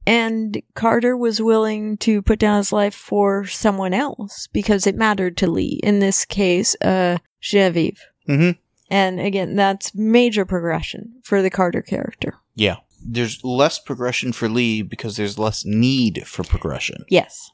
[0.07, 5.37] And Carter was willing to put down his life for someone else because it mattered
[5.39, 5.81] to Lee.
[5.83, 8.01] In this case, uh, Genevieve.
[8.29, 8.59] Mm-hmm.
[8.91, 12.35] And again, that's major progression for the Carter character.
[12.55, 12.77] Yeah.
[13.03, 17.05] There's less progression for Lee because there's less need for progression.
[17.09, 17.51] Yes.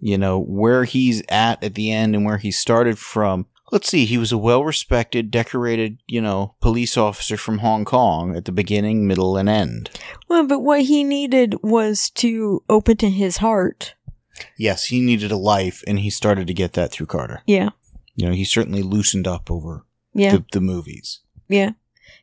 [0.00, 3.46] You know, where he's at at the end and where he started from.
[3.72, 8.34] Let's see, he was a well respected, decorated, you know, police officer from Hong Kong
[8.34, 9.90] at the beginning, middle, and end.
[10.28, 13.94] Well, but what he needed was to open to his heart.
[14.58, 17.42] Yes, he needed a life, and he started to get that through Carter.
[17.46, 17.68] Yeah.
[18.16, 20.32] You know, he certainly loosened up over Yeah.
[20.36, 21.20] the, the movies.
[21.48, 21.72] Yeah.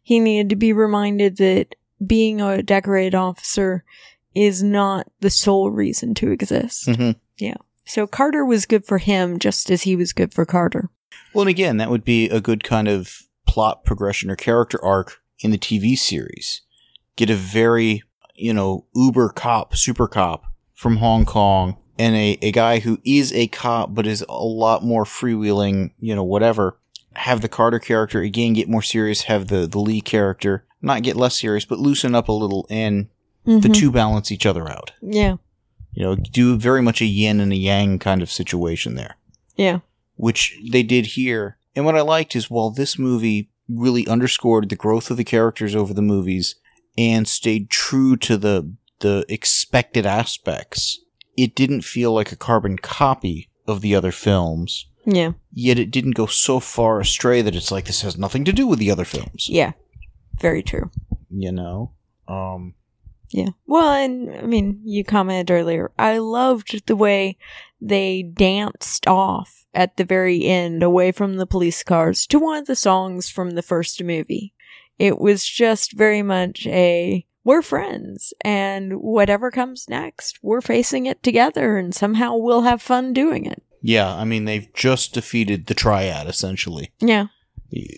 [0.04, 1.76] He needed to be reminded that
[2.06, 3.84] being a decorated officer
[4.36, 6.90] is not the sole reason to exist.
[6.94, 7.12] hmm
[7.88, 10.90] So Carter was good for him just as he was good for Carter.
[11.34, 15.22] Well, and again, that would be a good kind of plot progression or character arc
[15.40, 16.62] in the TV series.
[17.16, 18.04] Get a very,
[18.36, 20.44] you know, uber cop, super cop
[20.74, 24.84] from Hong Kong, and a, a guy who is a cop but is a lot
[24.84, 26.78] more freewheeling, you know, whatever.
[27.14, 31.16] Have the Carter character again get more serious, have the, the Lee character not get
[31.16, 33.08] less serious, but loosen up a little, and
[33.46, 33.74] the Mhm.
[33.74, 34.92] two balance each other out.
[35.02, 35.38] Yeah.
[35.98, 39.16] You know, do very much a yin and a yang kind of situation there.
[39.56, 39.80] Yeah.
[40.16, 41.58] which they did here.
[41.76, 45.76] And what I liked is while this movie really underscored the growth of the characters
[45.76, 46.54] over the movies
[46.98, 51.00] and stayed true to the the expected aspects,
[51.36, 54.86] it didn't feel like a carbon copy of the other films.
[55.06, 55.32] Yeah.
[55.52, 58.68] Yet it didn't go so far astray that it's like this has nothing to do
[58.68, 59.48] with the other films.
[59.50, 59.72] Yeah.
[60.40, 60.92] Very true.
[61.32, 61.92] You know?
[62.28, 62.76] Um
[63.30, 63.50] Yeah.
[63.66, 65.92] Well, and I mean, you commented earlier.
[66.00, 67.38] I loved the way
[67.82, 72.68] they danced off at the very end away from the police cars to one of
[72.68, 74.54] the songs from the first movie.
[74.98, 81.24] It was just very much a we're friends and whatever comes next, we're facing it
[81.24, 83.64] together and somehow we'll have fun doing it.
[83.82, 86.92] yeah, I mean they've just defeated the triad essentially.
[87.00, 87.28] Yeah.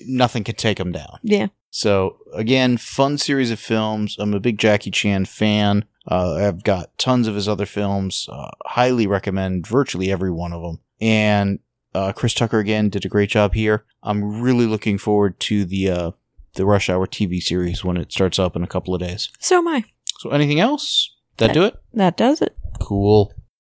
[0.06, 1.20] Nothing could take them down.
[1.24, 1.48] Yeah.
[1.72, 4.18] So again, fun series of films.
[4.20, 5.86] I'm a big Jackie Chan fan.
[6.08, 8.28] Uh, I've got tons of his other films.
[8.32, 10.80] Uh, highly recommend virtually every one of them.
[11.00, 11.60] And
[11.94, 13.86] uh, Chris Tucker again did a great job here.
[14.04, 16.12] I'm really looking forward to the uh,
[16.54, 19.30] the Rush Hour TV series when it starts up in a couple of days.
[19.40, 19.86] So am I.
[20.20, 21.16] So anything else?
[21.38, 21.76] That do it?
[21.94, 22.56] That does it.
[22.82, 23.34] Cool.